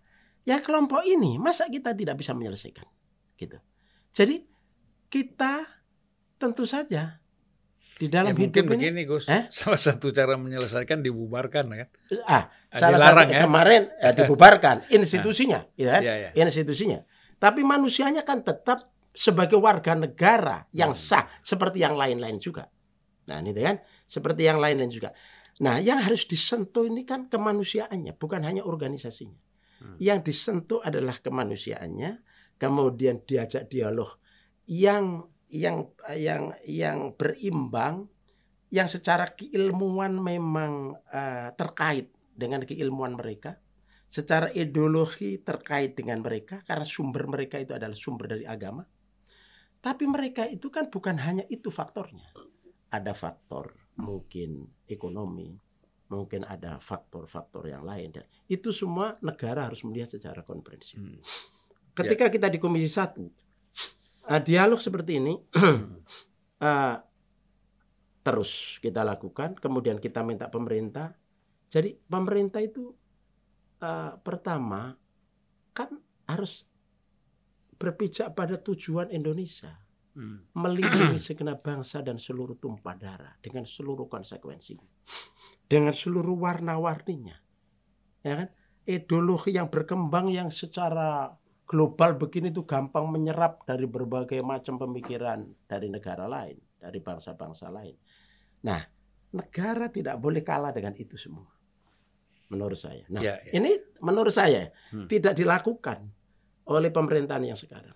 ya 0.47 0.63
kelompok 0.63 1.03
ini 1.03 1.43
masa 1.43 1.67
kita 1.67 1.91
tidak 1.91 2.23
bisa 2.23 2.31
menyelesaikan 2.31 2.87
gitu. 3.35 3.59
Jadi 4.15 4.47
kita 5.11 5.67
tentu 6.39 6.63
saja 6.63 7.19
di 8.01 8.09
dalam 8.09 8.33
ya, 8.33 8.49
hidup 8.49 8.65
mungkin 8.65 8.65
ini, 8.65 8.73
begini 8.73 9.01
Gus 9.05 9.29
eh? 9.29 9.45
salah 9.53 9.77
satu 9.77 10.09
cara 10.09 10.41
menyelesaikan 10.41 11.05
dibubarkan 11.05 11.69
kan 11.69 11.89
ah 12.25 12.49
salah 12.73 12.97
Dilarang, 12.97 13.29
satu 13.29 13.37
ya? 13.37 13.41
kemarin 13.45 13.83
ya, 13.93 14.11
dibubarkan 14.17 14.77
institusinya 14.97 15.69
nah. 15.77 16.01
ya, 16.01 16.15
ya, 16.17 16.29
ya 16.33 16.43
institusinya 16.49 17.05
tapi 17.41 17.65
manusianya 17.65 18.23
kan 18.23 18.45
tetap 18.45 18.93
sebagai 19.11 19.59
warga 19.59 19.97
negara 19.97 20.69
yang 20.71 20.93
hmm. 20.95 21.01
sah 21.01 21.27
seperti 21.43 21.83
yang 21.83 21.97
lain-lain 21.97 22.39
juga 22.39 22.69
nah 23.27 23.41
ini 23.41 23.57
kan 23.57 23.81
seperti 24.05 24.47
yang 24.47 24.61
lain-lain 24.61 24.93
juga 24.93 25.11
nah 25.61 25.81
yang 25.81 25.99
harus 25.99 26.29
disentuh 26.29 26.87
ini 26.87 27.03
kan 27.09 27.27
kemanusiaannya 27.27 28.15
bukan 28.21 28.45
hanya 28.45 28.63
organisasinya 28.63 29.41
hmm. 29.83 29.97
yang 29.99 30.21
disentuh 30.21 30.85
adalah 30.85 31.19
kemanusiaannya 31.19 32.23
kemudian 32.61 33.25
diajak 33.25 33.67
dialog 33.73 34.21
yang 34.69 35.27
yang 35.51 35.91
yang 36.15 36.55
yang 36.63 36.99
berimbang 37.19 38.07
yang 38.71 38.87
secara 38.87 39.35
keilmuan 39.35 40.15
memang 40.15 40.95
uh, 41.11 41.51
terkait 41.59 42.15
dengan 42.31 42.63
keilmuan 42.63 43.19
mereka 43.19 43.59
secara 44.11 44.51
ideologi 44.51 45.39
terkait 45.39 45.95
dengan 45.95 46.19
mereka 46.19 46.67
karena 46.67 46.83
sumber 46.83 47.31
mereka 47.31 47.63
itu 47.63 47.71
adalah 47.79 47.95
sumber 47.95 48.35
dari 48.35 48.43
agama 48.43 48.83
tapi 49.79 50.05
mereka 50.11 50.51
itu 50.51 50.67
kan 50.67 50.91
bukan 50.91 51.15
hanya 51.23 51.47
itu 51.47 51.71
faktornya 51.71 52.27
ada 52.91 53.15
faktor 53.15 53.79
mungkin 53.95 54.67
ekonomi 54.91 55.55
mungkin 56.11 56.43
ada 56.43 56.83
faktor-faktor 56.83 57.71
yang 57.71 57.87
lain 57.87 58.11
dan 58.11 58.27
itu 58.51 58.75
semua 58.75 59.15
negara 59.23 59.71
harus 59.71 59.87
melihat 59.87 60.11
secara 60.11 60.43
komprehensif. 60.43 60.99
Hmm. 60.99 61.23
Ketika 61.95 62.27
ya. 62.27 62.31
kita 62.35 62.47
di 62.51 62.59
Komisi 62.59 62.91
Satu 62.91 63.31
uh, 64.27 64.43
dialog 64.43 64.83
seperti 64.83 65.23
ini 65.23 65.39
uh, 65.39 66.99
terus 68.27 68.83
kita 68.83 69.07
lakukan, 69.07 69.55
kemudian 69.57 70.03
kita 70.03 70.27
minta 70.27 70.51
pemerintah. 70.51 71.15
Jadi 71.71 71.95
pemerintah 72.11 72.59
itu 72.59 72.91
uh, 73.81 74.17
pertama 74.21 74.95
kan 75.75 75.91
harus 76.29 76.69
berpijak 77.81 78.37
pada 78.37 78.61
tujuan 78.61 79.09
Indonesia. 79.11 79.81
Hmm. 80.13 80.45
Melindungi 80.53 81.17
segenap 81.33 81.65
bangsa 81.65 82.05
dan 82.05 82.21
seluruh 82.21 82.61
tumpah 82.61 82.95
darah 82.95 83.35
dengan 83.41 83.65
seluruh 83.65 84.07
konsekuensinya. 84.07 84.91
Dengan 85.65 85.97
seluruh 85.97 86.37
warna-warninya. 86.37 87.37
Ya 88.21 88.35
kan? 88.45 88.49
Ideologi 88.85 89.55
yang 89.55 89.71
berkembang 89.71 90.29
yang 90.35 90.51
secara 90.51 91.31
global 91.71 92.19
begini 92.19 92.51
itu 92.51 92.67
gampang 92.67 93.07
menyerap 93.07 93.63
dari 93.63 93.87
berbagai 93.87 94.43
macam 94.43 94.75
pemikiran 94.75 95.47
dari 95.71 95.87
negara 95.87 96.27
lain, 96.27 96.59
dari 96.75 96.99
bangsa-bangsa 96.99 97.71
lain. 97.71 97.95
Nah, 98.67 98.83
negara 99.31 99.87
tidak 99.95 100.19
boleh 100.19 100.43
kalah 100.43 100.75
dengan 100.75 100.99
itu 100.99 101.15
semua. 101.15 101.60
Menurut 102.51 102.79
saya. 102.79 103.07
Nah, 103.09 103.23
ya, 103.23 103.39
ya. 103.47 103.53
ini 103.55 103.79
menurut 104.03 104.35
saya 104.35 104.75
hmm. 104.91 105.07
tidak 105.07 105.39
dilakukan 105.39 106.11
oleh 106.67 106.91
pemerintahan 106.91 107.47
yang 107.47 107.59
sekarang. 107.59 107.95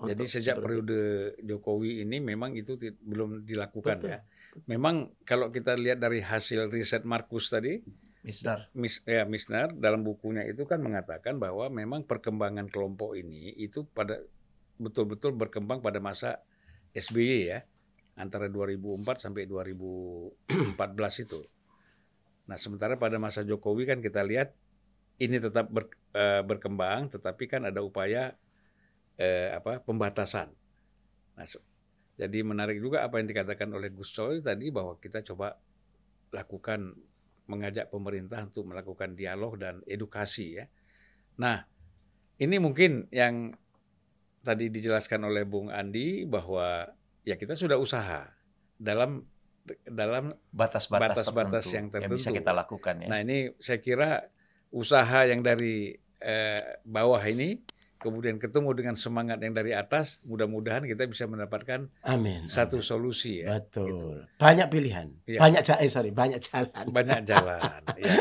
Jadi 0.00 0.24
sejak 0.24 0.56
periode 0.64 1.32
Jokowi 1.44 2.08
ini 2.08 2.24
memang 2.24 2.56
itu 2.56 2.76
belum 3.04 3.44
dilakukan 3.44 4.00
Betul. 4.00 4.12
ya. 4.16 4.18
Memang 4.64 5.12
kalau 5.28 5.52
kita 5.52 5.76
lihat 5.76 6.00
dari 6.00 6.24
hasil 6.24 6.72
riset 6.72 7.04
Markus 7.04 7.52
tadi, 7.52 7.76
Misnar. 8.20 8.68
Mis, 8.76 9.00
ya, 9.08 9.24
Misnar 9.24 9.72
dalam 9.72 10.04
bukunya 10.04 10.44
itu 10.44 10.68
kan 10.68 10.80
mengatakan 10.84 11.40
bahwa 11.40 11.68
memang 11.72 12.04
perkembangan 12.04 12.68
kelompok 12.68 13.16
ini 13.16 13.56
itu 13.56 13.88
pada 13.88 14.20
betul-betul 14.76 15.36
berkembang 15.36 15.80
pada 15.80 16.00
masa 16.00 16.40
SBY 16.92 17.38
ya 17.48 17.60
antara 18.20 18.52
2004 18.52 19.24
sampai 19.24 19.48
2014 19.48 21.24
itu. 21.24 21.40
Nah, 22.50 22.58
sementara 22.58 22.98
pada 22.98 23.14
masa 23.22 23.46
Jokowi 23.46 23.86
kan 23.86 24.02
kita 24.02 24.26
lihat 24.26 24.50
ini 25.22 25.38
tetap 25.38 25.70
ber, 25.70 25.86
uh, 26.18 26.42
berkembang 26.42 27.06
tetapi 27.06 27.46
kan 27.46 27.62
ada 27.62 27.78
upaya 27.78 28.34
uh, 29.22 29.48
apa 29.54 29.78
pembatasan. 29.86 30.50
Nah, 31.38 31.46
so, 31.46 31.62
jadi 32.18 32.42
menarik 32.42 32.82
juga 32.82 33.06
apa 33.06 33.22
yang 33.22 33.30
dikatakan 33.30 33.70
oleh 33.70 33.94
Gus 33.94 34.10
Coy 34.10 34.42
tadi 34.42 34.74
bahwa 34.74 34.98
kita 34.98 35.22
coba 35.22 35.62
lakukan 36.34 36.90
mengajak 37.46 37.86
pemerintah 37.86 38.42
untuk 38.42 38.66
melakukan 38.66 39.14
dialog 39.14 39.54
dan 39.54 39.78
edukasi 39.86 40.58
ya. 40.58 40.66
Nah, 41.38 41.62
ini 42.42 42.58
mungkin 42.58 43.06
yang 43.14 43.54
tadi 44.42 44.74
dijelaskan 44.74 45.22
oleh 45.22 45.46
Bung 45.46 45.70
Andi 45.70 46.26
bahwa 46.26 46.90
ya 47.22 47.38
kita 47.38 47.54
sudah 47.54 47.78
usaha 47.78 48.26
dalam 48.74 49.22
dalam 49.86 50.32
batas-batas 50.50 51.26
yang 51.70 51.92
tertentu 51.92 52.16
yang 52.16 52.18
bisa 52.18 52.30
kita 52.32 52.52
lakukan 52.52 53.06
ya. 53.06 53.08
Nah, 53.08 53.18
ini 53.22 53.54
saya 53.60 53.78
kira 53.78 54.26
usaha 54.70 55.26
yang 55.26 55.42
dari 55.42 55.94
eh, 56.20 56.64
bawah 56.86 57.20
ini 57.24 57.58
kemudian 58.00 58.40
ketemu 58.40 58.72
dengan 58.72 58.96
semangat 58.96 59.44
yang 59.44 59.52
dari 59.52 59.76
atas, 59.76 60.24
mudah-mudahan 60.24 60.88
kita 60.88 61.04
bisa 61.04 61.28
mendapatkan 61.28 61.92
amin, 62.00 62.48
satu 62.48 62.80
amin. 62.80 62.88
solusi 62.88 63.44
ya. 63.44 63.60
Betul. 63.60 63.92
Gitu. 63.92 64.08
Banyak 64.40 64.66
pilihan, 64.72 65.06
ya. 65.28 65.36
banyak 65.36 65.60
jalan, 65.60 65.80
eh, 65.84 65.90
sorry, 65.92 66.10
banyak 66.10 66.40
jalan. 66.40 66.84
Banyak 66.88 67.20
jalan. 67.28 67.60
ya. 68.00 68.14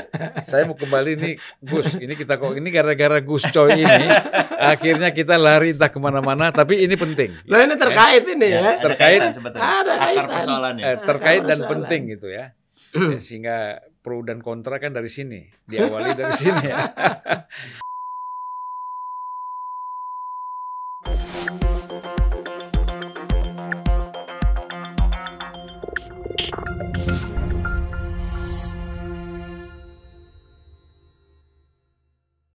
Saya 0.43 0.67
mau 0.67 0.75
kembali 0.75 1.15
nih, 1.15 1.33
Gus. 1.63 1.95
Ini 1.95 2.13
kita 2.19 2.35
kok 2.35 2.59
ini 2.59 2.67
gara-gara 2.75 3.23
Gus 3.23 3.47
Coy 3.47 3.79
ini, 3.79 4.05
akhirnya 4.59 5.15
kita 5.15 5.39
lari 5.39 5.71
entah 5.71 5.87
ke 5.87 5.99
mana-mana. 6.03 6.51
Tapi 6.51 6.83
ini 6.83 6.99
penting. 6.99 7.39
Loh 7.47 7.63
ini 7.63 7.79
terkait 7.79 8.27
ya. 8.27 8.33
ini 8.35 8.47
ya. 8.51 8.59
ya. 8.59 8.73
Terkait, 8.83 9.21
ada 9.55 9.93
akar 9.95 10.25
persoalannya. 10.27 10.83
Eh, 10.83 10.97
terkait 11.07 11.41
dan 11.47 11.59
penting 11.63 12.19
gitu 12.19 12.27
ya. 12.27 12.51
ya. 13.15 13.17
Sehingga 13.23 13.79
pro 14.03 14.19
dan 14.27 14.43
kontra 14.43 14.75
kan 14.75 14.91
dari 14.91 15.07
sini, 15.07 15.47
diawali 15.71 16.11
dari 16.19 16.35
sini 16.35 16.63
ya. 16.67 16.77